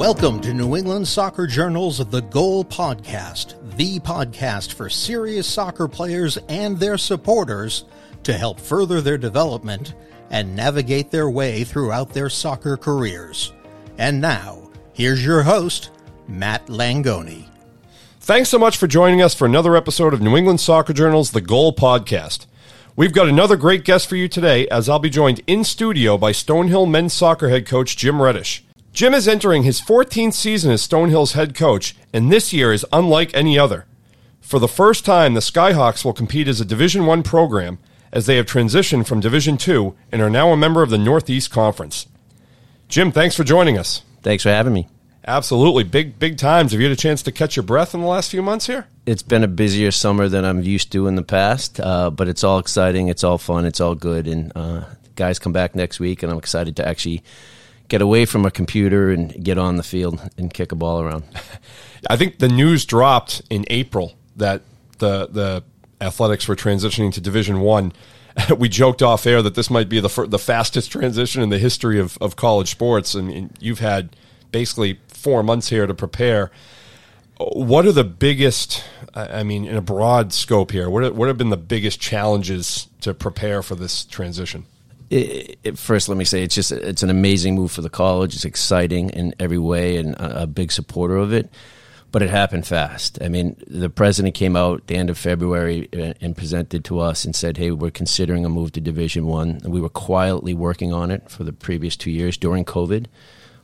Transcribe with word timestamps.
Welcome 0.00 0.40
to 0.40 0.54
New 0.54 0.78
England 0.78 1.06
Soccer 1.06 1.46
Journal's 1.46 1.98
The 1.98 2.22
Goal 2.22 2.64
Podcast, 2.64 3.76
the 3.76 4.00
podcast 4.00 4.72
for 4.72 4.88
serious 4.88 5.46
soccer 5.46 5.86
players 5.88 6.38
and 6.48 6.78
their 6.78 6.96
supporters 6.96 7.84
to 8.22 8.32
help 8.32 8.58
further 8.58 9.02
their 9.02 9.18
development 9.18 9.92
and 10.30 10.56
navigate 10.56 11.10
their 11.10 11.28
way 11.28 11.64
throughout 11.64 12.14
their 12.14 12.30
soccer 12.30 12.78
careers. 12.78 13.52
And 13.98 14.22
now, 14.22 14.70
here's 14.94 15.22
your 15.22 15.42
host, 15.42 15.90
Matt 16.26 16.68
Langoni. 16.68 17.44
Thanks 18.20 18.48
so 18.48 18.58
much 18.58 18.78
for 18.78 18.86
joining 18.86 19.20
us 19.20 19.34
for 19.34 19.44
another 19.44 19.76
episode 19.76 20.14
of 20.14 20.22
New 20.22 20.34
England 20.34 20.60
Soccer 20.60 20.94
Journal's 20.94 21.32
The 21.32 21.42
Goal 21.42 21.74
Podcast. 21.74 22.46
We've 22.96 23.12
got 23.12 23.28
another 23.28 23.58
great 23.58 23.84
guest 23.84 24.08
for 24.08 24.16
you 24.16 24.28
today 24.28 24.66
as 24.68 24.88
I'll 24.88 24.98
be 24.98 25.10
joined 25.10 25.42
in 25.46 25.62
studio 25.62 26.16
by 26.16 26.32
Stonehill 26.32 26.88
men's 26.88 27.12
soccer 27.12 27.50
head 27.50 27.66
coach 27.66 27.98
Jim 27.98 28.22
Reddish. 28.22 28.64
Jim 28.92 29.14
is 29.14 29.28
entering 29.28 29.62
his 29.62 29.80
14th 29.80 30.34
season 30.34 30.72
as 30.72 30.86
Stonehill's 30.86 31.32
head 31.32 31.54
coach, 31.54 31.94
and 32.12 32.30
this 32.30 32.52
year 32.52 32.72
is 32.72 32.86
unlike 32.92 33.30
any 33.34 33.58
other. 33.58 33.86
For 34.40 34.58
the 34.58 34.68
first 34.68 35.04
time, 35.04 35.34
the 35.34 35.40
Skyhawks 35.40 36.04
will 36.04 36.12
compete 36.12 36.48
as 36.48 36.60
a 36.60 36.64
Division 36.64 37.06
1 37.06 37.22
program 37.22 37.78
as 38.12 38.26
they 38.26 38.36
have 38.36 38.46
transitioned 38.46 39.06
from 39.06 39.20
Division 39.20 39.56
2 39.56 39.94
and 40.10 40.20
are 40.20 40.30
now 40.30 40.50
a 40.50 40.56
member 40.56 40.82
of 40.82 40.90
the 40.90 40.98
Northeast 40.98 41.50
Conference. 41.50 42.06
Jim, 42.88 43.12
thanks 43.12 43.36
for 43.36 43.44
joining 43.44 43.78
us. 43.78 44.02
Thanks 44.22 44.42
for 44.42 44.48
having 44.48 44.72
me. 44.72 44.88
Absolutely. 45.24 45.84
Big, 45.84 46.18
big 46.18 46.36
times. 46.36 46.72
Have 46.72 46.80
you 46.80 46.88
had 46.88 46.92
a 46.92 47.00
chance 47.00 47.22
to 47.22 47.30
catch 47.30 47.54
your 47.54 47.62
breath 47.62 47.94
in 47.94 48.00
the 48.00 48.06
last 48.06 48.30
few 48.30 48.42
months 48.42 48.66
here? 48.66 48.88
It's 49.06 49.22
been 49.22 49.44
a 49.44 49.48
busier 49.48 49.92
summer 49.92 50.28
than 50.28 50.44
I'm 50.44 50.62
used 50.62 50.90
to 50.92 51.06
in 51.06 51.14
the 51.14 51.22
past, 51.22 51.78
uh, 51.78 52.10
but 52.10 52.26
it's 52.26 52.42
all 52.42 52.58
exciting. 52.58 53.06
It's 53.06 53.22
all 53.22 53.38
fun. 53.38 53.64
It's 53.64 53.80
all 53.80 53.94
good. 53.94 54.26
And 54.26 54.50
uh, 54.56 54.84
guys 55.14 55.38
come 55.38 55.52
back 55.52 55.76
next 55.76 56.00
week, 56.00 56.24
and 56.24 56.32
I'm 56.32 56.38
excited 56.38 56.74
to 56.76 56.88
actually 56.88 57.22
get 57.90 58.00
away 58.00 58.24
from 58.24 58.46
a 58.46 58.50
computer 58.50 59.10
and 59.10 59.44
get 59.44 59.58
on 59.58 59.76
the 59.76 59.82
field 59.82 60.30
and 60.38 60.54
kick 60.54 60.72
a 60.72 60.76
ball 60.76 61.02
around. 61.02 61.24
I 62.08 62.16
think 62.16 62.38
the 62.38 62.48
news 62.48 62.86
dropped 62.86 63.42
in 63.50 63.66
April 63.68 64.14
that 64.36 64.62
the 64.98 65.26
the 65.26 65.64
athletics 66.00 66.48
were 66.48 66.56
transitioning 66.56 67.12
to 67.12 67.20
Division 67.20 67.60
One. 67.60 67.92
We 68.56 68.68
joked 68.68 69.02
off 69.02 69.26
air 69.26 69.42
that 69.42 69.54
this 69.54 69.68
might 69.68 69.88
be 69.90 70.00
the 70.00 70.26
the 70.28 70.38
fastest 70.38 70.92
transition 70.92 71.42
in 71.42 71.50
the 71.50 71.58
history 71.58 71.98
of, 71.98 72.16
of 72.20 72.36
college 72.36 72.70
sports, 72.70 73.14
and, 73.14 73.30
and 73.30 73.58
you've 73.60 73.80
had 73.80 74.16
basically 74.50 75.00
four 75.08 75.42
months 75.42 75.68
here 75.68 75.86
to 75.86 75.94
prepare. 75.94 76.50
What 77.38 77.86
are 77.86 77.92
the 77.92 78.04
biggest? 78.04 78.84
I 79.14 79.42
mean, 79.42 79.64
in 79.64 79.76
a 79.76 79.82
broad 79.82 80.32
scope 80.32 80.70
here, 80.70 80.88
what 80.88 81.02
are, 81.02 81.12
what 81.12 81.26
have 81.26 81.36
been 81.36 81.50
the 81.50 81.56
biggest 81.56 82.00
challenges 82.00 82.86
to 83.00 83.12
prepare 83.12 83.62
for 83.62 83.74
this 83.74 84.04
transition? 84.04 84.64
It, 85.10 85.58
it, 85.64 85.78
first, 85.78 86.08
let 86.08 86.16
me 86.16 86.24
say 86.24 86.44
it's 86.44 86.54
just 86.54 86.70
it's 86.70 87.02
an 87.02 87.10
amazing 87.10 87.56
move 87.56 87.72
for 87.72 87.82
the 87.82 87.90
college. 87.90 88.34
It's 88.34 88.44
exciting 88.44 89.10
in 89.10 89.34
every 89.40 89.58
way, 89.58 89.96
and 89.96 90.14
a, 90.14 90.42
a 90.42 90.46
big 90.46 90.70
supporter 90.70 91.16
of 91.16 91.32
it. 91.32 91.50
But 92.12 92.22
it 92.22 92.30
happened 92.30 92.66
fast. 92.66 93.18
I 93.22 93.28
mean, 93.28 93.56
the 93.68 93.90
president 93.90 94.34
came 94.34 94.56
out 94.56 94.88
the 94.88 94.96
end 94.96 95.10
of 95.10 95.18
February 95.18 95.88
and, 95.92 96.14
and 96.20 96.36
presented 96.36 96.84
to 96.86 97.00
us 97.00 97.24
and 97.24 97.34
said, 97.34 97.56
"Hey, 97.56 97.72
we're 97.72 97.90
considering 97.90 98.44
a 98.44 98.48
move 98.48 98.72
to 98.72 98.80
Division 98.80 99.26
One." 99.26 99.60
We 99.64 99.80
were 99.80 99.88
quietly 99.88 100.54
working 100.54 100.92
on 100.92 101.10
it 101.10 101.28
for 101.28 101.42
the 101.42 101.52
previous 101.52 101.96
two 101.96 102.10
years 102.10 102.36
during 102.36 102.64
COVID. 102.64 103.06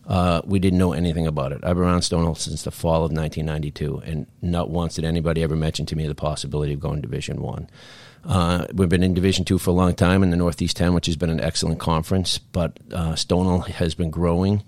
Uh, 0.04 0.40
we 0.44 0.58
didn't 0.58 0.78
know 0.78 0.92
anything 0.92 1.26
about 1.26 1.52
it. 1.52 1.58
I've 1.64 1.74
been 1.74 1.84
around 1.84 2.00
Stonehill 2.00 2.38
since 2.38 2.62
the 2.62 2.70
fall 2.70 3.04
of 3.04 3.12
1992, 3.12 4.02
and 4.04 4.26
not 4.40 4.70
once 4.70 4.94
did 4.94 5.04
anybody 5.04 5.42
ever 5.42 5.56
mention 5.56 5.84
to 5.86 5.96
me 5.96 6.06
the 6.06 6.14
possibility 6.14 6.72
of 6.72 6.80
going 6.80 6.96
to 6.96 7.08
Division 7.08 7.40
One. 7.40 7.68
Uh, 8.26 8.66
we've 8.74 8.88
been 8.88 9.04
in 9.04 9.14
Division 9.14 9.44
Two 9.44 9.58
for 9.58 9.70
a 9.70 9.74
long 9.74 9.94
time 9.94 10.22
in 10.22 10.30
the 10.30 10.36
Northeast 10.36 10.76
10, 10.76 10.94
which 10.94 11.06
has 11.06 11.16
been 11.16 11.30
an 11.30 11.40
excellent 11.40 11.78
conference, 11.78 12.38
but 12.38 12.78
uh, 12.92 13.12
Stonehill 13.12 13.66
has 13.66 13.94
been 13.94 14.10
growing. 14.10 14.64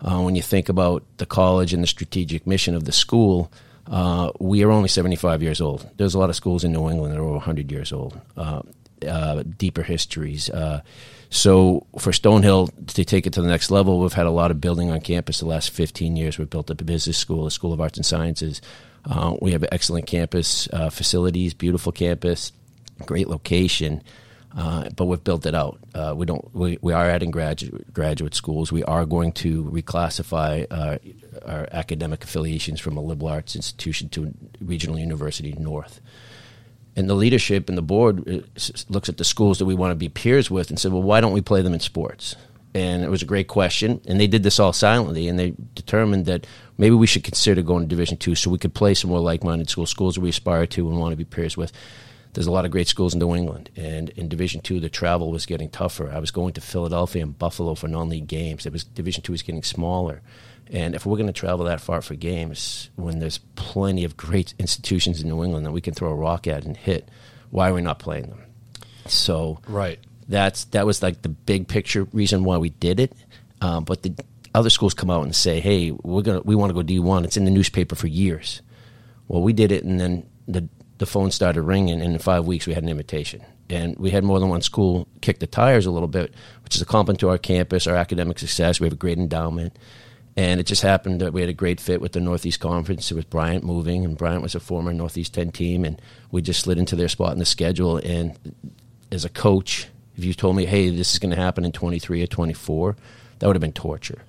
Uh, 0.00 0.20
when 0.20 0.36
you 0.36 0.42
think 0.42 0.68
about 0.68 1.02
the 1.16 1.26
college 1.26 1.72
and 1.72 1.82
the 1.82 1.86
strategic 1.86 2.46
mission 2.46 2.74
of 2.74 2.84
the 2.84 2.92
school, 2.92 3.50
uh, 3.90 4.30
we 4.38 4.62
are 4.62 4.70
only 4.70 4.88
75 4.88 5.42
years 5.42 5.60
old. 5.60 5.88
There's 5.96 6.14
a 6.14 6.18
lot 6.18 6.28
of 6.28 6.36
schools 6.36 6.64
in 6.64 6.72
New 6.72 6.90
England 6.90 7.14
that 7.14 7.18
are 7.18 7.24
over 7.24 7.32
100 7.32 7.72
years 7.72 7.92
old, 7.92 8.20
uh, 8.36 8.60
uh, 9.06 9.42
deeper 9.56 9.82
histories. 9.82 10.50
so 11.30 11.86
for 11.98 12.12
Stonehill 12.12 12.70
to 12.94 13.04
take 13.04 13.26
it 13.26 13.32
to 13.32 13.42
the 13.42 13.48
next 13.48 13.70
level, 13.70 14.00
we've 14.00 14.12
had 14.12 14.26
a 14.26 14.30
lot 14.30 14.50
of 14.50 14.60
building 14.60 14.90
on 14.90 15.00
campus 15.00 15.40
the 15.40 15.46
last 15.46 15.70
15 15.70 16.14
years. 16.14 16.38
We've 16.38 16.50
built 16.50 16.70
up 16.70 16.80
a 16.80 16.84
business 16.84 17.16
school, 17.16 17.46
a 17.46 17.50
school 17.50 17.72
of 17.72 17.80
arts 17.80 17.96
and 17.96 18.04
sciences. 18.04 18.60
we 19.40 19.52
have 19.52 19.64
excellent 19.72 20.06
campus 20.06 20.68
facilities, 20.90 21.54
beautiful 21.54 21.90
campus 21.90 22.52
great 23.06 23.28
location. 23.28 24.02
Uh, 24.56 24.88
but 24.96 25.04
we've 25.04 25.22
built 25.22 25.44
it 25.44 25.54
out. 25.54 25.78
Uh, 25.94 26.14
we 26.16 26.24
don't. 26.24 26.52
We, 26.54 26.78
we 26.80 26.94
are 26.94 27.04
adding 27.04 27.30
graduate 27.30 27.92
graduate 27.92 28.34
schools. 28.34 28.72
We 28.72 28.82
are 28.82 29.04
going 29.04 29.32
to 29.32 29.64
reclassify 29.64 30.66
uh, 30.70 30.98
our 31.44 31.68
academic 31.70 32.24
affiliations 32.24 32.80
from 32.80 32.96
a 32.96 33.02
liberal 33.02 33.28
arts 33.28 33.54
institution 33.54 34.08
to 34.08 34.24
a 34.24 34.30
regional 34.64 34.98
university 34.98 35.52
north. 35.52 36.00
And 36.96 37.10
the 37.10 37.14
leadership 37.14 37.68
and 37.68 37.76
the 37.76 37.82
board 37.82 38.26
uh, 38.26 38.40
looks 38.88 39.08
at 39.10 39.18
the 39.18 39.24
schools 39.24 39.58
that 39.58 39.66
we 39.66 39.74
want 39.74 39.90
to 39.90 39.96
be 39.96 40.08
peers 40.08 40.50
with 40.50 40.70
and 40.70 40.78
said, 40.78 40.92
"Well, 40.92 41.02
why 41.02 41.20
don't 41.20 41.34
we 41.34 41.42
play 41.42 41.60
them 41.60 41.74
in 41.74 41.80
sports?" 41.80 42.34
And 42.74 43.04
it 43.04 43.10
was 43.10 43.22
a 43.22 43.26
great 43.26 43.48
question. 43.48 44.00
And 44.08 44.18
they 44.18 44.26
did 44.26 44.42
this 44.42 44.58
all 44.58 44.72
silently, 44.72 45.28
and 45.28 45.38
they 45.38 45.52
determined 45.74 46.24
that 46.24 46.46
maybe 46.78 46.94
we 46.94 47.06
should 47.06 47.22
consider 47.22 47.60
going 47.60 47.82
to 47.82 47.88
Division 47.88 48.16
two, 48.16 48.34
so 48.34 48.50
we 48.50 48.58
could 48.58 48.74
play 48.74 48.94
some 48.94 49.10
more 49.10 49.20
like-minded 49.20 49.68
schools, 49.68 49.90
schools 49.90 50.18
we 50.18 50.30
aspire 50.30 50.66
to 50.66 50.88
and 50.88 50.98
want 50.98 51.12
to 51.12 51.16
be 51.16 51.24
peers 51.24 51.56
with 51.56 51.70
there's 52.38 52.46
a 52.46 52.52
lot 52.52 52.64
of 52.64 52.70
great 52.70 52.86
schools 52.86 53.14
in 53.14 53.18
New 53.18 53.34
England, 53.34 53.68
and 53.74 54.10
in 54.10 54.28
Division 54.28 54.60
Two, 54.60 54.78
the 54.78 54.88
travel 54.88 55.32
was 55.32 55.44
getting 55.44 55.68
tougher. 55.68 56.08
I 56.08 56.20
was 56.20 56.30
going 56.30 56.52
to 56.52 56.60
Philadelphia 56.60 57.24
and 57.24 57.36
Buffalo 57.36 57.74
for 57.74 57.88
non-league 57.88 58.28
games. 58.28 58.64
It 58.64 58.72
was 58.72 58.84
Division 58.84 59.24
Two 59.24 59.32
was 59.32 59.42
getting 59.42 59.64
smaller, 59.64 60.22
and 60.70 60.94
if 60.94 61.04
we're 61.04 61.16
going 61.16 61.26
to 61.26 61.32
travel 61.32 61.64
that 61.64 61.80
far 61.80 62.00
for 62.00 62.14
games, 62.14 62.90
when 62.94 63.18
there's 63.18 63.38
plenty 63.56 64.04
of 64.04 64.16
great 64.16 64.54
institutions 64.56 65.20
in 65.20 65.28
New 65.28 65.42
England 65.42 65.66
that 65.66 65.72
we 65.72 65.80
can 65.80 65.94
throw 65.94 66.10
a 66.10 66.14
rock 66.14 66.46
at 66.46 66.64
and 66.64 66.76
hit, 66.76 67.08
why 67.50 67.70
are 67.70 67.74
we 67.74 67.82
not 67.82 67.98
playing 67.98 68.28
them? 68.28 68.44
So, 69.06 69.58
right, 69.66 69.98
that's 70.28 70.66
that 70.66 70.86
was 70.86 71.02
like 71.02 71.22
the 71.22 71.30
big 71.30 71.66
picture 71.66 72.04
reason 72.12 72.44
why 72.44 72.58
we 72.58 72.68
did 72.68 73.00
it. 73.00 73.14
Um, 73.60 73.82
but 73.82 74.04
the 74.04 74.14
other 74.54 74.70
schools 74.70 74.94
come 74.94 75.10
out 75.10 75.24
and 75.24 75.34
say, 75.34 75.58
"Hey, 75.58 75.90
we're 75.90 76.22
gonna 76.22 76.42
we 76.42 76.54
want 76.54 76.70
to 76.70 76.74
go 76.74 76.82
D 76.82 77.00
one." 77.00 77.24
It's 77.24 77.36
in 77.36 77.46
the 77.46 77.50
newspaper 77.50 77.96
for 77.96 78.06
years. 78.06 78.62
Well, 79.26 79.42
we 79.42 79.52
did 79.52 79.72
it, 79.72 79.82
and 79.82 79.98
then 79.98 80.24
the 80.46 80.68
the 80.98 81.06
phone 81.06 81.30
started 81.30 81.62
ringing, 81.62 82.00
and 82.00 82.12
in 82.12 82.18
five 82.18 82.46
weeks 82.46 82.66
we 82.66 82.74
had 82.74 82.82
an 82.82 82.88
invitation. 82.88 83.44
And 83.70 83.96
we 83.96 84.10
had 84.10 84.24
more 84.24 84.40
than 84.40 84.48
one 84.48 84.62
school 84.62 85.06
kick 85.20 85.38
the 85.38 85.46
tires 85.46 85.86
a 85.86 85.90
little 85.90 86.08
bit, 86.08 86.34
which 86.64 86.74
is 86.74 86.82
a 86.82 86.86
compliment 86.86 87.20
to 87.20 87.28
our 87.28 87.38
campus, 87.38 87.86
our 87.86 87.96
academic 87.96 88.38
success. 88.38 88.80
We 88.80 88.86
have 88.86 88.94
a 88.94 88.96
great 88.96 89.18
endowment. 89.18 89.76
And 90.36 90.60
it 90.60 90.66
just 90.66 90.82
happened 90.82 91.20
that 91.20 91.32
we 91.32 91.40
had 91.40 91.50
a 91.50 91.54
great 91.54 91.80
fit 91.80 92.00
with 92.00 92.12
the 92.12 92.20
Northeast 92.20 92.60
Conference. 92.60 93.10
It 93.10 93.14
was 93.14 93.24
Bryant 93.24 93.64
moving, 93.64 94.04
and 94.04 94.16
Bryant 94.16 94.42
was 94.42 94.54
a 94.54 94.60
former 94.60 94.92
Northeast 94.92 95.34
10 95.34 95.50
team, 95.50 95.84
and 95.84 96.00
we 96.30 96.42
just 96.42 96.60
slid 96.60 96.78
into 96.78 96.94
their 96.94 97.08
spot 97.08 97.32
in 97.32 97.38
the 97.38 97.44
schedule. 97.44 97.96
And 97.96 98.38
as 99.10 99.24
a 99.24 99.28
coach, 99.28 99.88
if 100.16 100.24
you 100.24 100.34
told 100.34 100.54
me, 100.54 100.64
hey, 100.64 100.90
this 100.90 101.12
is 101.12 101.18
going 101.18 101.34
to 101.34 101.40
happen 101.40 101.64
in 101.64 101.72
23 101.72 102.22
or 102.22 102.26
24, 102.26 102.96
that 103.38 103.46
would 103.46 103.56
have 103.56 103.60
been 103.60 103.72
torture. 103.72 104.22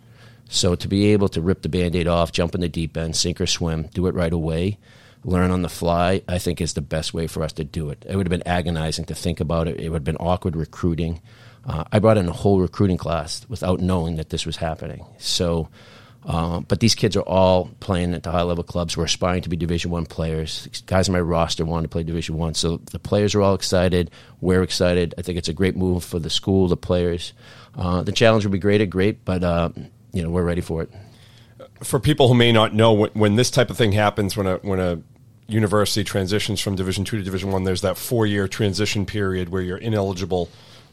So 0.49 0.73
to 0.73 0.87
be 0.87 1.13
able 1.13 1.29
to 1.29 1.41
rip 1.41 1.61
the 1.61 1.69
band 1.69 1.95
aid 1.95 2.07
off, 2.07 2.31
jump 2.31 2.55
in 2.55 2.61
the 2.61 2.69
deep 2.69 2.97
end, 2.97 3.15
sink 3.15 3.39
or 3.39 3.45
swim, 3.45 3.83
do 3.93 4.07
it 4.07 4.15
right 4.15 4.33
away, 4.33 4.79
learn 5.23 5.51
on 5.51 5.61
the 5.61 5.69
fly, 5.69 6.21
I 6.27 6.37
think 6.37 6.61
is 6.61 6.73
the 6.73 6.81
best 6.81 7.13
way 7.13 7.27
for 7.27 7.43
us 7.43 7.53
to 7.53 7.63
do 7.63 7.89
it. 7.89 8.05
It 8.07 8.15
would 8.15 8.25
have 8.25 8.31
been 8.31 8.47
agonizing 8.47 9.05
to 9.05 9.15
think 9.15 9.39
about 9.39 9.67
it. 9.67 9.79
It 9.79 9.89
would 9.89 9.97
have 9.97 10.03
been 10.03 10.17
awkward 10.17 10.55
recruiting. 10.55 11.21
Uh, 11.65 11.83
I 11.91 11.99
brought 11.99 12.17
in 12.17 12.27
a 12.27 12.33
whole 12.33 12.59
recruiting 12.59 12.97
class 12.97 13.45
without 13.49 13.79
knowing 13.79 14.15
that 14.15 14.29
this 14.29 14.45
was 14.45 14.57
happening. 14.57 15.05
So, 15.17 15.69
uh, 16.25 16.61
but 16.61 16.79
these 16.79 16.95
kids 16.95 17.15
are 17.17 17.21
all 17.21 17.69
playing 17.79 18.13
at 18.13 18.23
the 18.23 18.31
high 18.31 18.43
level 18.43 18.63
clubs. 18.63 18.95
We're 18.95 19.05
aspiring 19.05 19.41
to 19.41 19.49
be 19.49 19.57
Division 19.57 19.91
One 19.91 20.05
players. 20.05 20.67
Guys 20.85 21.09
on 21.09 21.13
my 21.13 21.19
roster 21.19 21.65
want 21.65 21.83
to 21.83 21.89
play 21.89 22.03
Division 22.03 22.37
One, 22.37 22.53
so 22.53 22.77
the 22.77 22.99
players 22.99 23.35
are 23.35 23.41
all 23.41 23.55
excited. 23.55 24.11
We're 24.39 24.63
excited. 24.63 25.13
I 25.17 25.21
think 25.21 25.37
it's 25.37 25.49
a 25.49 25.53
great 25.53 25.75
move 25.75 26.03
for 26.03 26.19
the 26.19 26.29
school, 26.29 26.67
the 26.67 26.77
players. 26.77 27.33
Uh, 27.75 28.03
the 28.03 28.11
challenge 28.11 28.45
will 28.45 28.51
be 28.51 28.59
great, 28.59 28.85
great, 28.89 29.25
but 29.25 29.43
uh, 29.43 29.69
you 30.13 30.23
know 30.23 30.29
we're 30.29 30.43
ready 30.43 30.61
for 30.61 30.81
it 30.81 30.91
for 31.83 31.99
people 31.99 32.27
who 32.27 32.33
may 32.33 32.51
not 32.51 32.73
know, 32.73 32.93
when, 32.93 33.11
when, 33.11 33.35
this 33.35 33.51
type 33.51 33.69
of 33.69 33.77
thing 33.77 33.91
happens, 33.91 34.35
when 34.35 34.47
a 34.47 34.57
when 34.57 34.79
a 34.79 35.01
university 35.47 36.03
transitions 36.03 36.59
from 36.61 36.75
Division 36.75 37.05
two 37.05 37.17
to 37.17 37.23
Division 37.23 37.51
one, 37.51 37.63
there's 37.63 37.81
that 37.81 37.97
four 37.97 38.25
year 38.25 38.47
transition 38.47 39.05
period 39.05 39.49
where 39.49 39.61
you're 39.61 39.77
ineligible 39.77 40.49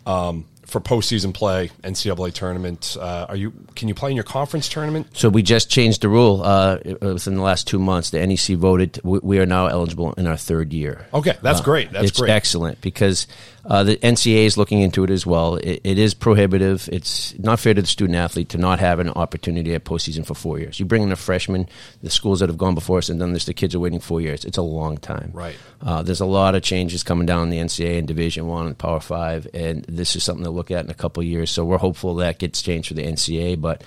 um, 0.06 0.46
for 0.64 0.80
postseason 0.80 1.32
play, 1.32 1.70
NCAA 1.82 2.32
tournament. 2.32 2.96
Uh, 2.98 3.26
are 3.28 3.36
you? 3.36 3.52
Can 3.74 3.88
you 3.88 3.94
play 3.94 4.10
in 4.10 4.16
your 4.16 4.24
conference 4.24 4.68
tournament? 4.68 5.08
So 5.16 5.28
we 5.28 5.42
just 5.42 5.70
changed 5.70 6.02
the 6.02 6.08
rule 6.08 6.42
uh, 6.42 6.78
within 7.00 7.34
the 7.34 7.42
last 7.42 7.66
two 7.66 7.78
months. 7.78 8.10
The 8.10 8.24
NEC 8.26 8.56
voted. 8.56 9.00
We, 9.04 9.20
we 9.22 9.38
are 9.38 9.46
now 9.46 9.66
eligible 9.66 10.12
in 10.14 10.26
our 10.26 10.36
third 10.36 10.72
year. 10.72 11.06
Okay, 11.14 11.36
that's 11.42 11.60
uh, 11.60 11.64
great. 11.64 11.92
That's 11.92 12.08
it's 12.08 12.18
great. 12.18 12.30
excellent 12.30 12.80
because 12.80 13.26
uh, 13.66 13.84
the 13.84 13.96
NCAA 13.98 14.46
is 14.46 14.56
looking 14.56 14.80
into 14.80 15.04
it 15.04 15.10
as 15.10 15.24
well. 15.24 15.56
It, 15.56 15.80
it 15.84 15.98
is 15.98 16.14
prohibitive. 16.14 16.88
It's 16.92 17.38
not 17.38 17.60
fair 17.60 17.74
to 17.74 17.80
the 17.80 17.86
student 17.86 18.16
athlete 18.16 18.48
to 18.50 18.58
not 18.58 18.80
have 18.80 18.98
an 18.98 19.10
opportunity 19.10 19.74
at 19.74 19.84
postseason 19.84 20.26
for 20.26 20.34
four 20.34 20.58
years. 20.58 20.80
You 20.80 20.86
bring 20.86 21.02
in 21.02 21.12
a 21.12 21.16
freshman, 21.16 21.68
the 22.02 22.10
schools 22.10 22.40
that 22.40 22.48
have 22.48 22.58
gone 22.58 22.74
before 22.74 22.98
us, 22.98 23.08
and 23.08 23.20
then 23.20 23.32
there's 23.32 23.46
the 23.46 23.54
kids 23.54 23.74
are 23.74 23.80
waiting 23.80 24.00
four 24.00 24.20
years. 24.20 24.44
It's 24.44 24.58
a 24.58 24.62
long 24.62 24.98
time. 24.98 25.30
Right. 25.32 25.56
Uh, 25.80 26.02
there's 26.02 26.20
a 26.20 26.26
lot 26.26 26.54
of 26.54 26.62
changes 26.62 27.02
coming 27.04 27.26
down 27.26 27.44
in 27.44 27.50
the 27.50 27.58
NCAA 27.58 27.98
and 27.98 28.08
Division 28.08 28.46
One 28.46 28.66
and 28.66 28.76
Power 28.76 29.00
Five, 29.00 29.46
and 29.54 29.84
this 29.88 30.16
is 30.16 30.24
something 30.24 30.44
to 30.44 30.50
look 30.50 30.70
at 30.70 30.84
in 30.84 30.90
a 30.90 30.94
couple 30.94 31.22
years 31.22 31.36
years. 31.36 31.50
So 31.50 31.64
we're 31.64 31.78
hopeful 31.78 32.16
that 32.16 32.38
gets 32.38 32.62
changed 32.62 32.88
for 32.88 32.94
the 32.94 33.04
NCAA. 33.04 33.60
But 33.60 33.84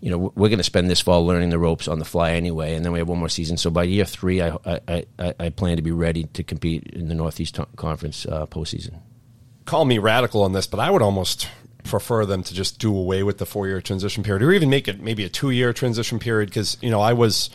you 0.00 0.10
know, 0.10 0.18
we're 0.18 0.48
going 0.48 0.58
to 0.58 0.64
spend 0.64 0.90
this 0.90 1.00
fall 1.00 1.24
learning 1.24 1.50
the 1.50 1.58
ropes 1.58 1.88
on 1.88 1.98
the 1.98 2.04
fly 2.04 2.32
anyway, 2.32 2.74
and 2.74 2.84
then 2.84 2.92
we 2.92 2.98
have 2.98 3.08
one 3.08 3.18
more 3.18 3.28
season. 3.28 3.56
So 3.56 3.70
by 3.70 3.84
year 3.84 4.04
three, 4.04 4.42
I 4.42 4.56
I, 4.64 5.04
I, 5.18 5.34
I 5.38 5.48
plan 5.50 5.76
to 5.76 5.82
be 5.82 5.92
ready 5.92 6.24
to 6.24 6.42
compete 6.42 6.84
in 6.92 7.08
the 7.08 7.14
Northeast 7.14 7.58
Conference 7.76 8.26
uh, 8.26 8.46
postseason. 8.46 8.98
Call 9.66 9.84
me 9.84 9.98
radical 9.98 10.42
on 10.42 10.52
this, 10.52 10.66
but 10.66 10.80
I 10.80 10.90
would 10.90 11.02
almost 11.02 11.48
prefer 11.84 12.24
them 12.24 12.42
to 12.42 12.54
just 12.54 12.78
do 12.78 12.96
away 12.96 13.22
with 13.22 13.38
the 13.38 13.46
four 13.46 13.66
year 13.66 13.80
transition 13.80 14.22
period, 14.22 14.42
or 14.42 14.52
even 14.52 14.70
make 14.70 14.88
it 14.88 15.00
maybe 15.00 15.24
a 15.24 15.28
two 15.28 15.50
year 15.50 15.72
transition 15.72 16.18
period. 16.18 16.48
Because 16.48 16.78
you 16.80 16.90
know, 16.90 17.00
I 17.00 17.12
was 17.12 17.50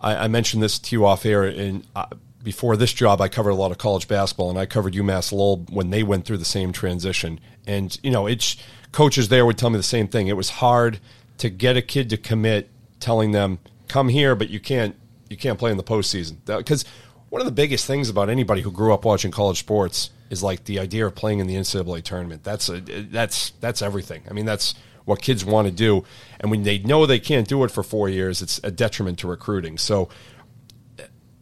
I, 0.00 0.16
I, 0.16 0.28
mentioned 0.28 0.62
this 0.62 0.78
to 0.78 0.96
you 0.96 1.06
off 1.06 1.24
air, 1.26 1.44
and 1.44 1.86
uh, 1.94 2.06
before 2.42 2.76
this 2.76 2.92
job, 2.92 3.20
I 3.20 3.28
covered 3.28 3.50
a 3.50 3.54
lot 3.54 3.70
of 3.70 3.78
college 3.78 4.08
basketball, 4.08 4.50
and 4.50 4.58
I 4.58 4.66
covered 4.66 4.94
UMass 4.94 5.32
Lowell 5.32 5.66
when 5.70 5.90
they 5.90 6.02
went 6.02 6.24
through 6.24 6.38
the 6.38 6.44
same 6.44 6.72
transition. 6.72 7.38
And 7.66 7.98
you 8.02 8.10
know, 8.10 8.26
it's 8.26 8.56
coaches 8.92 9.28
there 9.28 9.44
would 9.44 9.58
tell 9.58 9.70
me 9.70 9.76
the 9.76 9.82
same 9.82 10.08
thing. 10.08 10.28
It 10.28 10.36
was 10.36 10.50
hard 10.50 10.98
to 11.38 11.50
get 11.50 11.76
a 11.76 11.82
kid 11.82 12.10
to 12.10 12.16
commit, 12.16 12.68
telling 13.00 13.32
them 13.32 13.58
come 13.88 14.08
here, 14.08 14.34
but 14.34 14.48
you 14.50 14.60
can't 14.60 14.96
you 15.28 15.36
can't 15.36 15.58
play 15.58 15.70
in 15.70 15.76
the 15.76 15.84
postseason 15.84 16.36
because 16.46 16.84
one 17.28 17.40
of 17.40 17.46
the 17.46 17.52
biggest 17.52 17.86
things 17.86 18.08
about 18.08 18.28
anybody 18.28 18.62
who 18.62 18.72
grew 18.72 18.92
up 18.92 19.04
watching 19.04 19.30
college 19.30 19.58
sports 19.58 20.10
is 20.30 20.42
like 20.42 20.64
the 20.64 20.78
idea 20.78 21.06
of 21.06 21.14
playing 21.14 21.40
in 21.40 21.46
the 21.46 21.56
NCAA 21.56 22.02
tournament. 22.02 22.44
That's 22.44 22.68
a, 22.68 22.80
that's 22.80 23.50
that's 23.60 23.82
everything. 23.82 24.22
I 24.30 24.32
mean, 24.32 24.46
that's 24.46 24.74
what 25.04 25.20
kids 25.20 25.44
want 25.44 25.66
to 25.66 25.72
do, 25.72 26.04
and 26.38 26.50
when 26.50 26.62
they 26.62 26.78
know 26.78 27.04
they 27.04 27.18
can't 27.18 27.46
do 27.46 27.64
it 27.64 27.70
for 27.70 27.82
four 27.82 28.08
years, 28.08 28.40
it's 28.40 28.60
a 28.62 28.70
detriment 28.70 29.18
to 29.20 29.28
recruiting. 29.28 29.76
So 29.76 30.08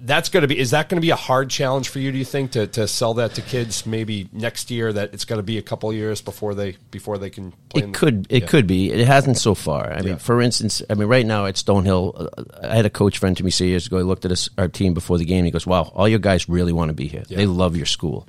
that's 0.01 0.29
going 0.29 0.43
to 0.43 0.49
be 0.49 0.59
is 0.59 0.71
that 0.71 0.89
going 0.89 0.97
to 0.97 1.05
be 1.05 1.11
a 1.11 1.17
hard 1.17 1.51
challenge 1.51 1.89
for 1.89 1.99
you 1.99 2.13
do 2.13 2.19
you 2.19 2.25
think 2.25 2.53
to, 2.53 2.67
to 2.69 2.87
sell 2.87 3.15
that 3.15 3.35
to 3.35 3.43
kids 3.43 3.85
maybe 3.85 4.29
next 4.33 4.71
year 4.71 4.93
that 4.93 5.13
it's 5.13 5.25
going 5.25 5.39
to 5.39 5.43
be 5.43 5.59
a 5.59 5.63
couple 5.63 5.93
years 5.93 6.21
before 6.21 6.55
they 6.55 6.77
before 6.93 7.19
they 7.19 7.31
can 7.31 7.53
play 7.69 7.83
it 7.83 7.95
could 7.95 8.27
it 8.31 8.43
yeah. 8.43 8.49
could 8.49 8.67
be 8.67 8.93
it 8.93 9.07
hasn't 9.07 9.37
so 9.37 9.55
far 9.55 9.91
i 9.91 9.97
yeah. 9.97 10.03
mean 10.03 10.17
for 10.19 10.41
instance 10.41 10.83
i 10.89 10.95
mean 10.95 11.09
right 11.09 11.27
now 11.27 11.47
at 11.47 11.57
stonehill 11.57 12.29
uh, 12.39 12.69
i 12.69 12.77
had 12.77 12.87
a 12.87 12.91
coach 12.91 13.19
friend 13.19 13.37
to 13.37 13.45
me 13.45 13.51
say 13.51 13.67
years 13.67 13.89
ago 13.89 13.99
he 13.99 14.05
looked 14.05 14.25
at 14.25 14.31
us, 14.31 14.49
our 14.57 14.69
team 14.69 14.95
before 14.95 15.19
the 15.19 15.25
game 15.25 15.45
he 15.45 15.51
goes 15.51 15.67
wow 15.67 15.83
all 15.95 16.09
your 16.09 16.21
guys 16.21 16.49
really 16.49 16.73
want 16.73 16.91
to 16.91 16.95
be 16.95 17.09
here 17.09 17.25
yeah. 17.27 17.37
they 17.37 17.47
love 17.47 17.77
your 17.77 17.87
school 17.87 18.29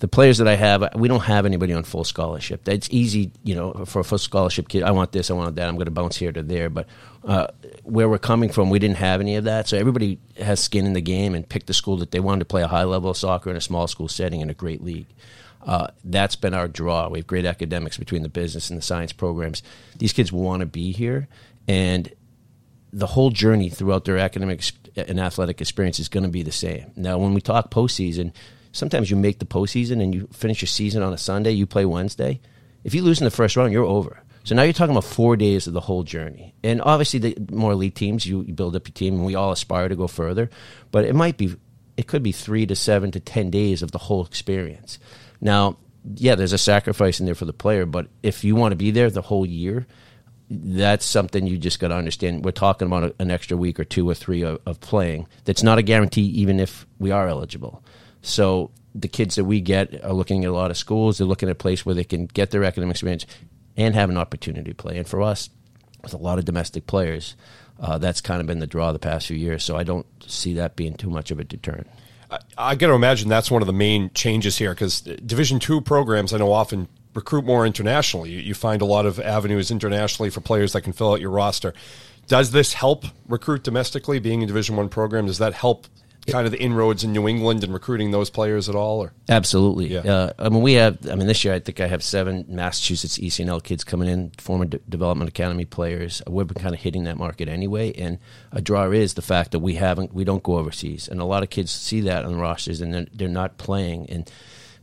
the 0.00 0.08
players 0.08 0.38
that 0.38 0.48
I 0.48 0.56
have, 0.56 0.94
we 0.94 1.08
don't 1.08 1.20
have 1.20 1.44
anybody 1.44 1.74
on 1.74 1.84
full 1.84 2.04
scholarship. 2.04 2.64
That's 2.64 2.88
easy, 2.90 3.32
you 3.44 3.54
know, 3.54 3.84
for 3.84 4.00
a 4.00 4.04
full 4.04 4.16
scholarship 4.16 4.68
kid. 4.68 4.82
I 4.82 4.92
want 4.92 5.12
this, 5.12 5.30
I 5.30 5.34
want 5.34 5.56
that. 5.56 5.68
I'm 5.68 5.74
going 5.74 5.84
to 5.84 5.90
bounce 5.90 6.16
here 6.16 6.32
to 6.32 6.42
there. 6.42 6.70
But 6.70 6.88
uh, 7.22 7.48
where 7.84 8.08
we're 8.08 8.18
coming 8.18 8.50
from, 8.50 8.70
we 8.70 8.78
didn't 8.78 8.96
have 8.96 9.20
any 9.20 9.36
of 9.36 9.44
that. 9.44 9.68
So 9.68 9.76
everybody 9.76 10.18
has 10.38 10.58
skin 10.58 10.86
in 10.86 10.94
the 10.94 11.02
game 11.02 11.34
and 11.34 11.46
picked 11.46 11.66
the 11.66 11.74
school 11.74 11.98
that 11.98 12.12
they 12.12 12.20
wanted 12.20 12.38
to 12.40 12.44
play 12.46 12.62
a 12.62 12.66
high 12.66 12.84
level 12.84 13.10
of 13.10 13.18
soccer 13.18 13.50
in 13.50 13.56
a 13.56 13.60
small 13.60 13.86
school 13.86 14.08
setting 14.08 14.40
in 14.40 14.48
a 14.48 14.54
great 14.54 14.82
league. 14.82 15.06
Uh, 15.66 15.88
that's 16.02 16.34
been 16.34 16.54
our 16.54 16.66
draw. 16.66 17.10
We 17.10 17.18
have 17.18 17.26
great 17.26 17.44
academics 17.44 17.98
between 17.98 18.22
the 18.22 18.30
business 18.30 18.70
and 18.70 18.78
the 18.78 18.82
science 18.82 19.12
programs. 19.12 19.62
These 19.98 20.14
kids 20.14 20.32
want 20.32 20.60
to 20.60 20.66
be 20.66 20.92
here, 20.92 21.28
and 21.68 22.10
the 22.90 23.06
whole 23.06 23.28
journey 23.28 23.68
throughout 23.68 24.06
their 24.06 24.16
academic 24.16 24.62
and 24.96 25.20
athletic 25.20 25.60
experience 25.60 25.98
is 25.98 26.08
going 26.08 26.22
to 26.22 26.30
be 26.30 26.42
the 26.42 26.50
same. 26.50 26.90
Now, 26.96 27.18
when 27.18 27.34
we 27.34 27.42
talk 27.42 27.70
postseason 27.70 28.32
sometimes 28.72 29.10
you 29.10 29.16
make 29.16 29.38
the 29.38 29.46
postseason 29.46 30.02
and 30.02 30.14
you 30.14 30.28
finish 30.32 30.62
your 30.62 30.68
season 30.68 31.02
on 31.02 31.12
a 31.12 31.18
Sunday, 31.18 31.52
you 31.52 31.66
play 31.66 31.84
Wednesday. 31.84 32.40
If 32.84 32.94
you 32.94 33.02
lose 33.02 33.20
in 33.20 33.24
the 33.24 33.30
first 33.30 33.56
round, 33.56 33.72
you're 33.72 33.84
over. 33.84 34.22
So 34.44 34.54
now 34.54 34.62
you're 34.62 34.72
talking 34.72 34.92
about 34.92 35.04
four 35.04 35.36
days 35.36 35.66
of 35.66 35.74
the 35.74 35.80
whole 35.80 36.02
journey. 36.02 36.54
And 36.62 36.80
obviously, 36.80 37.18
the 37.18 37.36
more 37.52 37.72
elite 37.72 37.94
teams, 37.94 38.24
you, 38.24 38.42
you 38.42 38.54
build 38.54 38.74
up 38.74 38.88
your 38.88 38.94
team, 38.94 39.14
and 39.14 39.26
we 39.26 39.34
all 39.34 39.52
aspire 39.52 39.88
to 39.88 39.96
go 39.96 40.06
further. 40.06 40.48
But 40.90 41.04
it 41.04 41.14
might 41.14 41.36
be, 41.36 41.56
it 41.96 42.06
could 42.06 42.22
be 42.22 42.32
three 42.32 42.66
to 42.66 42.74
seven 42.74 43.10
to 43.12 43.20
10 43.20 43.50
days 43.50 43.82
of 43.82 43.90
the 43.90 43.98
whole 43.98 44.24
experience. 44.24 44.98
Now, 45.40 45.76
yeah, 46.14 46.34
there's 46.34 46.54
a 46.54 46.58
sacrifice 46.58 47.20
in 47.20 47.26
there 47.26 47.34
for 47.34 47.44
the 47.44 47.52
player, 47.52 47.84
but 47.84 48.08
if 48.22 48.42
you 48.42 48.56
want 48.56 48.72
to 48.72 48.76
be 48.76 48.90
there 48.90 49.10
the 49.10 49.20
whole 49.20 49.44
year, 49.44 49.86
that's 50.50 51.04
something 51.04 51.46
you 51.46 51.58
just 51.58 51.78
got 51.78 51.88
to 51.88 51.94
understand. 51.94 52.44
We're 52.44 52.50
talking 52.50 52.86
about 52.86 53.04
a, 53.04 53.14
an 53.18 53.30
extra 53.30 53.56
week 53.56 53.78
or 53.78 53.84
two 53.84 54.08
or 54.08 54.14
three 54.14 54.42
of, 54.42 54.60
of, 54.66 54.80
playing. 54.80 55.28
That's 55.44 55.62
not 55.62 55.78
a 55.78 55.82
guarantee, 55.82 56.22
even 56.22 56.58
if 56.58 56.86
we 56.98 57.12
are 57.12 57.28
eligible. 57.28 57.84
So 58.22 58.70
the 58.94 59.08
kids 59.08 59.36
that 59.36 59.44
we 59.44 59.60
get 59.60 60.04
are 60.04 60.12
looking 60.12 60.44
at 60.44 60.50
a 60.50 60.54
lot 60.54 60.70
of 60.70 60.76
schools. 60.76 61.18
They're 61.18 61.26
looking 61.26 61.48
at 61.48 61.52
a 61.52 61.56
place 61.56 61.86
where 61.86 61.94
they 61.94 62.04
can 62.04 62.26
get 62.26 62.50
their 62.50 62.64
academic 62.64 62.94
experience 62.94 63.26
and 63.76 63.94
have 63.94 64.10
an 64.10 64.18
opportunity 64.18 64.70
to 64.70 64.74
play. 64.74 64.98
And 64.98 65.06
for 65.06 65.22
us, 65.22 65.48
with 66.02 66.14
a 66.14 66.18
lot 66.18 66.38
of 66.38 66.44
domestic 66.44 66.86
players, 66.86 67.36
uh, 67.78 67.98
that's 67.98 68.20
kind 68.20 68.40
of 68.40 68.46
been 68.46 68.58
the 68.58 68.66
draw 68.66 68.92
the 68.92 68.98
past 68.98 69.26
few 69.26 69.36
years. 69.36 69.64
So 69.64 69.76
I 69.76 69.84
don't 69.84 70.06
see 70.26 70.54
that 70.54 70.76
being 70.76 70.94
too 70.94 71.10
much 71.10 71.30
of 71.30 71.38
a 71.38 71.44
deterrent. 71.44 71.88
I, 72.30 72.38
I 72.58 72.74
got 72.74 72.88
to 72.88 72.94
imagine 72.94 73.28
that's 73.28 73.50
one 73.50 73.62
of 73.62 73.66
the 73.66 73.72
main 73.72 74.10
changes 74.12 74.58
here 74.58 74.70
because 74.70 75.00
Division 75.00 75.60
two 75.60 75.80
programs 75.80 76.32
I 76.32 76.38
know 76.38 76.52
often 76.52 76.88
recruit 77.14 77.44
more 77.44 77.66
internationally. 77.66 78.30
You, 78.30 78.40
you 78.40 78.54
find 78.54 78.82
a 78.82 78.86
lot 78.86 79.06
of 79.06 79.18
avenues 79.20 79.70
internationally 79.70 80.30
for 80.30 80.40
players 80.40 80.72
that 80.72 80.82
can 80.82 80.92
fill 80.92 81.12
out 81.12 81.20
your 81.20 81.30
roster. 81.30 81.74
Does 82.26 82.52
this 82.52 82.74
help 82.74 83.04
recruit 83.28 83.62
domestically? 83.62 84.18
Being 84.18 84.42
a 84.42 84.46
Division 84.46 84.76
one 84.76 84.88
program, 84.88 85.26
does 85.26 85.38
that 85.38 85.54
help 85.54 85.86
kind 86.26 86.46
of 86.46 86.52
the 86.52 86.60
inroads 86.60 87.04
in 87.04 87.12
New 87.12 87.28
England 87.28 87.64
and 87.64 87.72
recruiting 87.72 88.10
those 88.10 88.30
players 88.30 88.68
at 88.68 88.74
all? 88.74 89.00
Or 89.00 89.12
absolutely, 89.28 89.88
yeah. 89.88 90.00
Uh, 90.00 90.32
I 90.38 90.48
mean, 90.48 90.62
we 90.62 90.74
have. 90.74 90.98
I 91.10 91.14
mean, 91.14 91.26
this 91.26 91.44
year 91.44 91.54
I 91.54 91.60
think 91.60 91.80
I 91.80 91.86
have 91.86 92.02
seven 92.02 92.44
Massachusetts 92.48 93.18
ECNL 93.18 93.62
kids 93.62 93.84
coming 93.84 94.08
in, 94.08 94.30
former 94.38 94.64
de- 94.64 94.78
development 94.88 95.28
academy 95.28 95.64
players. 95.64 96.22
We've 96.26 96.46
been 96.46 96.62
kind 96.62 96.74
of 96.74 96.80
hitting 96.80 97.04
that 97.04 97.16
market 97.16 97.48
anyway, 97.48 97.92
and 97.94 98.18
a 98.52 98.60
draw 98.60 98.90
is 98.90 99.14
the 99.14 99.22
fact 99.22 99.52
that 99.52 99.60
we 99.60 99.74
haven't, 99.74 100.14
we 100.14 100.24
don't 100.24 100.42
go 100.42 100.56
overseas, 100.56 101.08
and 101.08 101.20
a 101.20 101.24
lot 101.24 101.42
of 101.42 101.50
kids 101.50 101.70
see 101.70 102.00
that 102.02 102.24
on 102.24 102.32
the 102.32 102.38
rosters, 102.38 102.80
and 102.80 102.94
they're, 102.94 103.06
they're 103.12 103.28
not 103.28 103.58
playing 103.58 104.08
and 104.08 104.30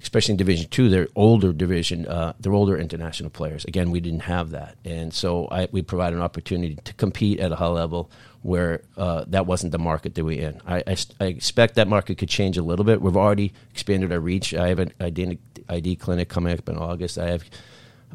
especially 0.02 0.34
in 0.34 0.38
Division 0.38 0.70
Two, 0.70 0.90
they're 0.90 1.08
older 1.16 1.52
division, 1.54 2.08
uh, 2.08 2.34
they're 2.40 2.54
older 2.54 2.78
international 2.78 3.30
players. 3.30 3.66
Again, 3.66 3.92
we 3.92 4.00
didn't 4.00 4.22
have 4.22 4.52
that, 4.52 4.78
and 4.86 5.14
so 5.14 5.48
I, 5.50 5.68
we 5.72 5.82
provide 5.82 6.14
an 6.14 6.22
opportunity 6.22 6.76
to 6.76 6.94
compete 6.94 7.40
at 7.40 7.52
a 7.52 7.56
high 7.56 7.68
level 7.68 8.12
where 8.42 8.82
uh, 8.96 9.26
that 9.28 9.46
wasn't 9.46 9.72
the 9.72 9.80
market 9.80 10.16
that 10.16 10.24
we 10.24 10.40
in. 10.40 10.62
I, 10.66 10.84
I, 10.88 10.98
I, 11.20 11.26
expect 11.26 11.76
that 11.76 11.88
market 11.88 12.18
could 12.18 12.30
change 12.30 12.58
a 12.58 12.64
little 12.64 12.86
bit. 12.86 13.02
We've 13.02 13.18
already 13.18 13.54
expanded 13.72 14.12
our 14.12 14.20
reach. 14.20 14.54
I 14.54 14.70
have 14.70 14.80
an 14.80 14.94
ID, 15.00 15.40
ID 15.70 15.96
clinic 15.98 16.30
coming 16.30 16.58
up 16.58 16.70
in 16.70 16.78
August. 16.78 17.18
I 17.18 17.30
have 17.30 17.44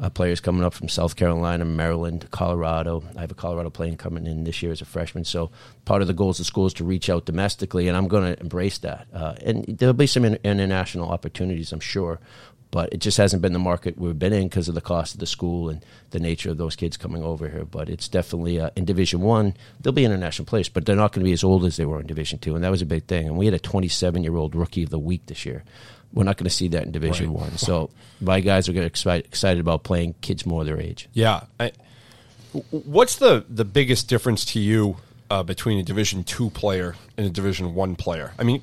uh, 0.01 0.09
players 0.09 0.39
coming 0.39 0.63
up 0.63 0.73
from 0.73 0.89
South 0.89 1.15
Carolina, 1.15 1.65
Maryland, 1.65 2.27
Colorado. 2.31 3.03
I 3.15 3.21
have 3.21 3.31
a 3.31 3.35
Colorado 3.35 3.69
player 3.69 3.95
coming 3.95 4.25
in 4.25 4.43
this 4.43 4.63
year 4.63 4.71
as 4.71 4.81
a 4.81 4.85
freshman. 4.85 5.23
So 5.23 5.51
part 5.85 6.01
of 6.01 6.07
the 6.07 6.13
goals 6.13 6.39
of 6.39 6.45
school 6.45 6.65
is 6.65 6.73
to 6.75 6.83
reach 6.83 7.09
out 7.09 7.25
domestically, 7.25 7.87
and 7.87 7.95
I'm 7.95 8.07
going 8.07 8.33
to 8.33 8.39
embrace 8.39 8.79
that. 8.79 9.07
Uh, 9.13 9.35
and 9.41 9.65
there'll 9.65 9.93
be 9.93 10.07
some 10.07 10.25
in- 10.25 10.39
international 10.43 11.09
opportunities, 11.09 11.71
I'm 11.71 11.79
sure 11.79 12.19
but 12.73 12.91
it 12.91 12.97
just 12.97 13.19
hasn't 13.19 13.39
been 13.39 13.53
the 13.53 13.59
market 13.59 13.99
we've 13.99 14.17
been 14.17 14.33
in 14.33 14.47
because 14.47 14.67
of 14.67 14.73
the 14.73 14.81
cost 14.81 15.13
of 15.13 15.19
the 15.19 15.27
school 15.27 15.69
and 15.69 15.85
the 16.09 16.19
nature 16.19 16.49
of 16.49 16.57
those 16.57 16.75
kids 16.75 16.97
coming 16.97 17.21
over 17.21 17.47
here. 17.47 17.65
But 17.65 17.87
it's 17.87 18.07
definitely 18.07 18.59
uh, 18.59 18.71
in 18.75 18.83
Division 18.83 19.21
One, 19.21 19.55
they'll 19.79 19.93
be 19.93 20.03
international 20.03 20.47
players, 20.47 20.69
but 20.69 20.83
they're 20.83 20.95
not 20.95 21.11
going 21.11 21.21
to 21.23 21.29
be 21.29 21.33
as 21.33 21.43
old 21.43 21.65
as 21.65 21.77
they 21.77 21.85
were 21.85 21.99
in 21.99 22.07
Division 22.07 22.39
Two, 22.39 22.55
and 22.55 22.63
that 22.63 22.71
was 22.71 22.81
a 22.81 22.87
big 22.87 23.05
thing. 23.05 23.27
And 23.27 23.37
we 23.37 23.45
had 23.45 23.53
a 23.53 23.59
27 23.59 24.23
year 24.23 24.35
old 24.35 24.55
rookie 24.55 24.81
of 24.81 24.89
the 24.89 24.97
week 24.97 25.27
this 25.27 25.45
year. 25.45 25.63
We're 26.13 26.23
not 26.23 26.37
going 26.37 26.45
to 26.45 26.49
see 26.55 26.67
that 26.69 26.81
in 26.81 26.91
Division 26.91 27.27
right. 27.27 27.41
One. 27.41 27.57
So 27.59 27.91
my 28.19 28.39
guys 28.39 28.67
are 28.67 28.73
getting 28.73 28.87
excited, 28.87 29.27
excited 29.27 29.59
about 29.59 29.83
playing 29.83 30.15
kids 30.21 30.43
more 30.43 30.63
their 30.63 30.81
age. 30.81 31.07
Yeah. 31.13 31.43
I, 31.59 31.73
what's 32.71 33.17
the 33.17 33.45
the 33.47 33.65
biggest 33.65 34.09
difference 34.09 34.45
to 34.45 34.59
you 34.59 34.97
uh, 35.29 35.43
between 35.43 35.77
a 35.77 35.83
Division 35.83 36.23
Two 36.23 36.49
player 36.49 36.95
and 37.17 37.27
a 37.27 37.29
Division 37.29 37.75
One 37.75 37.95
player? 37.95 38.33
I 38.39 38.43
mean, 38.43 38.59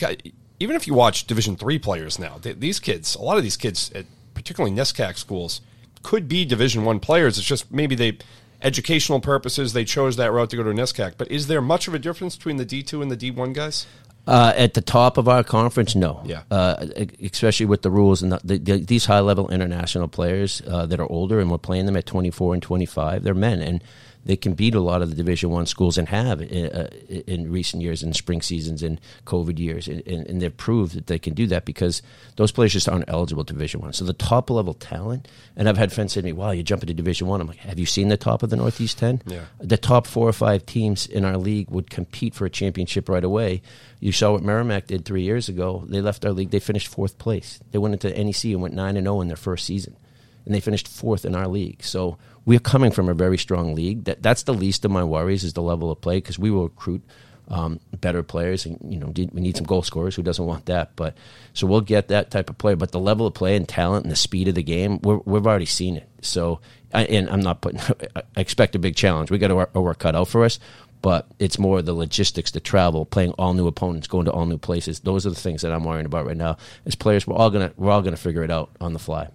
even 0.60 0.76
if 0.76 0.86
you 0.86 0.94
watch 0.94 1.26
Division 1.26 1.56
three 1.56 1.78
players 1.78 2.18
now, 2.18 2.38
they, 2.40 2.52
these 2.52 2.78
kids, 2.78 3.16
a 3.16 3.22
lot 3.22 3.38
of 3.38 3.42
these 3.42 3.56
kids, 3.56 3.90
at 3.94 4.06
particularly 4.34 4.74
NESCAC 4.76 5.16
schools, 5.16 5.62
could 6.02 6.28
be 6.28 6.44
Division 6.44 6.84
one 6.84 7.00
players. 7.00 7.38
It's 7.38 7.46
just 7.46 7.72
maybe 7.72 7.94
they 7.94 8.18
educational 8.62 9.20
purposes 9.20 9.72
they 9.72 9.86
chose 9.86 10.16
that 10.16 10.30
route 10.32 10.50
to 10.50 10.56
go 10.56 10.62
to 10.62 10.70
NESCAC. 10.70 11.14
But 11.16 11.30
is 11.30 11.46
there 11.46 11.62
much 11.62 11.88
of 11.88 11.94
a 11.94 11.98
difference 11.98 12.36
between 12.36 12.58
the 12.58 12.64
D 12.64 12.82
two 12.82 13.02
and 13.02 13.10
the 13.10 13.16
D 13.16 13.30
one 13.30 13.52
guys? 13.52 13.86
Uh, 14.26 14.52
at 14.54 14.74
the 14.74 14.82
top 14.82 15.16
of 15.16 15.28
our 15.28 15.42
conference, 15.42 15.94
no. 15.94 16.22
Yeah. 16.24 16.42
Uh, 16.50 16.86
especially 17.22 17.66
with 17.66 17.80
the 17.82 17.90
rules 17.90 18.22
and 18.22 18.30
the, 18.30 18.40
the, 18.44 18.58
the, 18.58 18.78
these 18.84 19.06
high 19.06 19.20
level 19.20 19.48
international 19.48 20.08
players 20.08 20.62
uh, 20.68 20.84
that 20.86 21.00
are 21.00 21.10
older, 21.10 21.40
and 21.40 21.50
we're 21.50 21.58
playing 21.58 21.86
them 21.86 21.96
at 21.96 22.04
24 22.06 22.54
and 22.54 22.62
25. 22.62 23.24
They're 23.24 23.34
men, 23.34 23.60
and 23.62 23.82
they 24.24 24.36
can 24.36 24.54
beat 24.54 24.74
a 24.74 24.80
lot 24.80 25.02
of 25.02 25.08
the 25.08 25.16
Division 25.16 25.50
One 25.50 25.66
schools 25.66 25.96
and 25.96 26.08
have 26.08 26.42
in, 26.42 26.66
uh, 26.66 26.90
in, 27.26 27.50
recent 27.50 27.82
years, 27.82 28.02
in 28.02 28.12
spring 28.12 28.42
seasons, 28.42 28.82
and 28.82 29.00
COVID 29.24 29.58
years, 29.58 29.88
and, 29.88 30.06
and, 30.06 30.42
they've 30.42 30.56
proved 30.56 30.94
that 30.94 31.06
they 31.06 31.18
can 31.18 31.32
do 31.34 31.46
that 31.46 31.64
because 31.64 32.02
those 32.36 32.52
players 32.52 32.72
just 32.72 32.88
aren't 32.88 33.08
eligible 33.08 33.44
to 33.44 33.52
Division 33.52 33.80
One. 33.80 33.92
So 33.92 34.04
the 34.04 34.12
top 34.12 34.50
level 34.50 34.74
talent, 34.74 35.26
and 35.56 35.68
I've 35.68 35.78
had 35.78 35.92
friends 35.92 36.12
say 36.12 36.20
to 36.20 36.24
me, 36.24 36.32
"Wow, 36.32 36.50
you 36.50 36.62
jump 36.62 36.82
into 36.82 36.94
Division 36.94 37.28
One." 37.28 37.40
I'm 37.40 37.46
like, 37.46 37.58
"Have 37.58 37.78
you 37.78 37.86
seen 37.86 38.08
the 38.08 38.16
top 38.16 38.42
of 38.42 38.50
the 38.50 38.56
Northeast 38.56 38.98
Ten? 38.98 39.22
Yeah. 39.26 39.44
The 39.58 39.78
top 39.78 40.06
four 40.06 40.28
or 40.28 40.32
five 40.32 40.66
teams 40.66 41.06
in 41.06 41.24
our 41.24 41.38
league 41.38 41.70
would 41.70 41.88
compete 41.88 42.34
for 42.34 42.44
a 42.44 42.50
championship 42.50 43.08
right 43.08 43.24
away. 43.24 43.62
You 44.00 44.12
saw 44.12 44.32
what 44.32 44.42
Merrimack 44.42 44.86
did 44.86 45.04
three 45.04 45.22
years 45.22 45.48
ago. 45.48 45.84
They 45.86 46.00
left 46.00 46.24
our 46.26 46.32
league. 46.32 46.50
They 46.50 46.60
finished 46.60 46.88
fourth 46.88 47.18
place. 47.18 47.58
They 47.72 47.78
went 47.78 47.94
into 47.94 48.16
NEC 48.16 48.44
and 48.44 48.62
went 48.62 48.74
nine 48.74 48.96
and 48.96 49.06
zero 49.06 49.16
oh 49.16 49.20
in 49.22 49.28
their 49.28 49.36
first 49.36 49.64
season, 49.64 49.96
and 50.44 50.54
they 50.54 50.60
finished 50.60 50.88
fourth 50.88 51.24
in 51.24 51.34
our 51.34 51.48
league. 51.48 51.82
So." 51.82 52.18
We're 52.44 52.58
coming 52.58 52.90
from 52.90 53.08
a 53.08 53.14
very 53.14 53.38
strong 53.38 53.74
league. 53.74 54.04
That 54.04 54.22
that's 54.22 54.44
the 54.44 54.54
least 54.54 54.84
of 54.84 54.90
my 54.90 55.04
worries 55.04 55.44
is 55.44 55.52
the 55.52 55.62
level 55.62 55.90
of 55.90 56.00
play 56.00 56.18
because 56.18 56.38
we 56.38 56.50
will 56.50 56.64
recruit 56.64 57.02
um, 57.50 57.80
better 58.00 58.22
players. 58.22 58.64
And, 58.64 58.78
you 58.82 58.98
know, 58.98 59.08
we 59.08 59.40
need 59.40 59.56
some 59.56 59.66
goal 59.66 59.82
scorers. 59.82 60.14
Who 60.14 60.22
doesn't 60.22 60.44
want 60.44 60.66
that? 60.66 60.94
But 60.96 61.16
so 61.52 61.66
we'll 61.66 61.80
get 61.80 62.08
that 62.08 62.30
type 62.30 62.48
of 62.48 62.56
player. 62.58 62.76
But 62.76 62.92
the 62.92 63.00
level 63.00 63.26
of 63.26 63.34
play 63.34 63.56
and 63.56 63.68
talent 63.68 64.04
and 64.04 64.12
the 64.12 64.16
speed 64.16 64.48
of 64.48 64.54
the 64.54 64.62
game, 64.62 65.00
we 65.02 65.34
have 65.34 65.46
already 65.46 65.66
seen 65.66 65.96
it. 65.96 66.08
So, 66.22 66.60
I, 66.94 67.04
and 67.04 67.28
I'm 67.28 67.40
not 67.40 67.60
putting. 67.60 67.80
I 68.16 68.22
expect 68.40 68.74
a 68.74 68.78
big 68.78 68.96
challenge. 68.96 69.30
We 69.30 69.38
got 69.38 69.50
our 69.50 69.68
work, 69.80 69.98
cut 69.98 70.14
out 70.14 70.28
for 70.28 70.44
us. 70.44 70.58
But 71.02 71.26
it's 71.38 71.58
more 71.58 71.80
the 71.80 71.94
logistics, 71.94 72.50
the 72.50 72.60
travel, 72.60 73.06
playing 73.06 73.32
all 73.32 73.54
new 73.54 73.66
opponents, 73.66 74.06
going 74.06 74.26
to 74.26 74.32
all 74.32 74.44
new 74.44 74.58
places. 74.58 75.00
Those 75.00 75.26
are 75.26 75.30
the 75.30 75.36
things 75.36 75.62
that 75.62 75.72
I'm 75.72 75.82
worrying 75.82 76.04
about 76.04 76.26
right 76.26 76.36
now. 76.36 76.58
As 76.84 76.94
players, 76.94 77.26
we're 77.26 77.36
all 77.36 77.50
gonna 77.50 77.72
we're 77.76 77.90
all 77.90 78.02
gonna 78.02 78.18
figure 78.18 78.44
it 78.44 78.50
out 78.50 78.70
on 78.82 78.92
the 78.92 78.98
fly. 78.98 79.28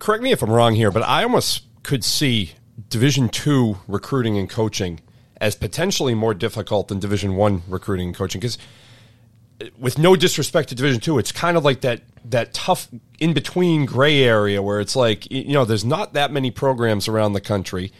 Correct 0.00 0.24
me 0.24 0.32
if 0.32 0.42
I'm 0.42 0.50
wrong 0.50 0.74
here, 0.74 0.90
but 0.90 1.04
I 1.04 1.22
almost 1.22 1.62
could 1.82 2.04
see 2.04 2.52
Division 2.88 3.28
two 3.28 3.78
recruiting 3.86 4.38
and 4.38 4.48
coaching 4.48 5.00
as 5.40 5.54
potentially 5.54 6.14
more 6.14 6.34
difficult 6.34 6.88
than 6.88 6.98
Division 6.98 7.36
One 7.36 7.62
recruiting 7.68 8.08
and 8.08 8.16
coaching 8.16 8.40
because 8.40 8.58
with 9.78 9.98
no 9.98 10.16
disrespect 10.16 10.70
to 10.70 10.74
Division 10.74 11.00
Two, 11.00 11.18
it's 11.18 11.32
kind 11.32 11.56
of 11.56 11.64
like 11.64 11.82
that 11.82 12.02
that 12.24 12.54
tough 12.54 12.88
in 13.18 13.32
between 13.32 13.84
gray 13.84 14.22
area 14.22 14.62
where 14.62 14.80
it's 14.80 14.96
like 14.96 15.30
you 15.30 15.52
know 15.52 15.64
there's 15.64 15.84
not 15.84 16.14
that 16.14 16.32
many 16.32 16.50
programs 16.50 17.08
around 17.08 17.32
the 17.32 17.40
country. 17.40 17.92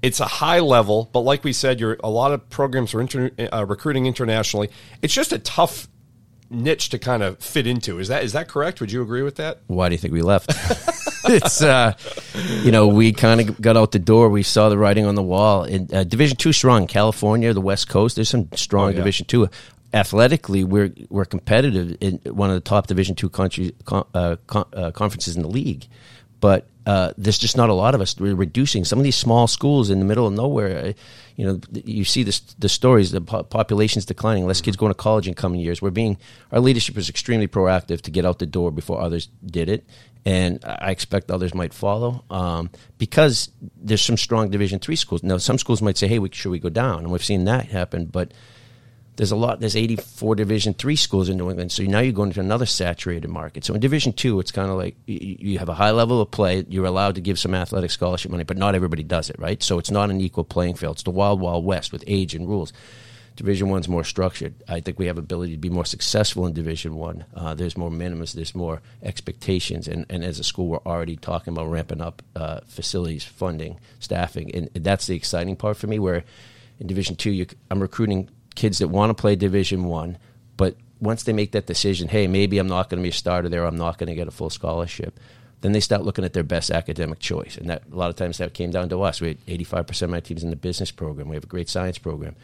It's 0.00 0.20
a 0.20 0.26
high 0.26 0.60
level, 0.60 1.10
but 1.12 1.20
like 1.20 1.42
we 1.42 1.52
said, 1.52 1.80
you're 1.80 1.96
a 2.04 2.10
lot 2.10 2.32
of 2.32 2.48
programs 2.50 2.94
are 2.94 3.00
inter, 3.00 3.30
uh, 3.52 3.66
recruiting 3.66 4.06
internationally. 4.06 4.70
It's 5.02 5.14
just 5.14 5.32
a 5.32 5.38
tough 5.38 5.88
niche 6.50 6.88
to 6.90 6.98
kind 6.98 7.22
of 7.22 7.38
fit 7.38 7.66
into. 7.66 7.98
Is 7.98 8.08
that 8.08 8.22
is 8.24 8.32
that 8.32 8.48
correct? 8.48 8.80
Would 8.80 8.92
you 8.92 9.02
agree 9.02 9.22
with 9.22 9.36
that? 9.36 9.60
Why 9.66 9.88
do 9.88 9.94
you 9.94 9.98
think 9.98 10.12
we 10.12 10.22
left? 10.22 10.52
it's 11.32 11.62
uh, 11.62 11.92
you 12.62 12.72
know 12.72 12.88
we 12.88 13.12
kind 13.12 13.40
of 13.40 13.60
got 13.60 13.76
out 13.76 13.92
the 13.92 13.98
door. 13.98 14.28
We 14.28 14.42
saw 14.42 14.68
the 14.68 14.78
writing 14.78 15.06
on 15.06 15.14
the 15.14 15.22
wall. 15.22 15.64
In 15.64 15.88
uh, 15.92 16.04
Division 16.04 16.36
two 16.36 16.52
strong, 16.52 16.86
California, 16.86 17.52
the 17.52 17.60
West 17.60 17.88
Coast. 17.88 18.16
There's 18.16 18.28
some 18.28 18.48
strong 18.54 18.86
oh, 18.86 18.88
yeah. 18.90 18.96
Division 18.96 19.26
two. 19.26 19.48
Athletically, 19.92 20.64
we're 20.64 20.92
we're 21.08 21.24
competitive 21.24 21.96
in 22.00 22.20
one 22.34 22.50
of 22.50 22.54
the 22.54 22.60
top 22.60 22.86
Division 22.86 23.14
two 23.14 23.28
countries 23.28 23.72
uh, 23.90 24.36
uh, 24.52 24.90
conferences 24.92 25.36
in 25.36 25.42
the 25.42 25.48
league, 25.48 25.86
but 26.40 26.66
uh, 26.86 27.12
there's 27.18 27.38
just 27.38 27.56
not 27.56 27.68
a 27.68 27.74
lot 27.74 27.94
of 27.94 28.00
us. 28.00 28.18
We're 28.18 28.34
reducing 28.34 28.84
some 28.84 28.98
of 28.98 29.04
these 29.04 29.16
small 29.16 29.46
schools 29.46 29.90
in 29.90 29.98
the 29.98 30.06
middle 30.06 30.26
of 30.26 30.32
nowhere. 30.32 30.94
You 31.38 31.46
know, 31.46 31.60
you 31.84 32.04
see 32.04 32.24
this, 32.24 32.40
the 32.58 32.68
stories. 32.68 33.12
The 33.12 33.20
po- 33.20 33.44
population's 33.44 34.04
declining. 34.04 34.44
Less 34.44 34.60
kids 34.60 34.76
going 34.76 34.90
to 34.90 34.98
college 34.98 35.28
in 35.28 35.34
coming 35.34 35.60
years. 35.60 35.80
We're 35.80 35.90
being 35.90 36.18
our 36.50 36.58
leadership 36.58 36.96
is 36.96 37.08
extremely 37.08 37.46
proactive 37.46 38.00
to 38.02 38.10
get 38.10 38.26
out 38.26 38.40
the 38.40 38.46
door 38.46 38.72
before 38.72 39.00
others 39.00 39.28
did 39.46 39.68
it, 39.68 39.86
and 40.26 40.58
I 40.64 40.90
expect 40.90 41.30
others 41.30 41.54
might 41.54 41.72
follow 41.72 42.24
um, 42.28 42.70
because 42.98 43.50
there's 43.80 44.02
some 44.02 44.16
strong 44.16 44.50
Division 44.50 44.80
three 44.80 44.96
schools. 44.96 45.22
Now, 45.22 45.38
some 45.38 45.58
schools 45.58 45.80
might 45.80 45.96
say, 45.96 46.08
"Hey, 46.08 46.18
we, 46.18 46.28
should 46.32 46.50
we 46.50 46.58
go 46.58 46.70
down?" 46.70 47.04
And 47.04 47.12
we've 47.12 47.24
seen 47.24 47.44
that 47.44 47.66
happen, 47.66 48.06
but 48.06 48.32
there's 49.18 49.32
a 49.32 49.36
lot. 49.36 49.58
There's 49.58 49.74
84 49.74 50.36
Division 50.36 50.74
three 50.74 50.94
schools 50.94 51.28
in 51.28 51.36
New 51.36 51.50
England, 51.50 51.72
so 51.72 51.82
now 51.82 51.98
you're 51.98 52.12
going 52.12 52.30
to 52.30 52.40
another 52.40 52.66
saturated 52.66 53.26
market. 53.26 53.64
So 53.64 53.74
in 53.74 53.80
Division 53.80 54.12
two, 54.12 54.38
it's 54.38 54.52
kind 54.52 54.70
of 54.70 54.76
like 54.76 54.96
you, 55.06 55.58
have 55.58 55.68
a 55.68 55.74
high 55.74 55.90
level 55.90 56.20
of 56.20 56.30
play. 56.30 56.64
You're 56.68 56.86
allowed 56.86 57.16
to 57.16 57.20
give 57.20 57.36
some 57.36 57.52
athletic 57.52 57.90
scholarship 57.90 58.30
money, 58.30 58.44
but 58.44 58.56
not 58.56 58.76
everybody 58.76 59.02
does 59.02 59.28
it, 59.28 59.36
right? 59.36 59.60
So 59.60 59.76
it's 59.80 59.90
not 59.90 60.10
an 60.10 60.20
equal 60.20 60.44
playing 60.44 60.76
field. 60.76 60.96
It's 60.96 61.02
the 61.02 61.10
wild, 61.10 61.40
wild 61.40 61.64
west 61.64 61.92
with 61.92 62.04
age 62.06 62.36
and 62.36 62.48
rules. 62.48 62.72
Division 63.34 63.68
One's 63.70 63.88
more 63.88 64.04
structured. 64.04 64.54
I 64.68 64.80
think 64.80 65.00
we 65.00 65.06
have 65.06 65.18
ability 65.18 65.52
to 65.52 65.58
be 65.58 65.68
more 65.68 65.84
successful 65.84 66.46
in 66.46 66.52
Division 66.52 66.94
One. 66.94 67.24
Uh, 67.34 67.54
there's 67.54 67.76
more 67.76 67.90
minimums, 67.90 68.34
there's 68.34 68.54
more 68.54 68.82
expectations, 69.02 69.88
and, 69.88 70.06
and 70.08 70.22
as 70.22 70.38
a 70.38 70.44
school, 70.44 70.68
we're 70.68 70.78
already 70.78 71.16
talking 71.16 71.52
about 71.52 71.66
ramping 71.66 72.00
up 72.00 72.22
uh, 72.36 72.60
facilities, 72.68 73.24
funding, 73.24 73.80
staffing, 73.98 74.54
and 74.54 74.70
that's 74.74 75.08
the 75.08 75.16
exciting 75.16 75.56
part 75.56 75.76
for 75.76 75.88
me. 75.88 75.98
Where 75.98 76.22
in 76.78 76.86
Division 76.86 77.16
Two, 77.16 77.32
you, 77.32 77.46
I'm 77.68 77.80
recruiting 77.80 78.28
kids 78.54 78.78
that 78.78 78.88
want 78.88 79.10
to 79.10 79.14
play 79.14 79.36
Division 79.36 79.84
One, 79.84 80.18
but 80.56 80.76
once 81.00 81.22
they 81.22 81.32
make 81.32 81.52
that 81.52 81.66
decision, 81.66 82.08
hey, 82.08 82.26
maybe 82.26 82.58
I'm 82.58 82.66
not 82.66 82.90
going 82.90 83.00
to 83.00 83.02
be 83.02 83.10
a 83.10 83.12
starter 83.12 83.48
there, 83.48 83.64
I'm 83.64 83.76
not 83.76 83.98
going 83.98 84.08
to 84.08 84.14
get 84.14 84.28
a 84.28 84.32
full 84.32 84.50
scholarship. 84.50 85.18
Then 85.60 85.72
they 85.72 85.80
start 85.80 86.02
looking 86.02 86.24
at 86.24 86.32
their 86.32 86.42
best 86.42 86.70
academic 86.70 87.18
choice, 87.18 87.56
and 87.56 87.68
that 87.70 87.82
a 87.90 87.96
lot 87.96 88.10
of 88.10 88.16
times 88.16 88.38
that 88.38 88.54
came 88.54 88.70
down 88.70 88.88
to 88.90 89.02
us. 89.02 89.20
We 89.20 89.28
had 89.28 89.46
85% 89.46 90.02
of 90.02 90.10
my 90.10 90.20
teams 90.20 90.44
in 90.44 90.50
the 90.50 90.56
business 90.56 90.90
program. 90.90 91.28
We 91.28 91.36
have 91.36 91.44
a 91.44 91.48
great 91.48 91.68
science 91.68 91.98
program. 91.98 92.36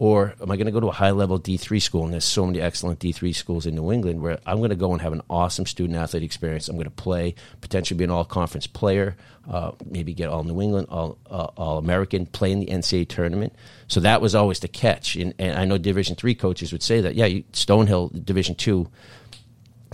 Or 0.00 0.34
am 0.40 0.50
I 0.50 0.56
going 0.56 0.66
to 0.66 0.72
go 0.72 0.80
to 0.80 0.88
a 0.88 0.92
high 0.92 1.12
level 1.12 1.38
D3 1.38 1.80
school? 1.80 2.04
And 2.04 2.12
there's 2.12 2.24
so 2.24 2.44
many 2.44 2.60
excellent 2.60 2.98
D3 2.98 3.34
schools 3.34 3.64
in 3.64 3.76
New 3.76 3.92
England 3.92 4.22
where 4.22 4.40
I'm 4.44 4.58
going 4.58 4.70
to 4.70 4.76
go 4.76 4.92
and 4.92 5.00
have 5.00 5.12
an 5.12 5.22
awesome 5.30 5.66
student 5.66 5.96
athlete 5.96 6.24
experience. 6.24 6.68
I'm 6.68 6.74
going 6.74 6.84
to 6.84 6.90
play, 6.90 7.36
potentially 7.60 7.96
be 7.96 8.04
an 8.04 8.10
all 8.10 8.24
conference 8.24 8.66
player, 8.66 9.16
uh, 9.48 9.70
maybe 9.86 10.12
get 10.12 10.28
all 10.28 10.42
New 10.42 10.60
England, 10.60 10.88
all, 10.90 11.16
uh, 11.30 11.46
all 11.56 11.78
American, 11.78 12.26
play 12.26 12.50
in 12.50 12.58
the 12.58 12.66
NCAA 12.66 13.08
tournament. 13.08 13.54
So 13.86 14.00
that 14.00 14.20
was 14.20 14.34
always 14.34 14.58
the 14.58 14.68
catch. 14.68 15.14
And, 15.14 15.32
and 15.38 15.56
I 15.56 15.64
know 15.64 15.78
Division 15.78 16.16
three 16.16 16.34
coaches 16.34 16.72
would 16.72 16.82
say 16.82 17.00
that, 17.00 17.14
yeah, 17.14 17.26
you, 17.26 17.44
Stonehill, 17.52 18.24
Division 18.24 18.56
two, 18.56 18.88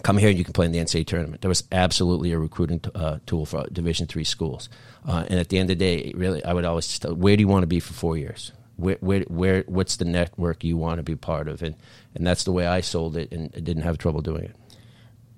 come 0.02 0.16
here 0.16 0.30
and 0.30 0.38
you 0.38 0.44
can 0.44 0.54
play 0.54 0.64
in 0.64 0.72
the 0.72 0.78
NCAA 0.78 1.06
tournament. 1.06 1.42
That 1.42 1.48
was 1.48 1.64
absolutely 1.72 2.32
a 2.32 2.38
recruiting 2.38 2.80
t- 2.80 2.90
uh, 2.94 3.18
tool 3.26 3.44
for 3.44 3.66
Division 3.70 4.06
three 4.06 4.24
schools. 4.24 4.70
Uh, 5.06 5.26
and 5.28 5.38
at 5.38 5.50
the 5.50 5.58
end 5.58 5.70
of 5.70 5.78
the 5.78 5.84
day, 5.84 6.12
really, 6.16 6.42
I 6.42 6.54
would 6.54 6.64
always 6.64 6.98
tell, 6.98 7.14
where 7.14 7.36
do 7.36 7.42
you 7.42 7.48
want 7.48 7.64
to 7.64 7.66
be 7.66 7.80
for 7.80 7.92
four 7.92 8.16
years? 8.16 8.52
Where, 8.80 8.96
where, 9.00 9.20
where, 9.22 9.64
what's 9.66 9.96
the 9.96 10.04
network 10.04 10.64
you 10.64 10.76
want 10.76 10.98
to 10.98 11.02
be 11.02 11.16
part 11.16 11.48
of, 11.48 11.62
and 11.62 11.74
and 12.14 12.26
that's 12.26 12.44
the 12.44 12.52
way 12.52 12.66
I 12.66 12.80
sold 12.80 13.16
it, 13.16 13.32
and 13.32 13.52
didn't 13.52 13.82
have 13.82 13.98
trouble 13.98 14.20
doing 14.20 14.52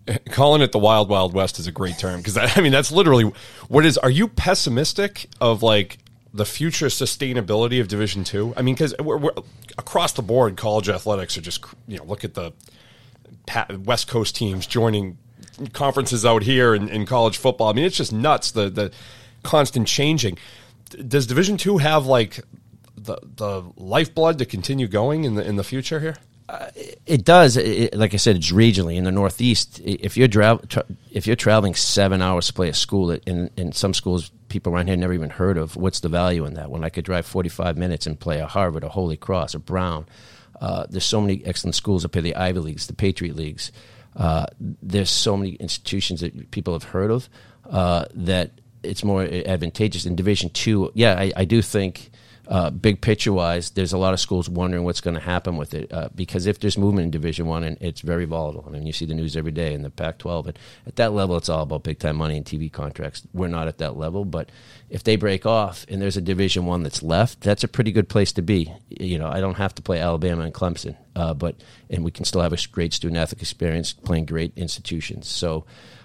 it. 0.06 0.25
Calling 0.30 0.62
it 0.62 0.72
the 0.72 0.78
wild 0.78 1.08
wild 1.08 1.32
west 1.32 1.58
is 1.58 1.66
a 1.66 1.72
great 1.72 1.99
term 1.99 2.20
because 2.20 2.37
I 2.56 2.61
mean 2.61 2.72
that's 2.72 2.92
literally 2.92 3.32
what 3.68 3.84
is. 3.84 3.99
Are 3.99 4.11
you 4.11 4.28
pessimistic 4.28 5.28
of 5.40 5.62
like 5.62 5.99
the 6.34 6.46
future 6.46 6.87
sustainability 6.87 7.80
of 7.80 7.88
Division 7.88 8.25
Two? 8.25 8.54
I 8.56 8.62
mean, 8.62 8.75
because 8.75 8.94
we're, 8.99 9.18
we're, 9.18 9.32
across 9.78 10.12
the 10.12 10.22
board, 10.22 10.56
college 10.56 10.88
athletics 10.88 11.37
are 11.37 11.42
just 11.42 11.64
you 11.87 11.99
know 11.99 12.04
look 12.04 12.25
at 12.25 12.34
the 12.34 12.52
West 13.84 14.08
Coast 14.08 14.37
teams 14.37 14.66
joining 14.66 15.18
conferences 15.72 16.25
out 16.25 16.42
here 16.42 16.75
in, 16.75 16.88
in 16.88 17.06
college 17.06 17.37
football. 17.37 17.68
I 17.68 17.72
mean, 17.72 17.84
it's 17.84 17.96
just 17.96 18.12
nuts 18.12 18.50
the 18.52 18.70
the 18.70 18.92
constant 19.42 19.87
changing. 19.87 20.38
Does 21.06 21.26
Division 21.26 21.56
Two 21.56 21.78
have 21.78 22.06
like 22.06 22.40
the 23.04 23.18
the 23.37 23.71
lifeblood 23.76 24.38
to 24.38 24.44
continue 24.44 24.88
going 24.88 25.25
in 25.25 25.35
the 25.35 25.47
in 25.47 25.56
the 25.56 25.64
future 25.64 26.00
here? 26.00 26.16
Uh, 26.49 26.68
it 27.06 27.25
does. 27.25 27.56
It, 27.56 27.97
like 27.97 28.12
I 28.12 28.18
said, 28.18 28.37
it's 28.37 28.52
regionally 28.52 28.97
in 28.97 29.04
the 29.04 29.12
Northeast. 29.12 29.80
If 29.85 30.16
you're 30.16 30.28
tra- 30.28 30.61
tra- 30.68 30.85
if 31.11 31.26
you're 31.26 31.37
traveling 31.37 31.75
seven 31.75 32.21
hours 32.21 32.49
to 32.49 32.52
play 32.52 32.68
a 32.68 32.75
school, 32.75 33.11
in 33.11 33.50
in 33.56 33.73
some 33.73 33.94
schools 33.94 34.30
people 34.52 34.73
around 34.73 34.87
here 34.87 34.97
never 34.97 35.14
even 35.14 35.30
heard 35.30 35.56
of. 35.56 35.75
What's 35.76 36.00
the 36.00 36.09
value 36.09 36.44
in 36.44 36.54
that? 36.54 36.71
When 36.71 36.85
I 36.85 36.90
could 36.90 37.04
drive 37.04 37.26
45 37.26 37.76
minutes 37.76 38.06
and 38.06 38.21
play 38.21 38.38
a 38.38 38.47
Harvard, 38.47 38.85
a 38.85 38.90
Holy 38.90 39.16
Cross, 39.16 39.54
or 39.54 39.61
Brown. 39.61 40.06
Uh, 40.61 40.87
there's 40.88 41.06
so 41.06 41.21
many 41.21 41.42
excellent 41.44 41.75
schools 41.75 42.04
up 42.04 42.14
here, 42.14 42.23
the 42.23 42.37
Ivy 42.37 42.61
Leagues, 42.61 42.87
the 42.87 42.92
Patriot 42.92 43.35
Leagues. 43.35 43.73
Uh, 44.14 44.47
there's 44.61 45.11
so 45.11 45.37
many 45.37 45.54
institutions 45.54 46.21
that 46.21 46.50
people 46.50 46.75
have 46.75 46.85
heard 46.85 47.11
of 47.11 47.28
uh, 47.68 48.04
that 48.14 48.52
it's 48.82 49.02
more 49.02 49.23
advantageous 49.23 50.04
in 50.06 50.14
Division 50.14 50.50
Two. 50.50 50.92
Yeah, 50.94 51.18
I, 51.18 51.32
I 51.35 51.44
do 51.47 51.62
think 51.62 52.11
uh, 52.52 52.68
big 52.68 53.00
picture 53.00 53.32
wise, 53.32 53.71
there's 53.71 53.94
a 53.94 53.99
lot 53.99 54.12
of 54.12 54.21
schools 54.21 54.47
wondering 54.47 54.85
what's 54.85 55.00
going 55.00 55.14
to 55.14 55.23
happen 55.23 55.56
with 55.56 55.73
it 55.73 55.90
uh, 55.90 56.11
because 56.14 56.44
if 56.44 56.61
there's 56.61 56.76
movement 56.76 57.06
in 57.06 57.11
Division 57.11 57.47
One, 57.47 57.64
and 57.64 57.78
it's 57.80 58.02
very 58.02 58.26
volatile. 58.26 58.62
I 58.66 58.71
mean, 58.71 58.85
you 58.85 58.92
see 58.92 59.06
the 59.06 59.14
news 59.14 59.38
every 59.38 59.52
day 59.52 59.73
in 59.73 59.80
the 59.80 59.88
Pac-12. 59.88 60.44
But 60.44 60.59
at 60.87 60.97
that 60.97 61.14
level, 61.14 61.38
it's 61.38 61.49
all 61.49 61.62
about 61.62 61.82
big 61.82 61.99
time 61.99 62.16
money 62.16 62.37
and 62.37 62.44
TV 62.44 62.71
contracts. 62.71 63.23
We're 63.32 63.49
not 63.49 63.68
at 63.68 63.78
that 63.78 63.97
level, 63.97 64.26
but 64.26 64.50
if 64.90 65.02
they 65.02 65.16
break 65.16 65.47
off 65.47 65.87
and 65.88 66.02
there's 66.02 66.18
a 66.18 66.21
Division 66.21 66.66
One 66.66 66.82
that's 66.82 67.02
left, 67.02 67.40
that's 67.40 67.64
a 67.64 67.68
pretty 67.68 67.90
good 67.90 68.11
place 68.11 68.32
to 68.32 68.42
be. 68.42 68.71
You 68.90 69.18
know, 69.18 69.28
I 69.28 69.40
don't 69.40 69.56
have 69.56 69.75
to 69.76 69.82
play 69.82 69.99
Alabama 69.99 70.42
and 70.42 70.52
Clemson, 70.52 70.94
uh, 71.16 71.32
but 71.32 71.56
and 71.88 72.04
we 72.04 72.11
can 72.11 72.26
still 72.26 72.42
have 72.42 72.52
a 72.52 72.59
great 72.71 72.92
student 72.92 73.16
athlete 73.16 73.40
experience 73.40 73.94
playing 73.94 74.26
great 74.26 74.52
institutions. 74.56 75.26
So. 75.26 75.64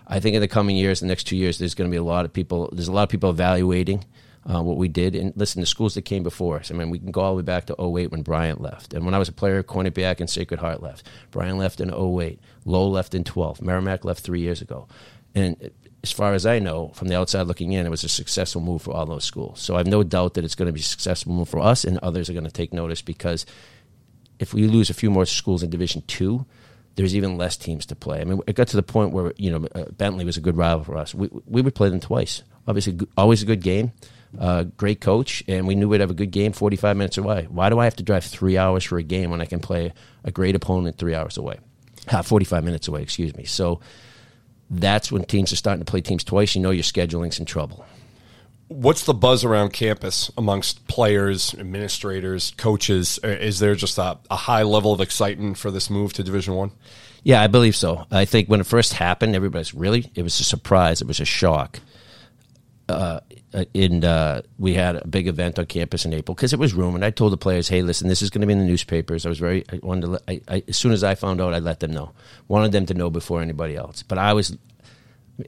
I 0.10 0.22
think 0.22 0.36
in 0.36 0.42
the 0.42 0.48
coming 0.48 0.78
years, 0.78 1.02
the 1.02 1.06
next 1.06 1.26
two 1.26 1.36
years, 1.36 1.60
there's 1.60 1.76
going 1.76 1.90
to 1.90 1.94
be 1.94 1.98
a 1.98 2.02
lot 2.02 2.24
of 2.24 2.32
people. 2.32 2.70
There's 2.72 2.88
a 2.88 2.94
lot 2.94 3.04
of 3.04 3.10
people 3.10 3.30
evaluating 3.30 4.06
uh, 4.48 4.62
what 4.64 4.78
we 4.78 4.88
did. 4.88 5.16
And 5.16 5.34
listen, 5.36 5.60
the 5.60 5.66
schools 5.66 5.96
that 5.96 6.04
came 6.04 6.24
before 6.24 6.58
us, 6.58 6.72
I 6.72 6.74
mean, 6.74 6.90
we 6.90 7.00
can 7.00 7.12
go 7.12 7.22
all 7.22 7.32
the 7.32 7.38
way 7.38 7.44
back 7.44 7.66
to 7.66 7.76
08 7.80 8.12
when 8.12 8.22
Bryant 8.22 8.62
left. 8.62 8.94
And 8.94 9.04
when 9.04 9.14
I 9.14 9.20
was 9.20 9.30
a 9.30 9.34
player, 9.34 9.62
Quinnipiac 9.62 10.20
and 10.20 10.30
Sacred 10.30 10.60
Heart 10.60 10.82
left. 10.82 11.08
Bryant 11.32 11.58
left 11.58 11.82
in 11.82 11.90
08. 11.90 12.40
Lowell 12.66 12.92
left 12.92 13.14
in 13.14 13.24
12. 13.24 13.62
Merrimack 13.62 14.06
left 14.06 14.22
three 14.24 14.42
years 14.42 14.62
ago. 14.62 14.88
And 15.36 15.72
as 16.02 16.12
far 16.12 16.34
as 16.34 16.46
I 16.46 16.60
know, 16.60 16.90
from 16.96 17.10
the 17.10 17.18
outside 17.18 17.48
looking 17.48 17.74
in, 17.74 17.86
it 17.86 17.90
was 17.90 18.04
a 18.06 18.10
successful 18.10 18.62
move 18.62 18.82
for 18.82 18.94
all 18.94 19.06
those 19.06 19.26
schools. 19.26 19.60
So 19.60 19.76
I 19.76 19.80
have 19.80 19.88
no 19.88 20.04
doubt 20.04 20.36
that 20.36 20.46
it's 20.46 20.56
going 20.56 20.68
to 20.68 20.74
be 20.74 20.80
a 20.80 20.84
successful 20.84 21.34
move 21.34 21.50
for 21.50 21.60
us, 21.60 21.84
and 21.84 21.98
others 22.00 22.30
are 22.30 22.34
going 22.34 22.46
to 22.46 22.52
take 22.52 22.72
notice 22.72 23.02
because 23.02 23.46
if 24.40 24.54
we 24.54 24.68
lose 24.68 24.90
a 24.90 24.94
few 24.94 25.10
more 25.10 25.26
schools 25.26 25.64
in 25.64 25.70
Division 25.70 26.04
Two, 26.08 26.46
there's 26.96 27.16
even 27.16 27.38
less 27.38 27.58
teams 27.58 27.86
to 27.88 27.96
play. 27.96 28.22
I 28.22 28.24
mean, 28.24 28.40
it 28.48 28.56
got 28.56 28.68
to 28.70 28.78
the 28.78 28.84
point 28.84 29.12
where 29.12 29.34
you 29.38 29.52
know 29.52 29.68
uh, 29.76 29.86
Bentley 29.92 30.26
was 30.26 30.38
a 30.38 30.42
good 30.42 30.56
rival 30.56 30.84
for 30.84 30.98
us. 30.98 31.14
We 31.14 31.30
we 31.46 31.62
would 31.62 31.76
play 31.76 31.90
them 31.90 32.00
twice. 32.00 32.44
Obviously, 32.68 32.98
always 33.18 33.42
a 33.44 33.46
good 33.46 33.62
game 33.62 33.92
uh, 34.38 34.64
great 34.64 35.02
coach, 35.02 35.44
and 35.48 35.68
we 35.68 35.76
knew 35.76 35.88
we'd 35.90 36.02
have 36.02 36.12
a 36.12 36.16
good 36.16 36.32
game 36.32 36.52
45 36.52 36.98
minutes 36.98 37.18
away. 37.18 37.48
Why 37.50 37.70
do 37.70 37.80
I 37.80 37.86
have 37.86 37.96
to 37.98 38.04
drive 38.04 38.26
three 38.26 38.58
hours 38.58 38.84
for 38.84 38.98
a 38.98 39.04
game 39.04 39.32
when 39.32 39.42
I 39.42 39.46
can 39.46 39.60
play 39.60 39.94
a 40.24 40.32
great 40.32 40.56
opponent 40.56 40.98
three 40.98 41.16
hours 41.16 41.38
away? 41.38 41.60
Uh, 42.08 42.22
45 42.22 42.64
minutes 42.64 42.88
away, 42.88 43.02
excuse 43.02 43.36
me. 43.36 43.46
So 43.46 43.80
that's 44.70 45.12
when 45.12 45.24
teams 45.24 45.52
are 45.54 45.58
starting 45.58 45.84
to 45.84 45.90
play 45.90 46.02
teams 46.02 46.24
twice. 46.24 46.56
You 46.56 46.62
know 46.62 46.72
you're 46.72 46.84
scheduling 46.84 47.34
some 47.34 47.46
trouble. 47.46 47.86
what's 48.68 49.06
the 49.06 49.14
buzz 49.14 49.46
around 49.46 49.72
campus 49.72 50.30
amongst 50.38 50.88
players, 50.88 51.54
administrators, 51.54 52.52
coaches? 52.58 53.20
Is 53.24 53.60
there 53.60 53.76
just 53.76 53.98
a, 53.98 54.18
a 54.30 54.36
high 54.36 54.64
level 54.64 54.94
of 54.94 55.02
excitement 55.02 55.58
for 55.58 55.72
this 55.72 55.90
move 55.90 56.14
to 56.14 56.24
Division 56.24 56.54
One? 56.56 56.72
Yeah, 57.24 57.42
I 57.42 57.48
believe 57.48 57.76
so. 57.76 58.06
I 58.12 58.26
think 58.26 58.48
when 58.48 58.62
it 58.62 58.66
first 58.68 58.94
happened, 58.94 59.36
everybody's 59.36 59.74
really 59.74 60.12
it 60.16 60.22
was 60.22 60.40
a 60.40 60.44
surprise. 60.44 61.02
It 61.02 61.08
was 61.08 61.20
a 61.20 61.26
shock. 61.26 61.80
Uh, 62.90 63.20
in 63.74 64.04
uh, 64.06 64.42
we 64.58 64.74
had 64.74 64.96
a 64.96 65.08
big 65.08 65.28
event 65.28 65.60
on 65.60 65.66
campus 65.66 66.06
in 66.06 66.14
April 66.14 66.36
because 66.36 66.54
it 66.54 66.60
was 66.60 66.74
rumored. 66.74 67.04
I 67.04 67.10
told 67.10 67.34
the 67.34 67.38
players, 67.38 67.68
"Hey, 67.68 67.82
listen, 67.82 68.08
this 68.08 68.22
is 68.22 68.30
going 68.30 68.42
to 68.42 68.48
be 68.48 68.54
in 68.54 68.60
the 68.60 68.66
newspapers." 68.66 69.26
I 69.26 69.30
was 69.30 69.40
very 69.40 69.66
I 69.72 69.80
wanted 69.84 70.02
to. 70.02 70.08
Let, 70.08 70.22
I, 70.28 70.42
I, 70.48 70.64
as 70.68 70.78
soon 70.78 70.94
as 70.94 71.04
I 71.04 71.16
found 71.16 71.42
out, 71.42 71.54
I 71.54 71.60
let 71.60 71.82
them 71.82 71.92
know. 71.92 72.14
Wanted 72.48 72.72
them 72.72 72.86
to 72.86 72.94
know 72.94 73.10
before 73.10 73.42
anybody 73.42 73.76
else. 73.76 74.04
But 74.04 74.18
I 74.20 74.34
was 74.34 74.58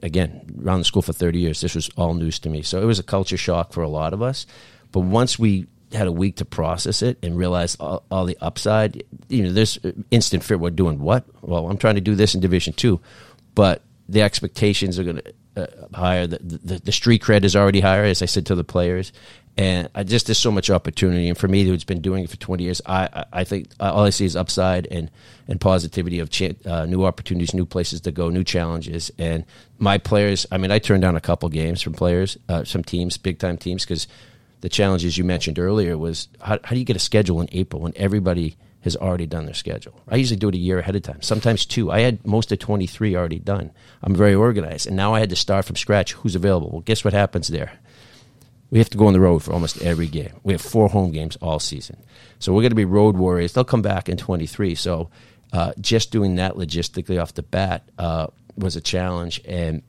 again 0.02 0.60
around 0.62 0.80
the 0.80 0.84
school 0.84 1.02
for 1.02 1.14
thirty 1.14 1.38
years. 1.38 1.60
This 1.60 1.74
was 1.74 1.88
all 1.96 2.12
news 2.14 2.38
to 2.40 2.50
me, 2.50 2.62
so 2.62 2.82
it 2.82 2.84
was 2.84 2.98
a 2.98 3.02
culture 3.02 3.38
shock 3.38 3.72
for 3.72 3.82
a 3.82 3.88
lot 3.88 4.12
of 4.12 4.20
us. 4.20 4.44
But 4.92 5.00
once 5.00 5.38
we 5.38 5.66
had 5.92 6.06
a 6.06 6.12
week 6.12 6.36
to 6.36 6.44
process 6.44 7.02
it 7.02 7.18
and 7.22 7.36
realize 7.36 7.74
all, 7.80 8.04
all 8.10 8.24
the 8.24 8.36
upside, 8.40 9.02
you 9.28 9.44
know, 9.44 9.52
there's 9.52 9.78
instant 10.10 10.44
fear. 10.44 10.58
We're 10.58 10.70
doing 10.70 11.00
what? 11.00 11.24
Well, 11.42 11.70
I'm 11.70 11.78
trying 11.78 11.96
to 11.96 12.00
do 12.00 12.14
this 12.14 12.34
in 12.34 12.40
Division 12.40 12.74
Two, 12.74 13.00
but 13.54 13.82
the 14.08 14.22
expectations 14.22 14.98
are 14.98 15.04
going 15.04 15.16
to 15.16 15.32
uh, 15.56 15.66
higher. 15.94 16.26
The, 16.26 16.38
the, 16.38 16.78
the 16.78 16.92
street 16.92 17.22
cred 17.22 17.44
is 17.44 17.56
already 17.56 17.80
higher, 17.80 18.04
as 18.04 18.22
I 18.22 18.26
said 18.26 18.46
to 18.46 18.54
the 18.54 18.64
players. 18.64 19.12
And 19.56 19.88
I 19.94 20.04
just 20.04 20.26
there's 20.26 20.38
so 20.38 20.52
much 20.52 20.70
opportunity, 20.70 21.28
and 21.28 21.36
for 21.36 21.48
me, 21.48 21.64
who's 21.64 21.84
been 21.84 22.00
doing 22.00 22.24
it 22.24 22.30
for 22.30 22.36
20 22.36 22.62
years, 22.62 22.80
I 22.86 23.24
I 23.32 23.44
think 23.44 23.68
all 23.80 24.04
I 24.04 24.10
see 24.10 24.24
is 24.24 24.36
upside 24.36 24.86
and 24.86 25.10
and 25.48 25.60
positivity 25.60 26.20
of 26.20 26.30
uh, 26.64 26.86
new 26.86 27.04
opportunities, 27.04 27.52
new 27.52 27.66
places 27.66 28.00
to 28.02 28.12
go, 28.12 28.30
new 28.30 28.44
challenges. 28.44 29.10
And 29.18 29.44
my 29.78 29.98
players, 29.98 30.46
I 30.52 30.58
mean, 30.58 30.70
I 30.70 30.78
turned 30.78 31.02
down 31.02 31.16
a 31.16 31.20
couple 31.20 31.48
games 31.48 31.82
from 31.82 31.92
players, 31.92 32.38
uh, 32.48 32.64
some 32.64 32.84
teams, 32.84 33.18
big 33.18 33.38
time 33.38 33.58
teams, 33.58 33.84
because 33.84 34.06
the 34.60 34.68
challenges 34.68 35.18
you 35.18 35.24
mentioned 35.24 35.58
earlier 35.58 35.98
was 35.98 36.28
how, 36.40 36.58
how 36.62 36.70
do 36.70 36.78
you 36.78 36.84
get 36.84 36.96
a 36.96 37.00
schedule 37.00 37.40
in 37.40 37.48
April 37.52 37.82
when 37.82 37.92
everybody 37.96 38.56
has 38.82 38.96
already 38.96 39.26
done 39.26 39.44
their 39.44 39.54
schedule. 39.54 40.00
I 40.08 40.16
usually 40.16 40.38
do 40.38 40.48
it 40.48 40.54
a 40.54 40.58
year 40.58 40.78
ahead 40.78 40.96
of 40.96 41.02
time, 41.02 41.22
sometimes 41.22 41.66
two. 41.66 41.90
I 41.90 42.00
had 42.00 42.26
most 42.26 42.50
of 42.50 42.58
23 42.58 43.14
already 43.14 43.38
done. 43.38 43.72
I'm 44.02 44.14
very 44.14 44.34
organized. 44.34 44.86
And 44.86 44.96
now 44.96 45.14
I 45.14 45.20
had 45.20 45.30
to 45.30 45.36
start 45.36 45.66
from 45.66 45.76
scratch. 45.76 46.12
Who's 46.12 46.34
available? 46.34 46.70
Well, 46.70 46.80
guess 46.80 47.04
what 47.04 47.12
happens 47.12 47.48
there? 47.48 47.72
We 48.70 48.78
have 48.78 48.90
to 48.90 48.98
go 48.98 49.06
on 49.06 49.12
the 49.12 49.20
road 49.20 49.40
for 49.42 49.52
almost 49.52 49.82
every 49.82 50.06
game. 50.06 50.32
We 50.44 50.52
have 50.52 50.62
four 50.62 50.88
home 50.88 51.10
games 51.10 51.36
all 51.42 51.58
season. 51.58 51.96
So 52.38 52.52
we're 52.52 52.62
going 52.62 52.70
to 52.70 52.76
be 52.76 52.84
road 52.84 53.16
warriors. 53.16 53.52
They'll 53.52 53.64
come 53.64 53.82
back 53.82 54.08
in 54.08 54.16
23. 54.16 54.76
So 54.76 55.10
uh, 55.52 55.72
just 55.80 56.12
doing 56.12 56.36
that 56.36 56.54
logistically 56.54 57.20
off 57.20 57.34
the 57.34 57.42
bat 57.42 57.88
uh, 57.98 58.28
was 58.56 58.76
a 58.76 58.80
challenge. 58.80 59.40
And 59.44 59.82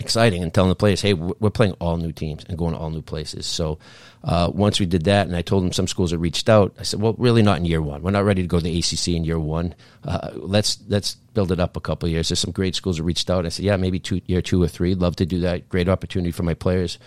exciting 0.00 0.42
and 0.42 0.52
telling 0.52 0.68
the 0.68 0.76
players, 0.76 1.00
hey, 1.00 1.14
we're 1.14 1.50
playing 1.50 1.72
all 1.74 1.96
new 1.96 2.12
teams 2.12 2.44
and 2.44 2.58
going 2.58 2.72
to 2.72 2.78
all 2.78 2.90
new 2.90 3.02
places. 3.02 3.46
So 3.46 3.78
uh, 4.24 4.50
once 4.52 4.80
we 4.80 4.86
did 4.86 5.04
that, 5.04 5.26
and 5.26 5.36
I 5.36 5.42
told 5.42 5.62
them 5.62 5.72
some 5.72 5.86
schools 5.86 6.10
had 6.10 6.20
reached 6.20 6.48
out, 6.48 6.74
I 6.78 6.82
said, 6.82 7.00
well, 7.00 7.14
really 7.18 7.42
not 7.42 7.58
in 7.58 7.64
year 7.64 7.82
one. 7.82 8.02
We're 8.02 8.10
not 8.10 8.24
ready 8.24 8.42
to 8.42 8.48
go 8.48 8.58
to 8.58 8.64
the 8.64 8.78
ACC 8.78 9.08
in 9.08 9.24
year 9.24 9.38
one. 9.38 9.74
Uh, 10.04 10.30
let's 10.34 10.78
let's 10.88 11.14
build 11.14 11.52
it 11.52 11.60
up 11.60 11.76
a 11.76 11.80
couple 11.80 12.08
years. 12.08 12.28
There's 12.28 12.40
some 12.40 12.52
great 12.52 12.74
schools 12.74 12.96
that 12.96 13.04
reached 13.04 13.30
out. 13.30 13.46
I 13.46 13.50
said, 13.50 13.64
yeah, 13.64 13.76
maybe 13.76 13.98
two, 13.98 14.20
year 14.26 14.42
two 14.42 14.62
or 14.62 14.68
three. 14.68 14.94
Love 14.94 15.16
to 15.16 15.26
do 15.26 15.40
that. 15.40 15.68
Great 15.68 15.88
opportunity 15.88 16.32
for 16.32 16.42
my 16.42 16.54
players. 16.54 16.98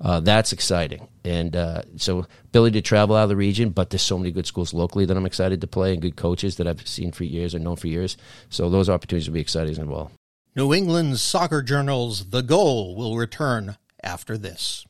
Uh, 0.00 0.20
that's 0.20 0.52
exciting. 0.52 1.08
And 1.24 1.56
uh, 1.56 1.82
so 1.96 2.26
ability 2.46 2.80
to 2.80 2.86
travel 2.86 3.16
out 3.16 3.24
of 3.24 3.28
the 3.30 3.36
region, 3.36 3.70
but 3.70 3.90
there's 3.90 4.02
so 4.02 4.18
many 4.18 4.30
good 4.30 4.46
schools 4.46 4.72
locally 4.72 5.04
that 5.06 5.16
I'm 5.16 5.26
excited 5.26 5.60
to 5.62 5.66
play 5.66 5.92
and 5.92 6.02
good 6.02 6.16
coaches 6.16 6.56
that 6.56 6.68
I've 6.68 6.86
seen 6.86 7.12
for 7.12 7.24
years 7.24 7.54
and 7.54 7.64
known 7.64 7.76
for 7.76 7.88
years. 7.88 8.16
So 8.50 8.70
those 8.70 8.88
opportunities 8.88 9.28
will 9.28 9.34
be 9.34 9.40
exciting 9.40 9.72
as 9.72 9.80
well. 9.80 10.12
New 10.56 10.72
England's 10.72 11.22
Soccer 11.22 11.62
Journal's 11.62 12.30
The 12.30 12.42
Goal 12.42 12.96
will 12.96 13.16
return 13.16 13.76
after 14.02 14.38
this. 14.38 14.86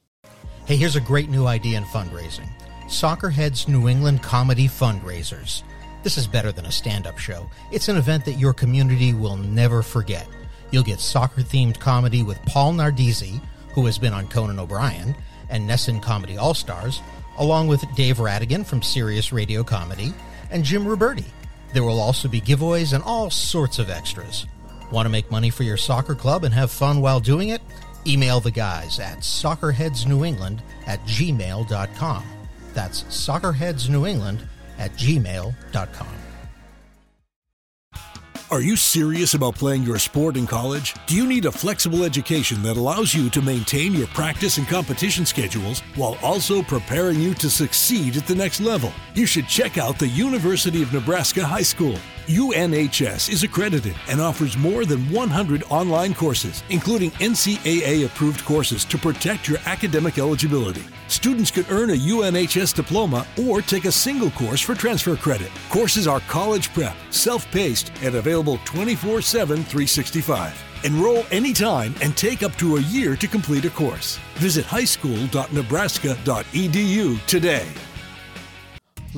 Hey, 0.67 0.77
here's 0.77 0.97
a 0.97 1.01
great 1.01 1.29
new 1.29 1.47
idea 1.47 1.77
in 1.77 1.85
fundraising 1.85 2.49
Soccerhead's 2.89 3.67
New 3.67 3.89
England 3.89 4.23
Comedy 4.23 4.67
Fundraisers. 4.67 5.63
This 6.05 6.17
is 6.17 6.27
better 6.27 6.53
than 6.53 6.67
a 6.67 6.73
stand 6.73 7.07
up 7.07 7.19
show. 7.19 7.51
It's 7.73 7.89
an 7.89 7.97
event 7.97 8.25
that 8.25 8.39
your 8.39 8.55
community 8.55 9.13
will 9.13 9.37
never 9.37 9.83
forget. 9.83 10.27
You'll 10.71 10.85
get 10.85 11.01
soccer 11.01 11.43
themed 11.43 11.81
comedy 11.81 12.23
with 12.23 12.41
Paul 12.47 12.73
Nardizzi, 12.75 13.43
who 13.75 13.85
has 13.87 13.99
been 13.99 14.15
on 14.15 14.29
Conan 14.29 14.61
O'Brien, 14.61 15.15
and 15.51 15.69
NESN 15.69 16.01
Comedy 16.01 16.39
All 16.39 16.55
Stars, 16.55 17.03
along 17.37 17.67
with 17.67 17.85
Dave 17.97 18.19
Rattigan 18.19 18.65
from 18.65 18.81
Sirius 18.81 19.33
Radio 19.33 19.65
Comedy, 19.65 20.15
and 20.51 20.65
Jim 20.65 20.85
Roberti. 20.85 21.27
There 21.75 21.85
will 21.85 22.01
also 22.01 22.29
be 22.29 22.41
giveaways 22.41 22.95
and 22.95 23.03
all 23.05 23.29
sorts 23.29 23.79
of 23.79 23.91
extras. 23.91 24.47
Want 24.91 25.07
to 25.07 25.11
make 25.11 25.31
money 25.31 25.51
for 25.51 25.63
your 25.63 25.77
soccer 25.77 26.15
club 26.15 26.45
and 26.45 26.55
have 26.55 26.71
fun 26.71 27.01
while 27.01 27.21
doing 27.21 27.51
it? 27.51 27.61
Email 28.07 28.41
the 28.41 28.51
guys 28.51 28.99
at 28.99 29.19
soccerheadsnewengland 29.19 30.61
at 30.87 31.01
gmail.com. 31.05 32.25
That's 32.73 33.03
soccerheadsnewengland 33.05 34.41
at 34.79 34.93
gmail.com. 34.93 36.09
Are 38.51 38.63
you 38.63 38.77
serious 38.77 39.35
about 39.35 39.57
playing 39.57 39.83
your 39.83 39.99
sport 39.99 40.39
in 40.39 40.47
college? 40.47 40.95
Do 41.07 41.15
you 41.15 41.27
need 41.27 41.45
a 41.45 41.53
flexible 41.53 42.03
education 42.03 42.63
that 42.63 42.79
allows 42.79 43.13
you 43.13 43.29
to 43.29 43.43
maintain 43.43 43.93
your 43.93 44.07
practice 44.09 44.57
and 44.57 44.67
competition 44.67 45.27
schedules 45.27 45.81
while 45.97 46.17
also 46.23 46.63
preparing 46.63 47.21
you 47.21 47.35
to 47.35 47.51
succeed 47.51 48.17
at 48.17 48.27
the 48.27 48.35
next 48.35 48.61
level? 48.61 48.91
You 49.13 49.27
should 49.27 49.49
check 49.49 49.77
out 49.77 49.99
the 49.99 50.09
University 50.09 50.83
of 50.83 50.95
Nebraska 50.95 51.45
High 51.45 51.61
School. 51.61 51.99
UNHS 52.29 53.31
is 53.31 53.43
accredited 53.43 53.97
and 54.09 54.21
offers 54.21 54.59
more 54.59 54.85
than 54.85 55.11
100 55.11 55.65
online 55.71 56.13
courses, 56.13 56.63
including 56.69 57.11
NCAA 57.13 58.05
approved 58.05 58.45
courses 58.45 58.85
to 58.85 58.99
protect 58.99 59.49
your 59.49 59.57
academic 59.65 60.19
eligibility. 60.19 60.85
Students 61.07 61.51
could 61.51 61.65
earn 61.71 61.89
a 61.89 61.97
UNHS 61.97 62.75
diploma 62.75 63.27
or 63.49 63.63
take 63.63 63.87
a 63.87 63.93
single 63.93 64.31
course 64.33 64.61
for 64.61 64.75
transfer 64.75 65.17
credit. 65.17 65.51
Courses 65.71 66.07
are 66.07 66.21
college 66.21 66.71
prep, 66.75 66.95
self 67.09 67.51
paced, 67.51 67.93
and 68.03 68.17
available 68.17 68.61
24 68.67 69.23
7 69.23 69.57
365. 69.57 70.63
Enroll 70.85 71.25
anytime 71.31 71.95
and 72.03 72.15
take 72.15 72.43
up 72.43 72.55
to 72.57 72.77
a 72.77 72.83
year 72.83 73.17
to 73.17 73.27
complete 73.27 73.65
a 73.65 73.71
course. 73.71 74.19
Visit 74.35 74.67
highschool.nebraska.edu 74.67 77.27
today. 77.27 77.67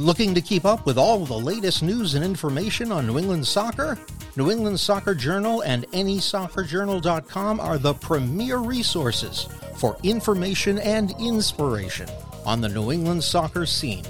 Looking 0.00 0.34
to 0.34 0.40
keep 0.40 0.64
up 0.64 0.86
with 0.86 0.96
all 0.96 1.26
the 1.26 1.38
latest 1.38 1.82
news 1.82 2.14
and 2.14 2.24
information 2.24 2.90
on 2.90 3.06
New 3.06 3.18
England 3.18 3.46
soccer? 3.46 3.98
New 4.34 4.50
England 4.50 4.80
Soccer 4.80 5.14
Journal 5.14 5.60
and 5.60 5.86
AnySoccerJournal.com 5.88 7.60
are 7.60 7.76
the 7.76 7.92
premier 7.92 8.56
resources 8.56 9.46
for 9.76 9.98
information 10.02 10.78
and 10.78 11.12
inspiration 11.20 12.08
on 12.46 12.62
the 12.62 12.68
New 12.70 12.90
England 12.90 13.22
soccer 13.22 13.66
scene. 13.66 14.06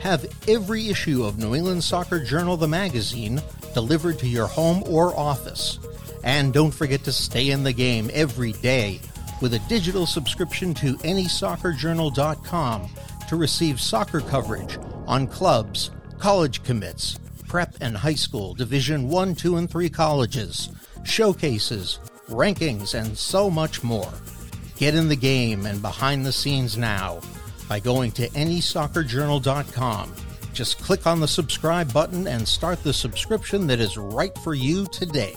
Have 0.00 0.26
every 0.46 0.90
issue 0.90 1.24
of 1.24 1.38
New 1.38 1.54
England 1.54 1.84
Soccer 1.84 2.22
Journal, 2.22 2.58
the 2.58 2.68
magazine, 2.68 3.40
delivered 3.72 4.18
to 4.18 4.28
your 4.28 4.46
home 4.46 4.82
or 4.86 5.18
office. 5.18 5.78
And 6.22 6.52
don't 6.52 6.70
forget 6.70 7.02
to 7.04 7.12
stay 7.12 7.48
in 7.48 7.62
the 7.62 7.72
game 7.72 8.10
every 8.12 8.52
day 8.52 9.00
with 9.40 9.54
a 9.54 9.62
digital 9.70 10.04
subscription 10.04 10.74
to 10.74 10.96
AnySoccerJournal.com 10.96 12.90
to 13.30 13.36
receive 13.36 13.80
soccer 13.80 14.20
coverage 14.20 14.76
on 15.10 15.26
clubs, 15.26 15.90
college 16.20 16.62
commits, 16.62 17.18
prep 17.48 17.74
and 17.80 17.96
high 17.96 18.14
school, 18.14 18.54
Division 18.54 19.08
1, 19.08 19.34
2, 19.34 19.56
and 19.56 19.68
3 19.68 19.90
colleges, 19.90 20.70
showcases, 21.02 21.98
rankings, 22.28 22.94
and 22.94 23.18
so 23.18 23.50
much 23.50 23.82
more. 23.82 24.12
Get 24.76 24.94
in 24.94 25.08
the 25.08 25.16
game 25.16 25.66
and 25.66 25.82
behind 25.82 26.24
the 26.24 26.32
scenes 26.32 26.78
now 26.78 27.20
by 27.68 27.80
going 27.80 28.12
to 28.12 28.28
AnySoccerJournal.com. 28.28 30.14
Just 30.52 30.78
click 30.78 31.06
on 31.08 31.18
the 31.18 31.26
subscribe 31.28 31.92
button 31.92 32.28
and 32.28 32.46
start 32.46 32.82
the 32.84 32.92
subscription 32.92 33.66
that 33.66 33.80
is 33.80 33.98
right 33.98 34.36
for 34.38 34.54
you 34.54 34.86
today. 34.86 35.34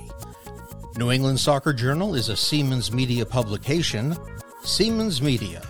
New 0.98 1.10
England 1.10 1.40
Soccer 1.40 1.74
Journal 1.74 2.14
is 2.14 2.30
a 2.30 2.38
Siemens 2.38 2.92
Media 2.92 3.26
publication. 3.26 4.16
Siemens 4.64 5.20
Media, 5.20 5.64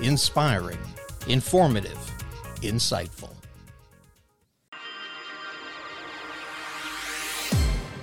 inspiring 0.00 0.78
informative, 1.26 1.98
insightful. 2.62 3.39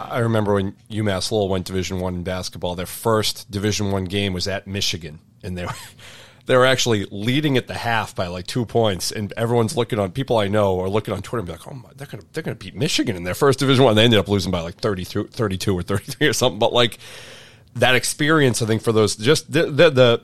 I 0.10 0.20
remember 0.20 0.54
when 0.56 0.76
UMass 0.90 1.32
Lowell 1.32 1.50
went 1.50 1.66
Division 1.66 2.00
One 2.00 2.16
in 2.16 2.24
basketball. 2.24 2.76
Their 2.76 2.86
first 2.86 3.50
Division 3.52 3.92
One 3.92 4.06
game 4.06 4.34
was 4.34 4.48
at 4.48 4.68
Michigan, 4.68 5.20
and 5.44 5.58
they 5.58 5.66
were 5.66 5.76
they 6.46 6.56
were 6.56 6.66
actually 6.66 7.06
leading 7.12 7.58
at 7.58 7.68
the 7.68 7.74
half 7.74 8.16
by 8.16 8.28
like 8.28 8.48
two 8.48 8.66
points. 8.66 9.12
And 9.12 9.34
everyone's 9.38 9.76
looking 9.76 10.00
on 10.00 10.12
people 10.12 10.38
I 10.38 10.48
know 10.48 10.80
are 10.82 10.90
looking 10.90 11.14
on 11.14 11.22
Twitter 11.22 11.40
and 11.40 11.48
be 11.48 11.52
like, 11.54 11.68
"Oh 11.68 11.74
my, 11.74 11.90
they're 11.96 12.08
gonna 12.08 12.24
they're 12.34 12.44
gonna 12.44 12.56
beat 12.56 12.76
Michigan 12.76 13.16
in 13.16 13.24
their 13.24 13.36
first 13.36 13.60
Division 13.60 13.84
One." 13.84 13.96
They 13.96 14.04
ended 14.04 14.20
up 14.20 14.28
losing 14.28 14.52
by 14.52 14.62
like 14.62 14.76
32, 14.76 15.28
32 15.28 15.78
or 15.78 15.84
thirty 15.84 16.12
three 16.12 16.28
or 16.28 16.34
something. 16.34 16.60
But 16.60 16.74
like 16.74 17.00
that 17.76 17.96
experience, 17.96 18.62
I 18.62 18.66
think 18.66 18.82
for 18.82 18.92
those 18.92 19.16
just 19.16 19.52
the, 19.52 19.66
the, 19.66 19.90
the 19.90 20.22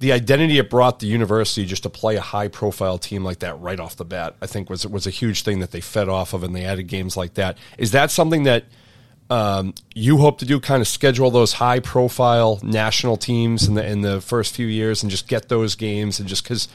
the 0.00 0.12
identity 0.12 0.58
it 0.58 0.70
brought 0.70 1.00
the 1.00 1.06
university 1.06 1.66
just 1.66 1.82
to 1.82 1.90
play 1.90 2.16
a 2.16 2.20
high 2.20 2.48
profile 2.48 2.98
team 2.98 3.24
like 3.24 3.40
that 3.40 3.58
right 3.60 3.80
off 3.80 3.96
the 3.96 4.04
bat, 4.04 4.36
I 4.40 4.46
think 4.46 4.70
was 4.70 4.86
was 4.86 5.06
a 5.06 5.10
huge 5.10 5.42
thing 5.42 5.60
that 5.60 5.72
they 5.72 5.80
fed 5.80 6.08
off 6.08 6.32
of, 6.34 6.42
and 6.42 6.54
they 6.54 6.64
added 6.64 6.84
games 6.84 7.16
like 7.16 7.34
that. 7.34 7.58
Is 7.78 7.92
that 7.92 8.10
something 8.10 8.44
that 8.44 8.64
um, 9.30 9.74
you 9.94 10.16
hope 10.16 10.38
to 10.38 10.46
do 10.46 10.58
kind 10.58 10.80
of 10.80 10.88
schedule 10.88 11.30
those 11.30 11.52
high 11.52 11.80
profile 11.80 12.58
national 12.62 13.16
teams 13.16 13.68
in 13.68 13.74
the 13.74 13.86
in 13.86 14.00
the 14.00 14.20
first 14.20 14.54
few 14.54 14.66
years 14.66 15.02
and 15.02 15.10
just 15.10 15.28
get 15.28 15.48
those 15.48 15.74
games 15.74 16.18
and 16.18 16.28
just 16.28 16.42
because 16.42 16.68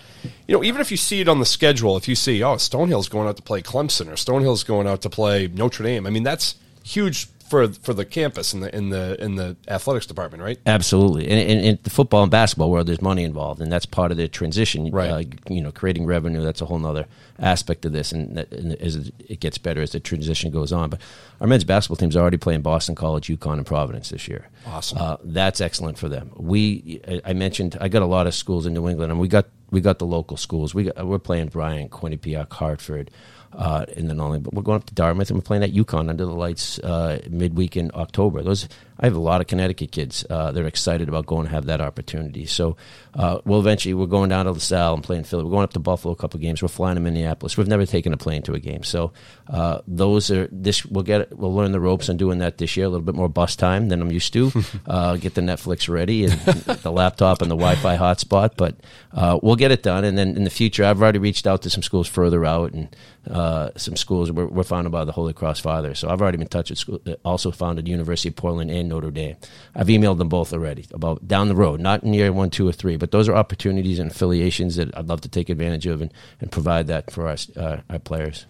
you 0.48 0.56
know 0.56 0.64
even 0.64 0.80
if 0.80 0.92
you 0.92 0.98
see 0.98 1.20
it 1.20 1.28
on 1.28 1.40
the 1.40 1.46
schedule 1.46 1.98
if 1.98 2.08
you 2.08 2.16
see 2.16 2.44
oh 2.44 2.56
Stonehill's 2.56 3.10
going 3.10 3.28
out 3.28 3.38
to 3.38 3.44
play 3.44 3.62
Clemson 3.62 4.08
or 4.08 4.14
Stonehill's 4.14 4.64
going 4.64 4.88
out 4.88 5.02
to 5.02 5.10
play 5.10 5.48
Notre 5.48 5.84
Dame 5.84 6.06
I 6.06 6.12
mean 6.12 6.24
that's 6.24 6.56
huge 6.84 7.28
for 7.54 7.68
for 7.68 7.94
the 7.94 8.04
campus 8.04 8.52
in 8.56 8.62
the 8.62 8.76
in 8.76 8.90
the 8.90 9.24
in 9.24 9.36
the 9.36 9.56
athletics 9.68 10.08
department, 10.08 10.42
right? 10.42 10.58
Absolutely. 10.66 11.30
And 11.30 11.40
in, 11.40 11.60
in 11.60 11.80
the 11.84 11.92
football 11.92 12.24
and 12.24 12.32
basketball 12.32 12.72
world, 12.72 12.88
there's 12.88 13.02
money 13.02 13.24
involved, 13.24 13.62
and 13.62 13.72
that's 13.72 13.86
part 13.86 14.10
of 14.10 14.18
the 14.18 14.28
transition. 14.28 14.90
Right. 14.90 15.12
Uh, 15.12 15.54
you 15.54 15.62
know, 15.62 15.72
creating 15.72 16.08
revenue. 16.08 16.42
That's 16.42 16.62
a 16.62 16.66
whole 16.66 16.84
other 16.84 17.06
aspect 17.38 17.86
of 17.86 17.94
this, 17.94 18.12
and, 18.12 18.36
that, 18.38 18.52
and 18.52 18.74
as 18.82 19.12
it 19.20 19.40
gets 19.40 19.60
better 19.60 19.84
as 19.84 19.92
the 19.92 20.00
transition 20.00 20.50
goes 20.50 20.74
on. 20.74 20.90
But 20.90 21.02
our 21.40 21.46
men's 21.46 21.64
basketball 21.64 21.98
team's 21.98 22.16
are 22.16 22.22
already 22.22 22.38
playing 22.38 22.64
Boston 22.64 22.96
College, 22.96 23.28
UConn, 23.28 23.60
and 23.60 23.68
Providence 23.68 24.10
this 24.10 24.28
year. 24.28 24.50
Awesome. 24.66 24.98
Uh, 24.98 25.18
that's 25.24 25.62
excellent 25.62 26.00
for 26.00 26.10
them. 26.10 26.32
We, 26.36 27.02
I 27.24 27.34
mentioned, 27.34 27.78
I 27.80 27.88
got 27.88 28.02
a 28.02 28.08
lot 28.08 28.26
of 28.26 28.34
schools 28.34 28.66
in 28.66 28.74
New 28.74 28.90
England, 28.90 29.12
and 29.12 29.22
we 29.22 29.28
got 29.28 29.46
we 29.70 29.80
got 29.80 30.00
the 30.00 30.08
local 30.08 30.38
schools. 30.38 30.74
We 30.74 30.86
got, 30.86 31.06
we're 31.06 31.20
playing 31.20 31.50
Bryant, 31.50 31.92
Quinnipiac, 31.92 32.52
Hartford 32.54 33.12
uh, 33.56 33.86
and 33.96 34.10
then 34.10 34.20
only. 34.20 34.40
But 34.40 34.54
we're 34.54 34.64
going 34.64 34.78
up 34.78 34.86
to 34.86 34.94
Dartmouth 34.94 35.30
and 35.30 35.38
we're 35.38 35.44
playing 35.44 35.64
at 35.64 35.74
UConn 35.74 36.10
under 36.10 36.26
the 36.26 36.34
lights 36.34 36.80
uh, 36.80 37.20
midweek 37.30 37.78
in 37.78 37.92
October. 37.94 38.42
Those 38.42 38.68
I 39.04 39.08
have 39.08 39.18
a 39.18 39.20
lot 39.20 39.42
of 39.42 39.48
Connecticut 39.48 39.92
kids. 39.92 40.26
Uh, 40.30 40.54
they're 40.54 40.66
excited 40.66 41.10
about 41.10 41.26
going 41.26 41.46
to 41.46 41.52
have 41.52 41.66
that 41.66 41.82
opportunity. 41.82 42.46
So 42.46 42.78
uh, 43.14 43.40
we'll 43.44 43.60
eventually 43.60 43.94
we're 43.94 44.06
going 44.06 44.30
down 44.30 44.46
to 44.46 44.54
La 44.54 44.60
Salle 44.60 44.94
and 44.94 45.04
playing 45.04 45.26
Philly. 45.26 45.44
We're 45.44 45.50
going 45.50 45.66
up 45.66 45.74
to 45.74 45.80
Buffalo 45.80 46.14
a 46.14 46.16
couple 46.16 46.38
of 46.38 46.42
games. 46.42 46.62
We're 46.62 46.70
flying 46.70 46.96
to 46.96 47.02
Minneapolis. 47.02 47.58
We've 47.58 47.68
never 47.68 47.86
taken 47.86 48.14
a 48.14 48.18
plane 48.18 48.44
to 48.44 48.54
a 48.54 48.62
game. 48.62 48.84
So 48.84 49.12
uh, 49.50 49.82
those 49.90 50.32
are 50.32 50.48
this. 50.54 50.86
We'll 50.86 51.04
get 51.04 51.38
we'll 51.38 51.54
learn 51.54 51.74
the 51.74 51.82
ropes 51.82 52.08
on 52.08 52.16
doing 52.16 52.40
that 52.40 52.60
this 52.60 52.78
year. 52.78 52.86
A 52.86 52.90
little 52.90 53.04
bit 53.04 53.14
more 53.14 53.28
bus 53.28 53.58
time 53.58 53.90
than 53.90 54.02
I'm 54.02 54.12
used 54.12 54.32
to. 54.34 54.52
Uh, 54.86 55.16
get 55.16 55.34
the 55.34 55.42
Netflix 55.42 55.88
ready 55.88 56.26
and 56.26 56.34
the 56.34 56.92
laptop 56.92 57.42
and 57.42 57.50
the 57.50 57.56
Wi-Fi 57.56 57.98
hotspot. 57.98 58.52
But 58.58 58.76
uh, 59.14 59.40
we'll 59.42 59.56
get 59.56 59.72
it 59.72 59.82
done. 59.82 60.04
And 60.04 60.18
then 60.18 60.36
in 60.36 60.44
the 60.44 60.50
future, 60.50 60.84
I've 60.84 61.02
already 61.02 61.20
reached 61.20 61.48
out 61.48 61.62
to 61.64 61.70
some 61.70 61.84
schools 61.84 62.08
further 62.08 62.46
out 62.46 62.74
and 62.74 62.94
uh, 63.30 63.70
some 63.78 63.96
schools 63.96 64.32
we're, 64.32 64.46
we're 64.46 64.64
founded 64.64 64.92
by 64.92 65.06
the 65.06 65.12
Holy 65.12 65.34
Cross 65.34 65.62
Father. 65.62 65.96
So 65.96 66.10
I've 66.10 66.22
already 66.22 66.38
been 66.38 66.44
in 66.44 66.50
touch 66.50 66.70
with 66.70 66.80
school. 66.80 67.02
Also 67.24 67.52
founded 67.52 67.88
University 67.88 68.30
of 68.30 68.36
Portland 68.36 68.70
and 68.72 68.93
Notre 68.94 69.12
Dame. 69.12 69.36
I've 69.76 69.88
emailed 69.88 70.20
them 70.20 70.30
both 70.30 70.54
already 70.54 70.86
about 70.94 71.28
down 71.28 71.48
the 71.48 71.56
road, 71.56 71.80
not 71.80 72.04
in 72.04 72.14
year 72.14 72.32
one, 72.32 72.50
two, 72.50 72.68
or 72.68 72.72
three, 72.72 72.96
but 72.96 73.12
those 73.12 73.28
are 73.28 73.36
opportunities 73.36 74.00
and 74.00 74.12
affiliations 74.12 74.76
that 74.76 74.96
I'd 74.96 75.08
love 75.08 75.22
to 75.22 75.30
take 75.30 75.50
advantage 75.50 75.88
of 75.88 76.02
and, 76.02 76.14
and 76.40 76.52
provide 76.52 76.88
that 76.88 77.12
for 77.12 77.28
our, 77.28 77.38
uh, 77.58 77.78
our 77.90 78.00
players. 78.00 78.46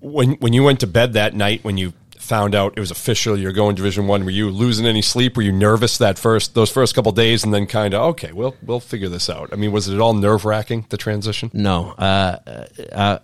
When 0.00 0.32
when 0.34 0.52
you 0.52 0.62
went 0.62 0.80
to 0.80 0.86
bed 0.86 1.14
that 1.14 1.34
night, 1.34 1.64
when 1.64 1.78
you 1.78 1.94
found 2.18 2.54
out 2.54 2.74
it 2.76 2.80
was 2.80 2.90
official, 2.90 3.38
you're 3.38 3.52
going 3.52 3.74
Division 3.74 4.06
One, 4.06 4.24
were 4.24 4.30
you 4.30 4.50
losing 4.50 4.86
any 4.86 5.02
sleep? 5.02 5.36
Were 5.36 5.42
you 5.42 5.52
nervous 5.52 5.98
that 5.98 6.18
first 6.18 6.54
those 6.54 6.70
first 6.70 6.94
couple 6.94 7.12
days, 7.12 7.42
and 7.42 7.54
then 7.54 7.66
kind 7.66 7.94
of 7.94 8.02
okay, 8.10 8.32
we'll 8.32 8.54
we'll 8.62 8.80
figure 8.80 9.08
this 9.08 9.30
out? 9.30 9.48
I 9.52 9.56
mean, 9.56 9.72
was 9.72 9.88
it 9.88 9.98
all 9.98 10.12
nerve 10.12 10.44
wracking 10.44 10.86
the 10.90 10.98
transition? 10.98 11.50
No, 11.54 11.92
uh, 11.92 12.66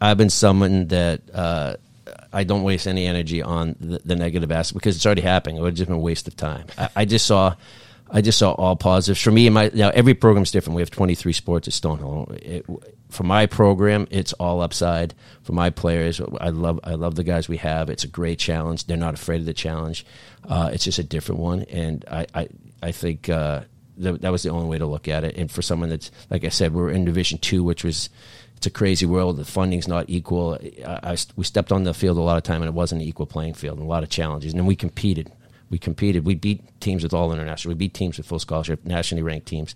I, 0.00 0.09
have 0.09 0.18
been 0.18 0.31
someone 0.31 0.88
that. 0.88 1.20
Uh, 1.33 1.76
I 2.33 2.45
don't 2.45 2.62
waste 2.62 2.87
any 2.87 3.07
energy 3.07 3.43
on 3.43 3.77
the, 3.81 4.01
the, 4.05 4.16
negative 4.16 4.53
aspect 4.53 4.75
because 4.75 4.97
it's 4.97 5.07
already 5.07 5.23
happening. 5.23 5.57
It 5.57 5.61
would 5.62 5.75
just 5.75 5.88
been 5.88 5.97
a 5.97 6.01
waste 6.01 6.29
of 6.29 6.37
time. 6.37 6.66
I, 6.79 6.88
I 6.97 7.05
just 7.05 7.27
saw, 7.27 7.57
I 8.11 8.21
just 8.21 8.38
saw 8.38 8.53
all 8.53 8.77
positives 8.77 9.21
for 9.21 9.31
me. 9.31 9.47
And 9.47 9.55
my 9.55 9.71
now 9.75 9.90
every 9.90 10.14
program's 10.14 10.51
different. 10.51 10.77
We 10.77 10.83
have 10.83 10.90
twenty 10.90 11.14
three 11.14 11.33
sports 11.33 11.66
at 11.69 11.75
Stonehill. 11.75 12.31
It, 12.43 12.66
for 13.09 13.25
my 13.25 13.47
program, 13.47 14.07
it's 14.11 14.33
all 14.35 14.61
upside. 14.61 15.14
For 15.43 15.53
my 15.53 15.71
players, 15.71 16.21
I 16.40 16.51
love 16.51 16.81
I 16.85 16.95
love 16.95 17.16
the 17.16 17.25
guys 17.25 17.49
we 17.49 17.57
have. 17.59 17.90
It's 17.90 18.05
a 18.05 18.09
great 18.09 18.38
challenge. 18.38 18.87
They're 18.87 18.97
not 18.97 19.14
afraid 19.14 19.40
of 19.40 19.47
the 19.47 19.55
challenge. 19.55 20.07
Uh, 20.49 20.71
it's 20.73 20.85
just 20.85 20.99
a 20.99 21.05
different 21.05 21.40
one, 21.40 21.62
and 21.62 22.05
I 22.11 22.27
I, 22.35 22.49
I 22.83 22.93
think. 22.93 23.29
Uh, 23.29 23.62
that 24.01 24.33
was 24.33 24.43
the 24.43 24.51
only 24.51 24.69
way 24.69 24.79
to 24.79 24.87
look 24.87 25.09
at 25.09 25.25
it. 25.25 25.37
And 25.37 25.51
for 25.51 25.63
someone 25.63 25.89
that's, 25.89 26.11
like 26.31 26.45
I 26.45 26.49
said, 26.49 26.75
we're 26.75 26.91
in 26.91 27.05
Division 27.05 27.39
Two, 27.39 27.63
which 27.63 27.85
was 27.85 28.11
it's 28.57 28.67
a 28.67 28.71
crazy 28.71 29.07
world. 29.07 29.37
The 29.37 29.45
funding's 29.45 29.89
not 29.89 30.07
equal. 30.09 30.59
I, 30.87 31.13
I, 31.13 31.17
we 31.37 31.45
stepped 31.45 31.73
on 31.73 31.85
the 31.85 31.95
field 31.95 32.19
a 32.19 32.21
lot 32.21 32.37
of 32.37 32.43
time, 32.43 32.63
and 32.63 32.69
it 32.69 32.75
wasn't 32.75 33.03
an 33.03 33.09
equal 33.09 33.27
playing 33.27 33.55
field, 33.55 33.79
and 33.79 33.87
a 33.87 33.89
lot 33.89 34.03
of 34.03 34.11
challenges. 34.11 34.53
And 34.53 34.67
we 34.67 34.77
competed. 34.77 35.33
We 35.71 35.79
competed. 35.79 36.27
We 36.27 36.35
beat 36.35 36.81
teams 36.81 37.03
with 37.03 37.15
all 37.15 37.33
international. 37.33 37.71
We 37.71 37.79
beat 37.79 37.95
teams 37.95 38.19
with 38.19 38.27
full 38.27 38.39
scholarship, 38.39 38.85
nationally 38.85 39.23
ranked 39.23 39.47
teams. 39.47 39.75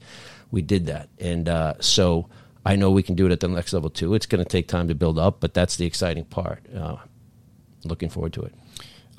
We 0.50 0.60
did 0.60 0.86
that, 0.86 1.08
and 1.18 1.48
uh, 1.48 1.74
so 1.80 2.28
I 2.66 2.76
know 2.76 2.90
we 2.90 3.02
can 3.02 3.14
do 3.14 3.26
it 3.26 3.32
at 3.32 3.40
the 3.40 3.48
next 3.48 3.72
level 3.72 3.90
too. 3.90 4.14
It's 4.14 4.26
going 4.26 4.42
to 4.42 4.48
take 4.48 4.68
time 4.68 4.88
to 4.88 4.94
build 4.94 5.18
up, 5.18 5.40
but 5.40 5.54
that's 5.54 5.76
the 5.76 5.86
exciting 5.86 6.24
part. 6.24 6.64
Uh, 6.74 6.96
looking 7.84 8.08
forward 8.08 8.32
to 8.34 8.42
it. 8.42 8.54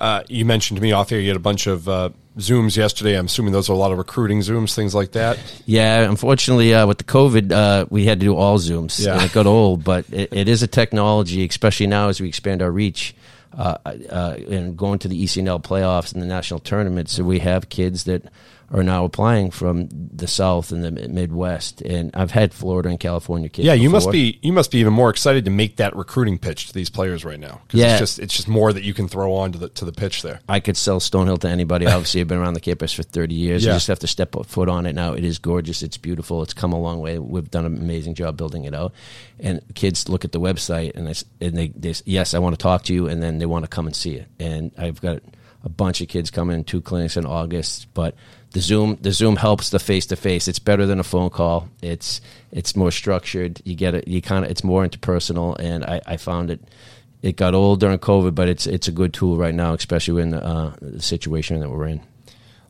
Uh, 0.00 0.22
you 0.28 0.44
mentioned 0.44 0.76
to 0.76 0.82
me 0.82 0.92
off 0.92 1.10
here 1.10 1.20
you 1.20 1.28
had 1.28 1.36
a 1.36 1.40
bunch 1.40 1.66
of 1.66 1.88
uh, 1.88 2.10
Zooms 2.38 2.76
yesterday. 2.76 3.18
I'm 3.18 3.26
assuming 3.26 3.52
those 3.52 3.70
are 3.70 3.72
a 3.72 3.76
lot 3.76 3.92
of 3.92 3.98
recruiting 3.98 4.40
Zooms, 4.40 4.74
things 4.74 4.94
like 4.94 5.12
that. 5.12 5.38
Yeah, 5.64 6.02
unfortunately, 6.02 6.74
uh, 6.74 6.86
with 6.86 6.98
the 6.98 7.04
COVID, 7.04 7.52
uh, 7.52 7.86
we 7.88 8.04
had 8.04 8.20
to 8.20 8.26
do 8.26 8.36
all 8.36 8.58
Zooms, 8.58 9.04
yeah. 9.04 9.14
and 9.14 9.22
it 9.22 9.32
got 9.32 9.46
old. 9.46 9.84
But 9.84 10.04
it, 10.12 10.32
it 10.32 10.48
is 10.48 10.62
a 10.62 10.66
technology, 10.66 11.46
especially 11.46 11.86
now 11.86 12.08
as 12.08 12.20
we 12.20 12.28
expand 12.28 12.60
our 12.60 12.70
reach 12.70 13.14
uh, 13.56 13.78
uh, 13.84 14.36
and 14.50 14.76
going 14.76 14.98
to 14.98 15.08
the 15.08 15.24
ECNL 15.24 15.62
playoffs 15.62 16.12
and 16.12 16.22
the 16.22 16.26
national 16.26 16.60
tournaments. 16.60 17.12
So 17.12 17.24
we 17.24 17.38
have 17.38 17.70
kids 17.70 18.04
that 18.04 18.24
are 18.72 18.82
now 18.82 19.04
applying 19.04 19.50
from 19.50 19.88
the 19.90 20.26
South 20.26 20.72
and 20.72 20.82
the 20.82 20.90
Midwest, 20.90 21.82
and 21.82 22.10
I've 22.14 22.32
had 22.32 22.52
Florida 22.52 22.88
and 22.88 22.98
California 22.98 23.48
kids. 23.48 23.64
Yeah, 23.64 23.74
you 23.74 23.88
before. 23.88 24.08
must 24.08 24.10
be 24.10 24.38
you 24.42 24.52
must 24.52 24.70
be 24.72 24.78
even 24.78 24.92
more 24.92 25.08
excited 25.08 25.44
to 25.44 25.50
make 25.52 25.76
that 25.76 25.94
recruiting 25.94 26.38
pitch 26.38 26.66
to 26.68 26.72
these 26.72 26.90
players 26.90 27.24
right 27.24 27.38
now. 27.38 27.60
Yeah, 27.70 27.92
it's 27.92 28.00
just 28.00 28.18
it's 28.18 28.34
just 28.34 28.48
more 28.48 28.72
that 28.72 28.82
you 28.82 28.92
can 28.92 29.06
throw 29.06 29.34
on 29.34 29.52
to 29.52 29.58
the 29.58 29.68
to 29.70 29.84
the 29.84 29.92
pitch 29.92 30.22
there. 30.22 30.40
I 30.48 30.58
could 30.58 30.76
sell 30.76 30.98
Stonehill 30.98 31.40
to 31.40 31.48
anybody. 31.48 31.86
Obviously, 31.86 32.20
I've 32.20 32.28
been 32.28 32.38
around 32.38 32.54
the 32.54 32.60
campus 32.60 32.92
for 32.92 33.04
thirty 33.04 33.34
years. 33.34 33.64
Yeah. 33.64 33.72
You 33.72 33.76
just 33.76 33.88
have 33.88 34.00
to 34.00 34.08
step 34.08 34.34
foot 34.46 34.68
on 34.68 34.86
it 34.86 34.94
now. 34.94 35.12
It 35.12 35.24
is 35.24 35.38
gorgeous. 35.38 35.82
It's 35.82 35.96
beautiful. 35.96 36.42
It's 36.42 36.54
come 36.54 36.72
a 36.72 36.80
long 36.80 36.98
way. 36.98 37.18
We've 37.18 37.50
done 37.50 37.66
an 37.66 37.76
amazing 37.76 38.14
job 38.14 38.36
building 38.36 38.64
it 38.64 38.74
out, 38.74 38.92
and 39.38 39.62
kids 39.74 40.08
look 40.08 40.24
at 40.24 40.32
the 40.32 40.40
website 40.40 40.96
and 40.96 41.06
they 41.06 41.46
and 41.46 41.56
they, 41.56 41.68
they 41.68 41.94
yes, 42.04 42.34
I 42.34 42.40
want 42.40 42.58
to 42.58 42.62
talk 42.62 42.82
to 42.84 42.94
you, 42.94 43.06
and 43.06 43.22
then 43.22 43.38
they 43.38 43.46
want 43.46 43.64
to 43.64 43.68
come 43.68 43.86
and 43.86 43.94
see 43.94 44.16
it. 44.16 44.26
And 44.40 44.72
I've 44.76 45.00
got 45.00 45.22
a 45.62 45.68
bunch 45.68 46.00
of 46.00 46.08
kids 46.08 46.30
coming, 46.30 46.64
two 46.64 46.80
clinics 46.80 47.16
in 47.16 47.26
August, 47.26 47.92
but 47.92 48.14
the 48.56 48.62
Zoom 48.62 48.96
the 49.02 49.12
Zoom 49.12 49.36
helps 49.36 49.68
the 49.68 49.78
face 49.78 50.06
to 50.06 50.16
face. 50.16 50.48
It's 50.48 50.58
better 50.58 50.86
than 50.86 50.98
a 50.98 51.04
phone 51.04 51.28
call. 51.28 51.68
It's 51.82 52.22
it's 52.50 52.74
more 52.74 52.90
structured. 52.90 53.60
You 53.66 53.74
get 53.74 53.94
it. 53.94 54.08
You 54.08 54.22
kind 54.22 54.46
of 54.46 54.50
it's 54.50 54.64
more 54.64 54.82
interpersonal, 54.82 55.56
and 55.58 55.84
I, 55.84 56.00
I 56.06 56.16
found 56.16 56.50
it. 56.50 56.60
It 57.20 57.36
got 57.36 57.52
old 57.52 57.80
during 57.80 57.98
COVID, 57.98 58.34
but 58.34 58.48
it's 58.48 58.66
it's 58.66 58.88
a 58.88 58.92
good 58.92 59.12
tool 59.12 59.36
right 59.36 59.54
now, 59.54 59.74
especially 59.74 60.22
in 60.22 60.30
the, 60.30 60.42
uh, 60.42 60.72
the 60.80 61.02
situation 61.02 61.60
that 61.60 61.68
we're 61.68 61.86
in. 61.86 62.00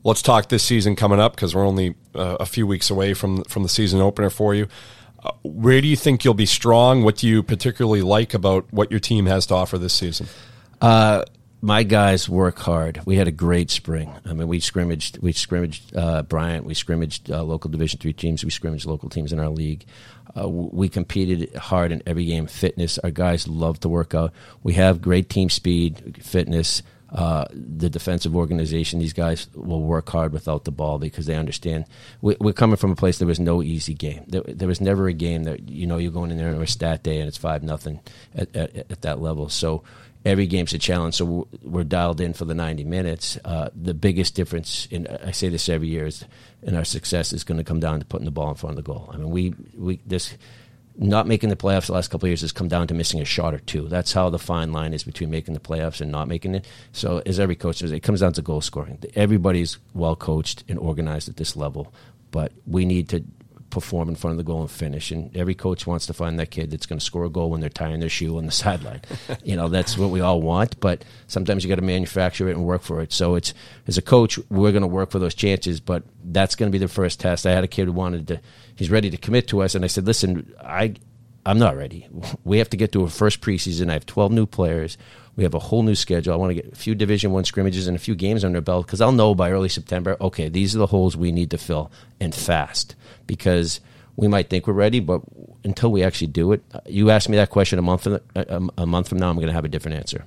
Let's 0.02 0.22
talk 0.22 0.48
this 0.48 0.64
season 0.64 0.96
coming 0.96 1.20
up 1.20 1.36
because 1.36 1.54
we're 1.54 1.66
only 1.66 1.94
uh, 2.16 2.38
a 2.40 2.46
few 2.46 2.66
weeks 2.66 2.90
away 2.90 3.14
from 3.14 3.44
from 3.44 3.62
the 3.62 3.68
season 3.68 4.00
opener 4.00 4.28
for 4.28 4.56
you. 4.56 4.66
Uh, 5.22 5.30
where 5.44 5.80
do 5.80 5.86
you 5.86 5.96
think 5.96 6.24
you'll 6.24 6.34
be 6.34 6.46
strong? 6.46 7.04
What 7.04 7.18
do 7.18 7.28
you 7.28 7.44
particularly 7.44 8.02
like 8.02 8.34
about 8.34 8.72
what 8.72 8.90
your 8.90 8.98
team 8.98 9.26
has 9.26 9.46
to 9.46 9.54
offer 9.54 9.78
this 9.78 9.94
season? 9.94 10.26
Uh, 10.80 11.22
my 11.66 11.82
guys 11.82 12.28
work 12.28 12.60
hard. 12.60 13.00
We 13.06 13.16
had 13.16 13.26
a 13.26 13.32
great 13.32 13.72
spring. 13.72 14.14
I 14.24 14.34
mean, 14.34 14.46
we 14.46 14.60
scrimmaged, 14.60 15.18
we 15.18 15.32
scrimmaged 15.32 15.96
uh, 15.96 16.22
Bryant, 16.22 16.64
we 16.64 16.74
scrimmaged 16.74 17.28
uh, 17.28 17.42
local 17.42 17.70
Division 17.70 17.98
three 17.98 18.12
teams, 18.12 18.44
we 18.44 18.52
scrimmaged 18.52 18.86
local 18.86 19.08
teams 19.08 19.32
in 19.32 19.40
our 19.40 19.48
league. 19.48 19.84
Uh, 20.38 20.48
we 20.48 20.88
competed 20.88 21.52
hard 21.56 21.90
in 21.90 22.04
every 22.06 22.24
game. 22.24 22.46
Fitness, 22.46 22.98
our 22.98 23.10
guys 23.10 23.48
love 23.48 23.80
to 23.80 23.88
work 23.88 24.14
out. 24.14 24.32
We 24.62 24.74
have 24.74 25.02
great 25.02 25.28
team 25.28 25.50
speed, 25.50 26.22
fitness. 26.22 26.84
Uh, 27.10 27.46
the 27.52 27.88
defensive 27.88 28.36
organization, 28.36 28.98
these 28.98 29.12
guys 29.12 29.48
will 29.54 29.80
work 29.80 30.08
hard 30.08 30.32
without 30.32 30.64
the 30.64 30.72
ball 30.72 30.98
because 30.98 31.26
they 31.26 31.36
understand. 31.36 31.84
We, 32.20 32.36
are 32.44 32.52
coming 32.52 32.76
from 32.76 32.90
a 32.90 32.96
place 32.96 33.18
there 33.18 33.28
was 33.28 33.40
no 33.40 33.62
easy 33.62 33.94
game. 33.94 34.24
There, 34.26 34.42
there, 34.42 34.68
was 34.68 34.80
never 34.80 35.06
a 35.06 35.12
game 35.12 35.44
that 35.44 35.68
you 35.68 35.86
know 35.86 35.98
you're 35.98 36.10
going 36.10 36.32
in 36.32 36.36
there 36.36 36.48
on 36.48 36.60
a 36.60 36.66
stat 36.66 37.04
day 37.04 37.18
and 37.18 37.28
it's 37.28 37.38
five 37.38 37.62
nothing 37.62 38.00
at, 38.34 38.54
at, 38.54 38.76
at 38.90 39.02
that 39.02 39.20
level. 39.20 39.48
So 39.48 39.84
every 40.26 40.46
game's 40.46 40.74
a 40.74 40.78
challenge. 40.78 41.14
So 41.14 41.46
we're 41.62 41.84
dialed 41.84 42.20
in 42.20 42.32
for 42.32 42.44
the 42.44 42.54
90 42.54 42.84
minutes. 42.84 43.38
Uh, 43.44 43.70
the 43.74 43.94
biggest 43.94 44.34
difference, 44.34 44.86
in 44.90 45.06
I 45.06 45.30
say 45.30 45.48
this 45.48 45.68
every 45.68 45.88
year, 45.88 46.06
is 46.06 46.24
in 46.62 46.74
our 46.74 46.84
success 46.84 47.32
is 47.32 47.44
going 47.44 47.58
to 47.58 47.64
come 47.64 47.80
down 47.80 48.00
to 48.00 48.04
putting 48.04 48.24
the 48.24 48.32
ball 48.32 48.50
in 48.50 48.56
front 48.56 48.76
of 48.76 48.84
the 48.84 48.92
goal. 48.92 49.08
I 49.12 49.16
mean, 49.16 49.30
we 49.30 49.54
we 49.76 50.00
this 50.04 50.36
not 50.98 51.26
making 51.26 51.50
the 51.50 51.56
playoffs 51.56 51.86
the 51.86 51.92
last 51.92 52.08
couple 52.08 52.26
of 52.26 52.30
years 52.30 52.40
has 52.40 52.52
come 52.52 52.68
down 52.68 52.86
to 52.88 52.94
missing 52.94 53.20
a 53.20 53.24
shot 53.24 53.54
or 53.54 53.58
two. 53.58 53.86
That's 53.86 54.14
how 54.14 54.30
the 54.30 54.38
fine 54.38 54.72
line 54.72 54.94
is 54.94 55.04
between 55.04 55.30
making 55.30 55.54
the 55.54 55.60
playoffs 55.60 56.00
and 56.00 56.10
not 56.10 56.26
making 56.26 56.54
it. 56.54 56.66
So, 56.92 57.22
as 57.26 57.38
every 57.38 57.54
coach 57.54 57.78
says, 57.78 57.92
it 57.92 58.00
comes 58.00 58.20
down 58.20 58.32
to 58.32 58.42
goal 58.42 58.60
scoring. 58.60 58.98
Everybody's 59.14 59.78
well 59.94 60.16
coached 60.16 60.64
and 60.68 60.78
organized 60.78 61.28
at 61.28 61.36
this 61.36 61.54
level, 61.54 61.92
but 62.30 62.52
we 62.66 62.84
need 62.84 63.08
to 63.10 63.22
perform 63.70 64.08
in 64.08 64.14
front 64.14 64.32
of 64.32 64.38
the 64.38 64.44
goal 64.44 64.60
and 64.60 64.70
finish. 64.70 65.10
And 65.10 65.34
every 65.36 65.54
coach 65.54 65.86
wants 65.86 66.06
to 66.06 66.14
find 66.14 66.38
that 66.38 66.50
kid 66.50 66.70
that's 66.70 66.86
going 66.86 66.98
to 66.98 67.04
score 67.04 67.24
a 67.24 67.30
goal 67.30 67.50
when 67.50 67.60
they're 67.60 67.70
tying 67.70 68.00
their 68.00 68.08
shoe 68.08 68.38
on 68.38 68.46
the 68.46 68.52
sideline. 68.64 69.02
you 69.44 69.56
know, 69.56 69.68
that's 69.68 69.98
what 69.98 70.10
we 70.10 70.20
all 70.20 70.40
want. 70.40 70.78
But 70.80 71.04
sometimes 71.26 71.64
you 71.64 71.68
got 71.68 71.76
to 71.76 71.82
manufacture 71.82 72.48
it 72.48 72.56
and 72.56 72.64
work 72.64 72.82
for 72.82 73.00
it. 73.02 73.12
So 73.12 73.34
it's 73.34 73.54
as 73.86 73.98
a 73.98 74.02
coach, 74.02 74.38
we're 74.50 74.72
going 74.72 74.82
to 74.82 74.88
work 74.88 75.10
for 75.10 75.18
those 75.18 75.34
chances. 75.34 75.80
But 75.80 76.04
that's 76.24 76.54
going 76.54 76.70
to 76.70 76.72
be 76.72 76.82
the 76.82 76.88
first 76.88 77.20
test. 77.20 77.46
I 77.46 77.52
had 77.52 77.64
a 77.64 77.68
kid 77.68 77.86
who 77.86 77.92
wanted 77.92 78.28
to. 78.28 78.40
He's 78.74 78.90
ready 78.90 79.10
to 79.10 79.16
commit 79.16 79.48
to 79.48 79.62
us, 79.62 79.74
and 79.74 79.84
I 79.84 79.88
said, 79.88 80.06
"Listen, 80.06 80.52
I 80.60 80.94
I'm 81.46 81.58
not 81.58 81.76
ready. 81.76 82.08
We 82.44 82.58
have 82.58 82.70
to 82.70 82.76
get 82.76 82.92
to 82.92 83.02
a 83.02 83.08
first 83.08 83.40
preseason. 83.40 83.90
I 83.90 83.94
have 83.94 84.06
12 84.06 84.30
new 84.32 84.46
players. 84.46 84.98
We 85.34 85.42
have 85.42 85.54
a 85.54 85.58
whole 85.58 85.82
new 85.82 85.94
schedule. 85.94 86.32
I 86.32 86.36
want 86.36 86.50
to 86.50 86.54
get 86.54 86.72
a 86.72 86.76
few 86.76 86.94
Division 86.94 87.32
One 87.32 87.44
scrimmages 87.44 87.86
and 87.86 87.96
a 87.96 87.98
few 87.98 88.14
games 88.14 88.44
under 88.44 88.60
belt 88.60 88.86
because 88.86 89.00
I'll 89.00 89.12
know 89.12 89.34
by 89.34 89.50
early 89.50 89.68
September. 89.68 90.16
Okay, 90.20 90.48
these 90.48 90.74
are 90.74 90.78
the 90.78 90.86
holes 90.86 91.16
we 91.16 91.32
need 91.32 91.50
to 91.50 91.58
fill 91.58 91.90
and 92.20 92.34
fast 92.34 92.94
because 93.26 93.80
we 94.14 94.28
might 94.28 94.48
think 94.48 94.66
we're 94.66 94.74
ready, 94.74 95.00
but 95.00 95.22
until 95.64 95.90
we 95.90 96.02
actually 96.02 96.28
do 96.28 96.52
it, 96.52 96.62
you 96.86 97.10
ask 97.10 97.28
me 97.28 97.36
that 97.36 97.50
question 97.50 97.78
a 97.78 97.82
month 97.82 98.04
from, 98.04 98.20
a, 98.34 98.86
month 98.86 99.08
from 99.08 99.18
now, 99.18 99.28
I'm 99.28 99.36
going 99.36 99.48
to 99.48 99.52
have 99.52 99.64
a 99.64 99.68
different 99.68 99.98
answer. 99.98 100.24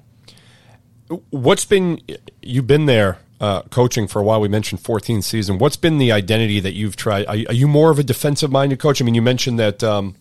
What's 1.31 1.65
been 1.65 2.01
you've 2.41 2.67
been 2.67 2.85
there 2.85 3.17
uh, 3.39 3.63
coaching 3.63 4.07
for 4.07 4.19
a 4.19 4.23
while? 4.23 4.41
We 4.41 4.47
mentioned 4.47 4.83
14th 4.83 5.23
season. 5.23 5.57
What's 5.57 5.77
been 5.77 5.97
the 5.97 6.11
identity 6.11 6.59
that 6.59 6.73
you've 6.73 6.97
tried? 6.97 7.25
Are, 7.25 7.37
are 7.47 7.53
you 7.53 7.67
more 7.67 7.89
of 7.89 7.97
a 7.97 8.03
defensive 8.03 8.51
minded 8.51 8.79
coach? 8.79 9.01
I 9.01 9.05
mean, 9.05 9.15
you 9.15 9.21
mentioned 9.21 9.57
that. 9.57 9.83
Um, 9.83 10.15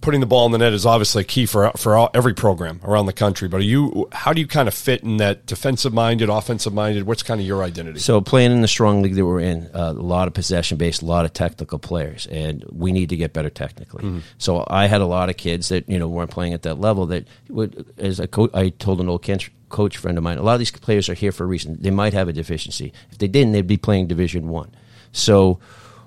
putting 0.00 0.20
the 0.20 0.26
ball 0.26 0.46
in 0.46 0.52
the 0.52 0.58
net 0.58 0.72
is 0.72 0.86
obviously 0.86 1.24
key 1.24 1.46
for 1.46 1.70
for 1.76 1.96
all, 1.96 2.10
every 2.14 2.34
program 2.34 2.80
around 2.84 3.06
the 3.06 3.12
country. 3.12 3.48
But 3.48 3.58
are 3.58 3.64
you 3.64 4.08
how 4.12 4.32
do 4.32 4.40
you 4.40 4.46
kind 4.46 4.68
of 4.68 4.74
fit 4.74 5.02
in 5.02 5.18
that 5.18 5.46
defensive 5.46 5.92
minded, 5.92 6.28
offensive 6.28 6.72
minded? 6.72 7.06
What's 7.06 7.22
kind 7.22 7.40
of 7.40 7.46
your 7.46 7.62
identity? 7.62 8.00
So 8.00 8.20
playing 8.20 8.52
in 8.52 8.60
the 8.60 8.68
strong 8.68 9.02
league 9.02 9.14
that 9.14 9.26
we're 9.26 9.40
in, 9.40 9.70
uh, 9.74 9.90
a 9.90 9.92
lot 9.92 10.28
of 10.28 10.34
possession 10.34 10.78
based, 10.78 11.02
a 11.02 11.06
lot 11.06 11.24
of 11.24 11.32
technical 11.32 11.78
players, 11.78 12.26
and 12.26 12.64
we 12.70 12.92
need 12.92 13.10
to 13.10 13.16
get 13.16 13.32
better 13.32 13.50
technically. 13.50 14.04
Mm-hmm. 14.04 14.18
So 14.38 14.64
I 14.68 14.86
had 14.86 15.00
a 15.00 15.06
lot 15.06 15.28
of 15.28 15.36
kids 15.36 15.68
that 15.68 15.88
you 15.88 15.98
know 15.98 16.08
weren't 16.08 16.30
playing 16.30 16.54
at 16.54 16.62
that 16.62 16.80
level. 16.80 17.06
That 17.06 17.26
would, 17.48 17.86
as 17.98 18.20
a 18.20 18.26
coach, 18.26 18.50
I 18.54 18.70
told 18.70 19.00
an 19.00 19.08
old 19.08 19.22
coach 19.68 19.96
friend 19.96 20.18
of 20.18 20.24
mine, 20.24 20.38
a 20.38 20.42
lot 20.42 20.54
of 20.54 20.58
these 20.58 20.70
players 20.70 21.08
are 21.08 21.14
here 21.14 21.32
for 21.32 21.44
a 21.44 21.46
reason. 21.46 21.78
They 21.80 21.90
might 21.90 22.12
have 22.12 22.28
a 22.28 22.32
deficiency. 22.32 22.92
If 23.10 23.18
they 23.18 23.28
didn't, 23.28 23.52
they'd 23.52 23.66
be 23.66 23.76
playing 23.76 24.08
Division 24.08 24.48
One. 24.48 24.70
So 25.12 25.58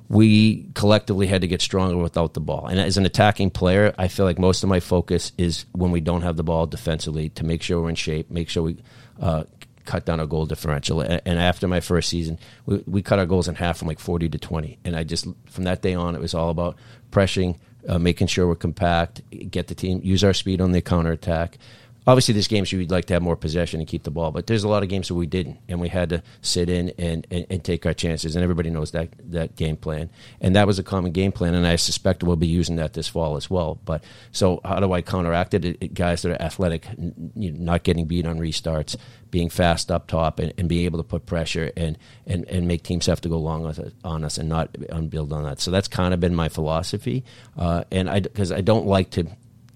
we 0.09 0.67
collectively 0.73 1.27
had 1.27 1.41
to 1.41 1.47
get 1.47 1.61
stronger 1.61 1.97
without 1.97 2.33
the 2.33 2.39
ball. 2.39 2.67
And 2.67 2.79
as 2.79 2.97
an 2.97 3.05
attacking 3.05 3.51
player, 3.51 3.93
I 3.97 4.07
feel 4.07 4.25
like 4.25 4.39
most 4.39 4.63
of 4.63 4.69
my 4.69 4.79
focus 4.79 5.31
is 5.37 5.65
when 5.71 5.91
we 5.91 6.01
don't 6.01 6.21
have 6.21 6.37
the 6.37 6.43
ball 6.43 6.67
defensively 6.67 7.29
to 7.29 7.43
make 7.43 7.61
sure 7.61 7.81
we're 7.81 7.89
in 7.89 7.95
shape, 7.95 8.29
make 8.29 8.49
sure 8.49 8.63
we 8.63 8.77
uh, 9.19 9.43
cut 9.85 10.05
down 10.05 10.19
our 10.19 10.25
goal 10.25 10.45
differential. 10.45 11.01
And, 11.01 11.39
after 11.39 11.67
my 11.67 11.79
first 11.79 12.09
season, 12.09 12.39
we, 12.65 12.83
we, 12.85 13.01
cut 13.01 13.19
our 13.19 13.25
goals 13.25 13.47
in 13.47 13.55
half 13.55 13.77
from 13.77 13.87
like 13.87 13.99
40 13.99 14.29
to 14.29 14.37
20. 14.37 14.79
And 14.85 14.95
I 14.95 15.03
just, 15.03 15.27
from 15.45 15.65
that 15.65 15.81
day 15.81 15.93
on, 15.93 16.15
it 16.15 16.21
was 16.21 16.33
all 16.33 16.49
about 16.49 16.77
pressing, 17.11 17.59
uh, 17.87 17.99
making 17.99 18.27
sure 18.27 18.47
we're 18.47 18.55
compact, 18.55 19.21
get 19.51 19.67
the 19.67 19.75
team, 19.75 19.99
use 20.03 20.23
our 20.23 20.33
speed 20.33 20.61
on 20.61 20.71
the 20.71 20.81
counterattack 20.81 21.57
obviously 22.05 22.33
there's 22.33 22.47
games 22.47 22.71
you'd 22.71 22.91
like 22.91 23.05
to 23.05 23.13
have 23.13 23.21
more 23.21 23.35
possession 23.35 23.79
and 23.79 23.87
keep 23.87 24.03
the 24.03 24.11
ball, 24.11 24.31
but 24.31 24.47
there's 24.47 24.63
a 24.63 24.67
lot 24.67 24.83
of 24.83 24.89
games 24.89 25.07
that 25.07 25.15
we 25.15 25.25
didn't, 25.25 25.57
and 25.67 25.79
we 25.79 25.89
had 25.89 26.09
to 26.09 26.23
sit 26.41 26.69
in 26.69 26.89
and, 26.97 27.25
and, 27.31 27.45
and, 27.49 27.63
take 27.63 27.85
our 27.85 27.93
chances. 27.93 28.35
And 28.35 28.43
everybody 28.43 28.69
knows 28.69 28.91
that 28.91 29.09
that 29.31 29.55
game 29.55 29.77
plan, 29.77 30.09
and 30.41 30.55
that 30.55 30.67
was 30.67 30.79
a 30.79 30.83
common 30.83 31.11
game 31.11 31.31
plan, 31.31 31.55
and 31.55 31.65
I 31.65 31.77
suspect 31.77 32.23
we'll 32.23 32.35
be 32.35 32.47
using 32.47 32.75
that 32.77 32.93
this 32.93 33.07
fall 33.07 33.37
as 33.37 33.49
well. 33.49 33.79
But 33.85 34.03
so 34.31 34.59
how 34.65 34.79
do 34.79 34.91
I 34.91 35.01
counteract 35.01 35.53
it? 35.53 35.65
it, 35.65 35.77
it 35.79 35.93
guys 35.93 36.21
that 36.23 36.31
are 36.31 36.41
athletic, 36.41 36.87
you 37.35 37.51
know, 37.51 37.63
not 37.63 37.83
getting 37.83 38.05
beat 38.05 38.25
on 38.25 38.37
restarts, 38.39 38.95
being 39.31 39.49
fast 39.49 39.91
up 39.91 40.07
top, 40.07 40.39
and, 40.39 40.53
and 40.57 40.67
being 40.67 40.85
able 40.85 40.99
to 40.99 41.03
put 41.03 41.25
pressure 41.25 41.71
and, 41.77 41.97
and 42.27 42.45
and 42.45 42.67
make 42.67 42.83
teams 42.83 43.05
have 43.05 43.21
to 43.21 43.29
go 43.29 43.37
long 43.37 43.65
on 44.03 44.23
us 44.23 44.37
and 44.37 44.49
not 44.49 44.75
build 45.09 45.31
on 45.31 45.43
that. 45.43 45.61
So 45.61 45.71
that's 45.71 45.87
kind 45.87 46.13
of 46.13 46.19
been 46.19 46.35
my 46.35 46.49
philosophy, 46.49 47.23
uh, 47.57 47.85
and 47.91 48.09
I 48.09 48.19
because 48.19 48.51
I 48.51 48.61
don't 48.61 48.85
like 48.85 49.11
to 49.11 49.27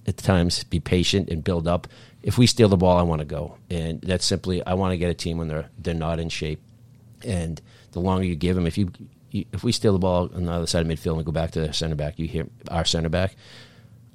at 0.08 0.18
times 0.18 0.64
be 0.64 0.80
patient 0.80 1.30
and 1.30 1.44
build 1.44 1.68
up 1.68 1.88
if 2.28 2.38
we 2.38 2.46
steal 2.46 2.68
the 2.68 2.76
ball, 2.76 2.98
I 2.98 3.04
want 3.04 3.20
to 3.20 3.26
go, 3.26 3.58
and 3.70 4.02
that's 4.02 4.26
simply 4.26 4.64
I 4.66 4.74
want 4.74 4.92
to 4.92 4.98
get 4.98 5.10
a 5.10 5.14
team 5.14 5.38
when 5.38 5.48
they're 5.48 5.70
they're 5.80 5.94
not 5.94 6.20
in 6.20 6.28
shape, 6.28 6.62
and 7.24 7.60
the 7.94 8.02
longer 8.02 8.26
you 8.26 8.36
give 8.36 8.54
them, 8.54 8.68
if 8.68 8.78
you, 8.78 8.92
you 9.32 9.46
if 9.54 9.64
we 9.64 9.72
steal 9.72 9.94
the 9.94 10.00
ball 10.00 10.30
on 10.36 10.44
the 10.44 10.52
other 10.52 10.68
side 10.68 10.82
of 10.82 10.92
midfield 10.92 11.16
and 11.16 11.26
go 11.26 11.32
back 11.32 11.52
to 11.52 11.62
the 11.62 11.72
center 11.72 11.96
back, 11.96 12.20
you 12.20 12.28
hear 12.28 12.46
our 12.70 12.84
center 12.84 13.08
back. 13.08 13.34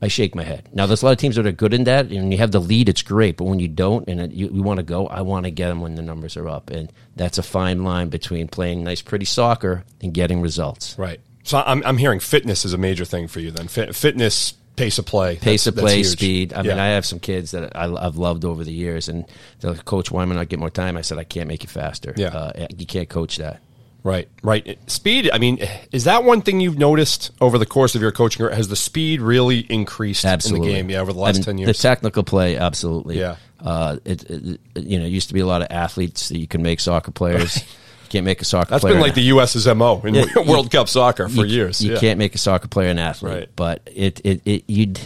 I 0.02 0.08
shake 0.08 0.34
my 0.34 0.42
head. 0.42 0.68
Now, 0.74 0.86
there's 0.86 1.02
a 1.02 1.06
lot 1.06 1.12
of 1.12 1.18
teams 1.18 1.36
that 1.36 1.46
are 1.46 1.52
good 1.52 1.72
in 1.72 1.84
that, 1.84 2.10
and 2.10 2.32
you 2.32 2.38
have 2.38 2.50
the 2.50 2.58
lead, 2.58 2.88
it's 2.88 3.02
great. 3.02 3.36
But 3.36 3.44
when 3.44 3.60
you 3.60 3.68
don't, 3.68 4.06
and 4.08 4.32
you, 4.32 4.50
you 4.52 4.60
want 4.60 4.78
to 4.78 4.82
go, 4.82 5.06
I 5.06 5.20
want 5.20 5.44
to 5.44 5.52
get 5.52 5.68
them 5.68 5.80
when 5.80 5.94
the 5.94 6.02
numbers 6.02 6.36
are 6.36 6.48
up, 6.48 6.70
and 6.70 6.92
that's 7.14 7.38
a 7.38 7.42
fine 7.42 7.84
line 7.84 8.08
between 8.08 8.48
playing 8.48 8.82
nice, 8.82 9.00
pretty 9.00 9.26
soccer 9.26 9.84
and 10.02 10.12
getting 10.12 10.40
results. 10.40 10.98
Right. 10.98 11.20
So 11.44 11.62
I'm, 11.64 11.84
I'm 11.86 11.98
hearing 11.98 12.18
fitness 12.18 12.64
is 12.64 12.72
a 12.72 12.78
major 12.78 13.04
thing 13.04 13.28
for 13.28 13.38
you. 13.38 13.52
Then 13.52 13.68
Fit, 13.68 13.94
fitness 13.94 14.54
pace 14.76 14.98
of 14.98 15.06
play, 15.06 15.36
pace 15.36 15.66
of 15.66 15.76
play, 15.76 16.02
speed. 16.02 16.52
I 16.52 16.62
mean, 16.62 16.78
I 16.78 16.88
have 16.88 17.04
some 17.06 17.20
kids 17.20 17.52
that 17.52 17.76
I, 17.76 17.88
have 17.88 18.16
loved 18.16 18.44
over 18.44 18.64
the 18.64 18.72
years, 18.72 19.08
and 19.08 19.24
they're 19.60 19.72
like, 19.72 19.84
Coach, 19.84 20.10
why 20.10 20.22
am 20.22 20.32
I 20.32 20.36
not 20.36 20.48
get 20.48 20.58
more 20.58 20.70
time? 20.70 20.96
I 20.96 21.02
said, 21.02 21.18
I 21.18 21.24
can't 21.24 21.48
make 21.48 21.62
you 21.62 21.68
faster. 21.68 22.14
Yeah, 22.16 22.28
uh, 22.28 22.66
you 22.76 22.86
can't 22.86 23.08
coach 23.08 23.36
that. 23.36 23.60
Right, 24.04 24.28
right. 24.42 24.78
Speed. 24.90 25.30
I 25.32 25.38
mean, 25.38 25.64
is 25.92 26.04
that 26.04 26.24
one 26.24 26.42
thing 26.42 26.60
you've 26.60 26.78
noticed 26.78 27.30
over 27.40 27.56
the 27.56 27.66
course 27.66 27.94
of 27.94 28.02
your 28.02 28.10
coaching? 28.10 28.48
Has 28.48 28.66
the 28.66 28.76
speed 28.76 29.20
really 29.20 29.60
increased 29.60 30.24
absolutely. 30.24 30.68
in 30.68 30.72
the 30.72 30.78
game? 30.78 30.90
Yeah, 30.90 31.00
over 31.00 31.12
the 31.12 31.20
last 31.20 31.36
I 31.36 31.38
mean, 31.38 31.44
ten 31.44 31.58
years. 31.58 31.76
The 31.76 31.82
technical 31.82 32.24
play, 32.24 32.56
absolutely. 32.56 33.20
Yeah. 33.20 33.36
Uh, 33.60 33.98
it, 34.04 34.28
it, 34.28 34.60
you 34.74 34.98
know, 34.98 35.04
it 35.04 35.10
used 35.10 35.28
to 35.28 35.34
be 35.34 35.40
a 35.40 35.46
lot 35.46 35.62
of 35.62 35.68
athletes 35.70 36.30
that 36.30 36.38
you 36.38 36.48
can 36.48 36.62
make 36.62 36.80
soccer 36.80 37.12
players. 37.12 37.62
can't 38.12 38.24
make 38.24 38.42
a 38.42 38.44
soccer 38.44 38.70
That's 38.70 38.82
player. 38.82 38.94
been 38.94 39.02
like 39.02 39.14
the 39.14 39.22
U.S.'s 39.22 39.66
MO 39.74 40.00
in 40.02 40.14
yeah, 40.14 40.24
World 40.46 40.66
you, 40.66 40.70
Cup 40.70 40.88
soccer 40.88 41.28
for 41.28 41.46
you, 41.46 41.56
years. 41.56 41.82
You 41.82 41.94
yeah. 41.94 41.98
can't 41.98 42.18
make 42.18 42.34
a 42.34 42.38
soccer 42.38 42.68
player 42.68 42.90
an 42.90 42.98
athlete. 42.98 43.32
Right. 43.32 43.48
But 43.56 43.82
it, 43.86 44.20
it, 44.22 44.42
it 44.44 44.64
you'd 44.66 45.00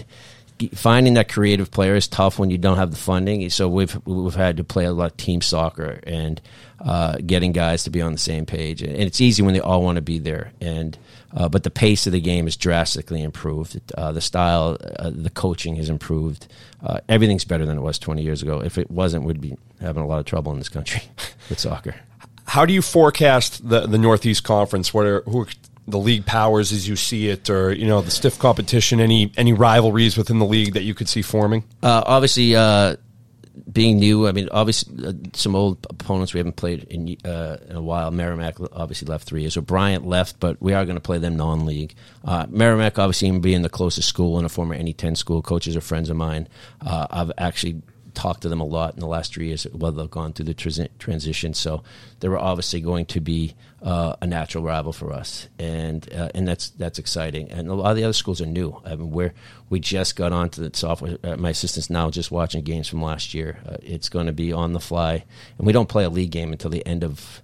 finding 0.74 1.14
that 1.14 1.28
creative 1.28 1.70
player 1.70 1.94
is 1.94 2.08
tough 2.08 2.38
when 2.38 2.50
you 2.50 2.58
don't 2.58 2.78
have 2.78 2.90
the 2.90 2.96
funding. 2.96 3.48
So 3.50 3.68
we've 3.68 3.96
we've 4.06 4.34
had 4.34 4.56
to 4.56 4.64
play 4.64 4.84
a 4.84 4.92
lot 4.92 5.12
of 5.12 5.16
team 5.16 5.40
soccer 5.40 6.00
and 6.02 6.40
uh, 6.80 7.18
getting 7.24 7.52
guys 7.52 7.84
to 7.84 7.90
be 7.90 8.02
on 8.02 8.12
the 8.12 8.18
same 8.18 8.44
page. 8.44 8.82
And 8.82 8.96
it's 8.96 9.20
easy 9.20 9.42
when 9.42 9.54
they 9.54 9.60
all 9.60 9.82
want 9.82 9.96
to 9.96 10.02
be 10.02 10.18
there. 10.18 10.52
And 10.60 10.98
uh, 11.32 11.48
but 11.48 11.62
the 11.62 11.70
pace 11.70 12.06
of 12.06 12.12
the 12.12 12.20
game 12.20 12.48
is 12.48 12.56
drastically 12.56 13.22
improved. 13.22 13.80
Uh, 13.96 14.12
the 14.12 14.20
style, 14.20 14.78
uh, 14.98 15.10
the 15.14 15.30
coaching 15.30 15.76
has 15.76 15.88
improved. 15.88 16.48
Uh, 16.82 16.98
everything's 17.08 17.44
better 17.44 17.66
than 17.66 17.78
it 17.78 17.82
was 17.82 17.98
20 17.98 18.22
years 18.22 18.42
ago. 18.42 18.60
If 18.60 18.78
it 18.78 18.90
wasn't, 18.90 19.24
we'd 19.24 19.40
be 19.40 19.56
having 19.80 20.02
a 20.02 20.06
lot 20.06 20.18
of 20.18 20.24
trouble 20.24 20.52
in 20.52 20.58
this 20.58 20.68
country 20.68 21.02
with 21.50 21.58
soccer. 21.58 21.94
How 22.46 22.64
do 22.64 22.72
you 22.72 22.82
forecast 22.82 23.68
the 23.68 23.86
the 23.86 23.98
Northeast 23.98 24.44
Conference? 24.44 24.94
What 24.94 25.06
are 25.06 25.22
who 25.22 25.42
are 25.42 25.48
the 25.88 25.98
league 25.98 26.26
powers 26.26 26.72
as 26.72 26.88
you 26.88 26.96
see 26.96 27.28
it, 27.28 27.48
or 27.50 27.72
you 27.72 27.86
know 27.86 28.00
the 28.00 28.10
stiff 28.10 28.38
competition? 28.38 29.00
Any 29.00 29.32
any 29.36 29.52
rivalries 29.52 30.16
within 30.16 30.38
the 30.38 30.46
league 30.46 30.74
that 30.74 30.82
you 30.82 30.94
could 30.94 31.08
see 31.08 31.22
forming? 31.22 31.64
Uh, 31.82 32.02
obviously, 32.06 32.56
uh, 32.56 32.96
being 33.72 33.98
new, 33.98 34.28
I 34.28 34.32
mean, 34.32 34.48
obviously 34.52 35.06
uh, 35.06 35.12
some 35.32 35.54
old 35.54 35.86
opponents 35.88 36.34
we 36.34 36.38
haven't 36.38 36.56
played 36.56 36.84
in, 36.84 37.16
uh, 37.24 37.58
in, 37.68 37.76
a 37.76 37.82
while. 37.82 38.10
Merrimack 38.10 38.56
obviously 38.72 39.06
left 39.06 39.26
three 39.26 39.42
years. 39.42 39.54
So 39.54 39.60
Bryant 39.60 40.06
left, 40.06 40.38
but 40.40 40.60
we 40.60 40.72
are 40.74 40.84
going 40.84 40.96
to 40.96 41.00
play 41.00 41.18
them 41.18 41.36
non-league. 41.36 41.94
Uh, 42.24 42.46
Merrimack 42.48 42.98
obviously 42.98 43.30
being 43.38 43.62
the 43.62 43.68
closest 43.68 44.08
school 44.08 44.36
and 44.36 44.46
a 44.46 44.48
former 44.48 44.74
any 44.74 44.92
ten 44.92 45.16
school, 45.16 45.42
coaches 45.42 45.76
are 45.76 45.80
friends 45.80 46.10
of 46.10 46.16
mine. 46.16 46.48
Uh, 46.80 47.06
I've 47.10 47.32
actually 47.38 47.82
talked 48.16 48.40
to 48.40 48.48
them 48.48 48.60
a 48.60 48.64
lot 48.64 48.94
in 48.94 49.00
the 49.00 49.06
last 49.06 49.34
three 49.34 49.48
years 49.48 49.64
while 49.64 49.92
they've 49.92 50.10
gone 50.10 50.32
through 50.32 50.46
the 50.46 50.88
transition. 50.98 51.54
So 51.54 51.84
they 52.20 52.28
were 52.28 52.38
obviously 52.38 52.80
going 52.80 53.06
to 53.06 53.20
be 53.20 53.54
uh, 53.82 54.16
a 54.20 54.26
natural 54.26 54.64
rival 54.64 54.92
for 54.92 55.12
us, 55.12 55.48
and 55.58 56.12
uh, 56.12 56.30
and 56.34 56.48
that's 56.48 56.70
that's 56.70 56.98
exciting. 56.98 57.50
And 57.52 57.68
a 57.68 57.74
lot 57.74 57.90
of 57.90 57.96
the 57.96 58.04
other 58.04 58.14
schools 58.14 58.40
are 58.40 58.46
new. 58.46 58.80
I 58.84 58.96
mean, 58.96 59.10
we're 59.10 59.34
we 59.68 59.78
just 59.78 60.16
got 60.16 60.32
onto 60.32 60.66
the 60.66 60.76
software. 60.76 61.18
Uh, 61.22 61.36
my 61.36 61.50
assistant's 61.50 61.90
now 61.90 62.10
just 62.10 62.30
watching 62.30 62.62
games 62.62 62.88
from 62.88 63.02
last 63.02 63.34
year. 63.34 63.58
Uh, 63.68 63.76
it's 63.82 64.08
going 64.08 64.26
to 64.26 64.32
be 64.32 64.52
on 64.52 64.72
the 64.72 64.80
fly, 64.80 65.24
and 65.58 65.66
we 65.66 65.72
don't 65.72 65.88
play 65.88 66.04
a 66.04 66.10
league 66.10 66.30
game 66.30 66.52
until 66.52 66.70
the 66.70 66.84
end 66.86 67.04
of 67.04 67.42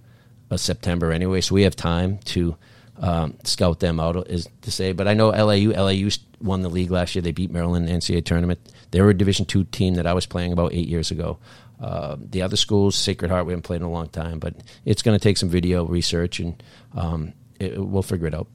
September 0.55 1.11
anyway. 1.11 1.39
So 1.39 1.55
we 1.55 1.63
have 1.63 1.75
time 1.75 2.17
to. 2.25 2.57
Um, 2.95 3.39
scout 3.43 3.79
them 3.79 3.99
out 3.99 4.27
is 4.29 4.47
to 4.61 4.71
say, 4.71 4.91
but 4.91 5.07
I 5.07 5.15
know 5.15 5.29
LIU. 5.29 5.71
LIU 5.73 6.11
won 6.39 6.61
the 6.61 6.69
league 6.69 6.91
last 6.91 7.15
year. 7.15 7.23
They 7.23 7.31
beat 7.31 7.49
Maryland 7.49 7.89
in 7.89 7.99
the 7.99 7.99
NCAA 7.99 8.23
tournament. 8.23 8.59
They 8.93 9.01
were 9.01 9.09
a 9.09 9.17
Division 9.17 9.45
two 9.45 9.63
team 9.63 9.95
that 9.95 10.05
I 10.05 10.13
was 10.13 10.27
playing 10.27 10.53
about 10.53 10.71
eight 10.71 10.87
years 10.87 11.09
ago. 11.09 11.39
Uh, 11.81 12.15
the 12.19 12.43
other 12.43 12.55
schools, 12.55 12.95
Sacred 12.95 13.31
Heart, 13.31 13.47
we 13.47 13.53
haven't 13.53 13.63
played 13.63 13.77
in 13.77 13.87
a 13.87 13.91
long 13.91 14.07
time, 14.07 14.37
but 14.37 14.53
it's 14.85 15.01
going 15.01 15.17
to 15.17 15.23
take 15.23 15.37
some 15.37 15.49
video 15.49 15.83
research, 15.83 16.39
and 16.39 16.61
um, 16.93 17.33
it, 17.59 17.75
we'll 17.75 18.03
figure 18.03 18.27
it 18.27 18.35
out. 18.35 18.47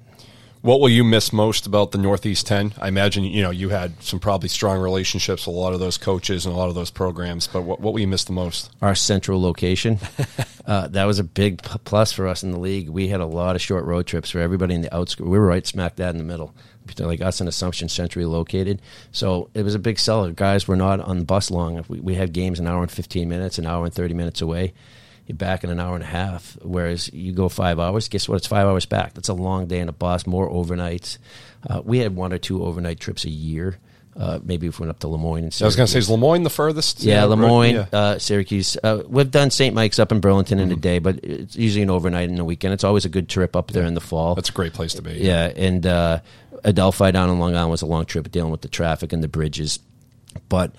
What 0.61 0.81
will 0.81 0.88
you 0.88 1.05
miss 1.05 1.33
most 1.33 1.66
about 1.66 1.92
the 1.92 1.99
Northeast 1.99 2.47
10? 2.47 2.75
I 2.81 2.88
imagine 2.88 3.25
you 3.25 3.42
know 3.42 3.51
you 3.51 3.68
had 3.68 4.03
some 4.03 4.18
probably 4.18 4.49
strong 4.49 4.81
relationships 4.81 5.47
with 5.47 5.55
a 5.55 5.59
lot 5.59 5.73
of 5.73 5.81
those 5.81 5.99
coaches 5.99 6.47
and 6.47 6.55
a 6.55 6.59
lot 6.59 6.68
of 6.68 6.75
those 6.75 6.90
programs, 6.90 7.47
but 7.47 7.62
what, 7.62 7.81
what 7.81 7.92
will 7.92 8.01
you 8.01 8.09
miss 8.09 8.25
the 8.25 8.33
most? 8.33 8.71
Our 8.83 8.94
central 8.94 9.40
location. 9.40 9.99
uh, 10.66 10.88
that 10.88 11.05
was 11.05 11.18
a 11.18 11.25
big 11.25 11.62
plus 11.62 12.12
for 12.12 12.27
us 12.27 12.42
in 12.42 12.51
the 12.51 12.59
league. 12.59 12.88
We 12.88 13.09
had 13.09 13.21
a 13.21 13.27
lot 13.27 13.57
of 13.57 13.62
short 13.62 13.85
road 13.85 14.07
trips 14.07 14.31
for 14.31 14.40
everybody 14.40 14.75
in 14.75 14.83
the 14.83 14.94
outskirts. 14.94 15.29
We 15.29 15.38
were 15.38 15.47
right 15.47 15.66
smack 15.66 15.97
dab 15.97 16.14
in 16.14 16.18
the 16.18 16.25
middle 16.25 16.55
like 16.99 17.21
us 17.21 17.40
in 17.40 17.49
Assumption 17.49 17.88
centrally 17.88 18.27
located. 18.27 18.81
So 19.12 19.51
it 19.55 19.62
was 19.62 19.75
a 19.75 19.79
big 19.79 19.99
seller. 19.99 20.33
Guys 20.33 20.66
were 20.66 20.77
not 20.77 21.01
on 21.01 21.18
the 21.18 21.25
bus 21.25 21.51
long. 21.51 21.85
We, 21.88 22.01
we 22.01 22.14
had 22.14 22.33
games 22.33 22.59
an 22.59 22.66
hour 22.66 22.83
and 22.83 22.90
15 22.90 23.29
minutes, 23.29 23.59
an 23.59 23.66
hour 23.66 23.85
and 23.85 23.94
30 23.94 24.14
minutes 24.14 24.40
away. 24.40 24.73
You're 25.29 25.37
back 25.37 25.62
in 25.62 25.71
an 25.71 25.79
hour 25.79 25.95
and 25.95 26.03
a 26.03 26.07
half. 26.07 26.57
Whereas 26.62 27.12
you 27.12 27.33
go 27.33 27.49
five 27.49 27.79
hours, 27.79 28.09
guess 28.09 28.29
what? 28.29 28.37
It's 28.37 28.47
five 28.47 28.67
hours 28.67 28.87
back. 28.87 29.14
That's 29.14 29.29
a 29.29 29.35
long 29.35 29.67
day 29.67 29.79
in 29.81 29.88
a 29.88 29.93
bus, 29.93 30.27
more 30.27 30.51
overnights. 30.51 31.19
Uh, 31.69 31.83
we 31.85 31.99
had 31.99 32.17
one 32.17 32.33
or 32.33 32.38
two 32.38 32.64
overnight 32.64 32.99
trips 32.99 33.25
a 33.25 33.31
year. 33.31 33.79
Uh, 34.17 34.41
maybe 34.43 34.67
if 34.67 34.81
we 34.81 34.85
went 34.85 34.91
up 34.91 34.99
to 34.99 35.07
Le 35.07 35.17
Moyne 35.19 35.45
and 35.45 35.57
I 35.61 35.64
was 35.64 35.77
going 35.77 35.87
to 35.87 35.93
say, 35.93 36.01
is 36.01 36.11
Le 36.11 36.17
Moyne 36.19 36.43
the 36.43 36.51
furthest? 36.51 37.03
yeah, 37.05 37.21
right? 37.21 37.25
Le 37.27 37.37
Moyne, 37.37 37.75
Yeah. 37.77 37.87
uh, 37.93 38.19
Syracuse. 38.19 38.77
Uh, 38.83 39.03
we've 39.07 39.31
done 39.31 39.51
St. 39.53 39.73
Mike's 39.75 40.01
up 40.01 40.11
in 40.11 40.19
Burlington 40.19 40.59
Mm-hmm. 40.59 40.73
in 40.73 40.79
a 40.79 40.81
day, 40.81 40.99
but 40.99 41.23
it's 41.23 41.55
usually 41.55 41.83
an 41.83 41.91
overnight 41.91 42.29
and 42.29 42.38
a 42.41 42.45
weekend. 42.45 42.75
It's 42.75 42.83
always 42.83 43.05
a 43.05 43.09
good 43.09 43.29
trip 43.29 43.55
up 43.55 43.71
there 43.71 43.85
in 43.85 43.95
the 43.95 44.01
fall. 44.01 44.35
That's 44.35 44.49
a 44.49 44.53
great 44.53 44.73
place 44.73 44.95
to 44.95 45.03
be. 45.03 45.12
Yeah, 45.12 45.53
and 45.55 45.87
uh, 45.87 46.19
Adelphi 46.64 47.12
down 47.12 47.31
in 47.31 47.38
Long 47.38 47.55
Island 47.55 47.71
was 47.71 47.83
a 47.83 47.87
long 47.87 48.07
trip 48.07 48.29
dealing 48.33 48.51
with 48.51 48.62
the 48.62 48.69
traffic 48.69 49.12
and 49.12 49.23
the 49.23 49.29
bridges. 49.29 49.79
But 50.49 50.73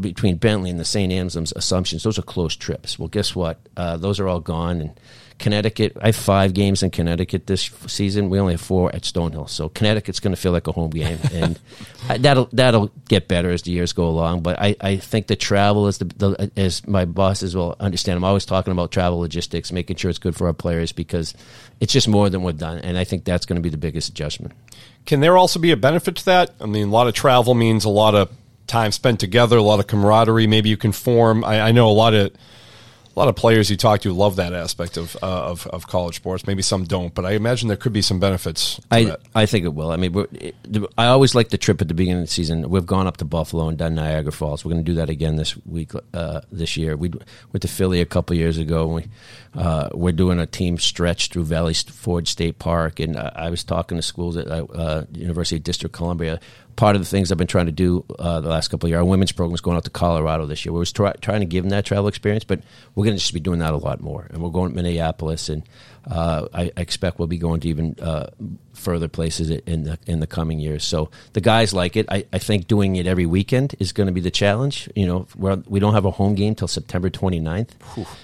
between 0.00 0.36
Bentley 0.36 0.70
and 0.70 0.78
the 0.78 0.84
St. 0.84 1.12
Anselm's 1.12 1.52
Assumptions, 1.56 2.02
those 2.02 2.18
are 2.18 2.22
close 2.22 2.56
trips. 2.56 2.98
Well, 2.98 3.08
guess 3.08 3.34
what? 3.34 3.58
Uh, 3.76 3.96
those 3.96 4.20
are 4.20 4.28
all 4.28 4.40
gone. 4.40 4.80
And 4.80 5.00
Connecticut, 5.38 5.96
I 6.00 6.06
have 6.06 6.16
five 6.16 6.54
games 6.54 6.82
in 6.82 6.90
Connecticut 6.90 7.46
this 7.46 7.70
season. 7.86 8.30
We 8.30 8.40
only 8.40 8.54
have 8.54 8.60
four 8.60 8.94
at 8.94 9.02
Stonehill, 9.02 9.50
so 9.50 9.68
Connecticut's 9.68 10.18
going 10.20 10.34
to 10.34 10.40
feel 10.40 10.52
like 10.52 10.66
a 10.66 10.72
home 10.72 10.90
game, 10.90 11.18
and 11.32 11.58
I, 12.08 12.16
that'll 12.18 12.48
that'll 12.52 12.90
get 13.08 13.28
better 13.28 13.50
as 13.50 13.62
the 13.62 13.70
years 13.70 13.92
go 13.92 14.08
along. 14.08 14.40
But 14.40 14.60
I, 14.60 14.76
I 14.80 14.96
think 14.96 15.26
the 15.26 15.36
travel 15.36 15.88
is 15.88 15.98
the, 15.98 16.06
the 16.06 16.50
as 16.56 16.86
my 16.86 17.04
bosses 17.04 17.54
will 17.54 17.76
understand. 17.78 18.16
I'm 18.16 18.24
always 18.24 18.46
talking 18.46 18.72
about 18.72 18.92
travel 18.92 19.18
logistics, 19.18 19.72
making 19.72 19.96
sure 19.96 20.08
it's 20.08 20.18
good 20.18 20.34
for 20.34 20.46
our 20.46 20.54
players 20.54 20.92
because 20.92 21.34
it's 21.80 21.92
just 21.92 22.08
more 22.08 22.30
than 22.30 22.42
we've 22.42 22.56
done, 22.56 22.78
and 22.78 22.96
I 22.96 23.04
think 23.04 23.24
that's 23.24 23.44
going 23.44 23.56
to 23.56 23.62
be 23.62 23.70
the 23.70 23.76
biggest 23.76 24.08
adjustment. 24.08 24.54
Can 25.04 25.20
there 25.20 25.36
also 25.36 25.60
be 25.60 25.70
a 25.70 25.76
benefit 25.76 26.16
to 26.16 26.24
that? 26.26 26.50
I 26.60 26.66
mean, 26.66 26.88
a 26.88 26.90
lot 26.90 27.08
of 27.08 27.14
travel 27.14 27.54
means 27.54 27.84
a 27.84 27.90
lot 27.90 28.14
of 28.14 28.30
time 28.66 28.92
spent 28.92 29.20
together, 29.20 29.56
a 29.56 29.62
lot 29.62 29.80
of 29.80 29.86
camaraderie. 29.86 30.46
Maybe 30.46 30.68
you 30.68 30.76
can 30.76 30.92
form. 30.92 31.44
I, 31.44 31.60
I 31.60 31.72
know 31.72 31.88
a 31.88 31.92
lot 31.92 32.14
of 32.14 32.32
a 33.16 33.18
lot 33.18 33.28
of 33.28 33.36
players 33.36 33.70
you 33.70 33.78
talk 33.78 34.02
to 34.02 34.12
love 34.12 34.36
that 34.36 34.52
aspect 34.52 34.98
of, 34.98 35.16
uh, 35.22 35.26
of 35.26 35.66
of 35.68 35.86
college 35.86 36.16
sports. 36.16 36.46
Maybe 36.46 36.60
some 36.60 36.84
don't, 36.84 37.14
but 37.14 37.24
I 37.24 37.32
imagine 37.32 37.68
there 37.68 37.76
could 37.76 37.94
be 37.94 38.02
some 38.02 38.20
benefits. 38.20 38.76
To 38.76 38.82
I 38.90 39.04
that. 39.04 39.20
I 39.34 39.46
think 39.46 39.64
it 39.64 39.72
will. 39.72 39.90
I 39.90 39.96
mean, 39.96 40.12
we're, 40.12 40.26
it, 40.32 40.54
I 40.98 41.06
always 41.06 41.34
like 41.34 41.48
the 41.48 41.56
trip 41.56 41.80
at 41.80 41.88
the 41.88 41.94
beginning 41.94 42.22
of 42.22 42.28
the 42.28 42.32
season. 42.32 42.68
We've 42.68 42.84
gone 42.84 43.06
up 43.06 43.16
to 43.18 43.24
Buffalo 43.24 43.68
and 43.68 43.78
done 43.78 43.94
Niagara 43.94 44.32
Falls. 44.32 44.64
We're 44.64 44.72
going 44.72 44.84
to 44.84 44.90
do 44.90 44.96
that 44.96 45.08
again 45.08 45.36
this 45.36 45.56
week, 45.66 45.92
uh, 46.12 46.42
this 46.52 46.76
year. 46.76 46.94
We 46.94 47.08
went 47.08 47.62
to 47.62 47.68
Philly 47.68 48.02
a 48.02 48.06
couple 48.06 48.36
years 48.36 48.58
ago. 48.58 48.84
And 48.84 48.94
we 48.96 49.04
uh, 49.56 49.88
we're 49.94 50.12
doing 50.12 50.38
a 50.38 50.46
team 50.46 50.76
stretch 50.76 51.30
through 51.30 51.44
Valley 51.44 51.72
Forge 51.72 52.28
State 52.28 52.58
Park, 52.58 53.00
and 53.00 53.16
uh, 53.16 53.30
I 53.34 53.48
was 53.48 53.64
talking 53.64 53.96
to 53.96 54.02
schools 54.02 54.36
at 54.36 54.46
uh, 54.48 55.04
University 55.12 55.56
of 55.56 55.62
District 55.62 55.94
Columbia. 55.94 56.40
Part 56.76 56.94
of 56.94 57.02
the 57.02 57.08
things 57.08 57.32
I've 57.32 57.38
been 57.38 57.46
trying 57.46 57.66
to 57.66 57.72
do 57.72 58.04
uh, 58.18 58.40
the 58.40 58.50
last 58.50 58.68
couple 58.68 58.86
of 58.86 58.90
years, 58.90 58.98
our 58.98 59.04
women's 59.04 59.32
program 59.32 59.54
is 59.54 59.62
going 59.62 59.76
out 59.76 59.84
to 59.84 59.90
Colorado 59.90 60.44
this 60.44 60.64
year. 60.64 60.72
We 60.72 60.78
was 60.78 60.92
try, 60.92 61.12
trying 61.14 61.40
to 61.40 61.46
give 61.46 61.64
them 61.64 61.70
that 61.70 61.86
travel 61.86 62.06
experience, 62.06 62.44
but 62.44 62.60
we're 62.94 63.04
going 63.04 63.16
to 63.16 63.20
just 63.20 63.32
be 63.32 63.40
doing 63.40 63.60
that 63.60 63.72
a 63.72 63.78
lot 63.78 64.00
more. 64.00 64.26
And 64.30 64.42
we're 64.42 64.50
going 64.50 64.70
to 64.70 64.76
Minneapolis, 64.76 65.48
and 65.48 65.62
uh, 66.10 66.48
I, 66.52 66.70
I 66.76 66.80
expect 66.80 67.18
we'll 67.18 67.28
be 67.28 67.38
going 67.38 67.60
to 67.60 67.68
even 67.68 67.96
uh, 68.00 68.28
further 68.74 69.08
places 69.08 69.50
in 69.50 69.84
the 69.84 69.98
in 70.06 70.20
the 70.20 70.26
coming 70.26 70.58
years. 70.58 70.84
So 70.84 71.10
the 71.32 71.40
guys 71.40 71.72
like 71.72 71.96
it. 71.96 72.06
I, 72.10 72.26
I 72.32 72.38
think 72.38 72.68
doing 72.68 72.96
it 72.96 73.06
every 73.06 73.26
weekend 73.26 73.74
is 73.78 73.92
going 73.92 74.08
to 74.08 74.12
be 74.12 74.20
the 74.20 74.30
challenge. 74.30 74.88
You 74.94 75.06
know, 75.06 75.26
we're, 75.34 75.56
we 75.66 75.80
don't 75.80 75.94
have 75.94 76.04
a 76.04 76.10
home 76.10 76.34
game 76.34 76.54
till 76.54 76.68
September 76.68 77.08
29th, 77.08 77.70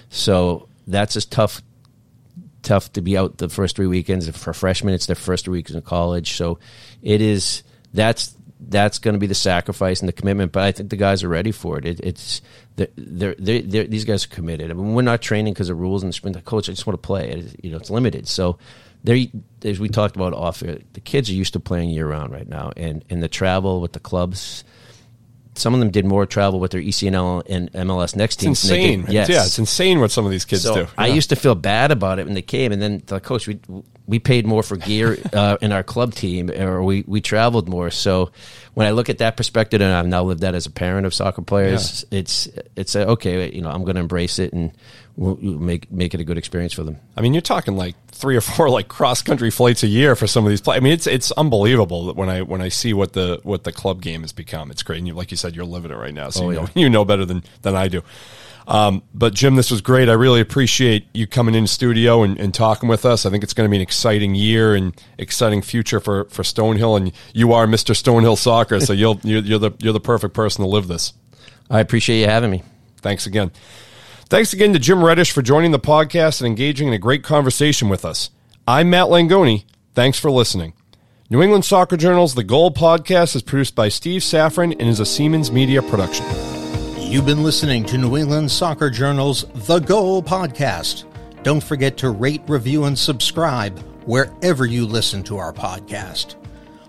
so 0.09 0.67
that's 0.85 1.15
a 1.15 1.27
tough 1.27 1.61
tough 2.61 2.93
to 2.93 3.01
be 3.01 3.17
out 3.17 3.37
the 3.37 3.49
first 3.49 3.75
three 3.75 3.87
weekends 3.87 4.29
for 4.37 4.53
freshmen. 4.53 4.93
It's 4.93 5.05
their 5.05 5.15
first 5.15 5.45
three 5.45 5.59
weeks 5.59 5.71
in 5.71 5.81
college, 5.81 6.33
so 6.33 6.59
it 7.01 7.21
is 7.21 7.63
that's 7.93 8.35
that's 8.69 8.99
going 8.99 9.13
to 9.13 9.19
be 9.19 9.27
the 9.27 9.35
sacrifice 9.35 9.99
and 9.99 10.07
the 10.07 10.13
commitment. 10.13 10.51
But 10.51 10.63
I 10.63 10.71
think 10.71 10.89
the 10.89 10.95
guys 10.95 11.23
are 11.23 11.29
ready 11.29 11.51
for 11.51 11.77
it. 11.77 11.85
it 11.85 11.99
it's 12.01 12.41
they're, 12.75 12.87
they're, 12.95 13.35
they're, 13.37 13.61
they're, 13.61 13.83
these 13.85 14.05
guys 14.05 14.25
are 14.25 14.29
committed. 14.29 14.71
I 14.71 14.73
mean, 14.73 14.93
we're 14.93 15.01
not 15.01 15.21
training 15.21 15.53
because 15.53 15.69
of 15.69 15.79
rules 15.79 16.03
and 16.03 16.09
the 16.09 16.13
sprint. 16.13 16.35
The 16.35 16.41
coach, 16.41 16.69
I 16.69 16.73
just 16.73 16.87
want 16.87 17.01
to 17.01 17.05
play. 17.05 17.29
It, 17.31 17.63
you 17.63 17.71
know, 17.71 17.77
it's 17.77 17.89
limited. 17.89 18.27
So 18.27 18.57
they 19.03 19.31
as 19.63 19.79
we 19.79 19.89
talked 19.89 20.15
about 20.15 20.33
off 20.33 20.63
air, 20.63 20.79
the 20.93 21.01
kids 21.01 21.29
are 21.29 21.33
used 21.33 21.53
to 21.53 21.59
playing 21.59 21.89
year 21.89 22.07
round 22.07 22.31
right 22.31 22.47
now, 22.47 22.71
and 22.77 23.03
and 23.09 23.21
the 23.21 23.27
travel 23.27 23.81
with 23.81 23.93
the 23.93 23.99
clubs. 23.99 24.63
Some 25.55 25.75
of 25.75 25.79
them 25.79 25.91
did 25.91 26.03
more 26.03 26.25
travel 26.25 26.59
with 26.59 26.71
their 26.71 26.81
ECNL 26.81 27.43
and 27.47 27.71
MLS 27.73 28.15
next 28.15 28.37
It's 28.37 28.43
teams. 28.43 28.61
than 28.63 28.75
did- 28.79 28.89
insane. 28.91 29.13
Yes. 29.13 29.29
Yeah, 29.29 29.45
it's 29.45 29.59
insane 29.59 29.99
what 29.99 30.09
some 30.09 30.25
of 30.25 30.31
these 30.31 30.45
kids 30.45 30.63
So 30.63 30.73
do. 30.73 30.87
I 30.97 31.07
used 31.07 31.29
to 31.29 31.35
feel 31.35 31.53
bad 31.53 31.91
about 31.91 32.17
it 32.17 32.25
when 32.25 32.33
they 32.33 32.41
came, 32.41 32.71
and 32.71 32.81
then 32.81 33.03
the 33.05 33.19
coach, 33.19 33.47
we 33.47 33.59
we 34.07 34.19
paid 34.19 34.45
more 34.45 34.63
for 34.63 34.75
gear 34.75 35.17
uh, 35.31 35.57
in 35.61 35.71
our 35.71 35.83
club 35.83 36.13
team, 36.13 36.51
or 36.51 36.83
we 36.83 37.03
we 37.07 37.21
traveled 37.21 37.69
more. 37.69 37.89
So 37.89 38.31
when 38.73 38.85
I 38.87 38.91
look 38.91 39.09
at 39.09 39.19
that 39.19 39.37
perspective, 39.37 39.81
and 39.81 39.91
I've 39.91 40.07
now 40.07 40.23
lived 40.23 40.41
that 40.41 40.55
as 40.55 40.65
a 40.65 40.71
parent 40.71 41.05
of 41.05 41.13
soccer 41.13 41.41
players, 41.41 42.05
it's 42.11 42.49
it's 42.75 42.95
a, 42.95 43.07
okay. 43.09 43.51
You 43.51 43.61
know, 43.61 43.69
I'm 43.69 43.83
going 43.83 43.95
to 43.95 44.01
embrace 44.01 44.39
it 44.39 44.51
and 44.53 44.71
we'll 45.15 45.35
we'll 45.35 45.59
make 45.59 45.91
make 45.91 46.13
it 46.13 46.19
a 46.19 46.23
good 46.23 46.37
experience 46.37 46.73
for 46.73 46.83
them. 46.83 46.97
I 47.15 47.21
mean, 47.21 47.33
you're 47.33 47.41
talking 47.41 47.77
like 47.77 47.95
three 48.07 48.35
or 48.35 48.41
four 48.41 48.69
like 48.69 48.87
cross 48.87 49.21
country 49.21 49.51
flights 49.51 49.83
a 49.83 49.87
year 49.87 50.15
for 50.15 50.27
some 50.27 50.43
of 50.45 50.49
these 50.49 50.61
players. 50.61 50.81
I 50.81 50.83
mean, 50.83 50.93
it's 50.93 51.07
it's 51.07 51.31
unbelievable 51.31 52.07
that 52.07 52.15
when 52.15 52.29
I 52.29 52.41
when 52.41 52.61
I 52.61 52.69
see 52.69 52.93
what 52.93 53.13
the 53.13 53.39
what 53.43 53.63
the 53.63 53.71
club 53.71 54.01
game 54.01 54.21
has 54.21 54.33
become. 54.33 54.71
It's 54.71 54.83
great. 54.83 54.97
And 54.97 55.07
you, 55.07 55.13
like 55.13 55.31
you 55.31 55.37
said, 55.37 55.55
you're 55.55 55.65
living 55.65 55.91
it 55.91 55.97
right 55.97 56.13
now, 56.13 56.29
so 56.29 56.45
Oh, 56.45 56.49
you 56.49 56.55
know 56.57 56.69
you 56.75 56.89
know 56.89 57.05
better 57.05 57.25
than 57.25 57.43
than 57.61 57.75
I 57.75 57.87
do. 57.87 58.03
Um, 58.67 59.03
but 59.13 59.33
Jim, 59.33 59.55
this 59.55 59.71
was 59.71 59.81
great. 59.81 60.09
I 60.09 60.13
really 60.13 60.41
appreciate 60.41 61.07
you 61.13 61.27
coming 61.27 61.55
in 61.55 61.67
studio 61.67 62.23
and, 62.23 62.39
and 62.39 62.53
talking 62.53 62.87
with 62.87 63.05
us. 63.05 63.25
I 63.25 63.29
think 63.29 63.43
it's 63.43 63.53
going 63.53 63.67
to 63.67 63.69
be 63.69 63.77
an 63.77 63.81
exciting 63.81 64.35
year 64.35 64.73
and 64.75 64.93
exciting 65.17 65.61
future 65.61 65.99
for, 65.99 66.25
for 66.25 66.43
Stonehill. 66.43 66.97
And 66.97 67.11
you 67.33 67.53
are 67.53 67.65
Mr. 67.65 67.93
Stonehill 67.93 68.37
Soccer, 68.37 68.79
so 68.79 68.93
you'll 68.93 69.19
you're, 69.23 69.41
you're 69.41 69.59
the 69.59 69.71
you're 69.79 69.93
the 69.93 69.99
perfect 69.99 70.33
person 70.33 70.63
to 70.63 70.69
live 70.69 70.87
this. 70.87 71.13
I 71.69 71.79
appreciate 71.79 72.19
you 72.19 72.27
having 72.27 72.51
me. 72.51 72.63
Thanks 73.01 73.25
again. 73.25 73.51
Thanks 74.29 74.53
again 74.53 74.73
to 74.73 74.79
Jim 74.79 75.03
Reddish 75.03 75.31
for 75.31 75.41
joining 75.41 75.71
the 75.71 75.79
podcast 75.79 76.41
and 76.41 76.47
engaging 76.47 76.87
in 76.87 76.93
a 76.93 76.99
great 76.99 77.23
conversation 77.23 77.89
with 77.89 78.05
us. 78.05 78.31
I'm 78.67 78.89
Matt 78.89 79.07
Langoni. 79.07 79.65
Thanks 79.93 80.17
for 80.17 80.31
listening. 80.31 80.73
New 81.29 81.41
England 81.41 81.65
Soccer 81.65 81.97
Journal's 81.97 82.35
The 82.35 82.43
Goal 82.43 82.71
podcast 82.71 83.35
is 83.35 83.41
produced 83.41 83.75
by 83.75 83.89
Steve 83.89 84.21
Safran 84.21 84.71
and 84.71 84.89
is 84.89 84.99
a 84.99 85.05
Siemens 85.05 85.51
Media 85.51 85.81
production. 85.81 86.52
You've 87.13 87.27
been 87.27 87.43
listening 87.43 87.85
to 87.85 87.97
New 87.99 88.17
England 88.17 88.49
Soccer 88.49 88.89
Journal's 88.89 89.45
The 89.67 89.77
Goal 89.77 90.23
podcast. 90.23 91.03
Don't 91.43 91.61
forget 91.61 91.95
to 91.97 92.09
rate, 92.09 92.41
review, 92.47 92.85
and 92.85 92.97
subscribe 92.97 93.77
wherever 94.07 94.65
you 94.65 94.87
listen 94.87 95.21
to 95.25 95.37
our 95.37 95.53
podcast. 95.53 96.33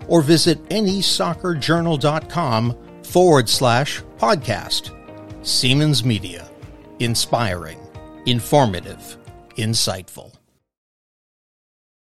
Or 0.07 0.23
visit 0.23 0.67
nesoccerjournal.com 0.69 2.75
forward 3.03 3.47
slash 3.47 4.01
podcast. 4.17 5.45
Siemens 5.45 6.03
Media. 6.03 6.49
Inspiring, 6.97 7.77
informative, 8.25 9.17
insightful. 9.57 10.34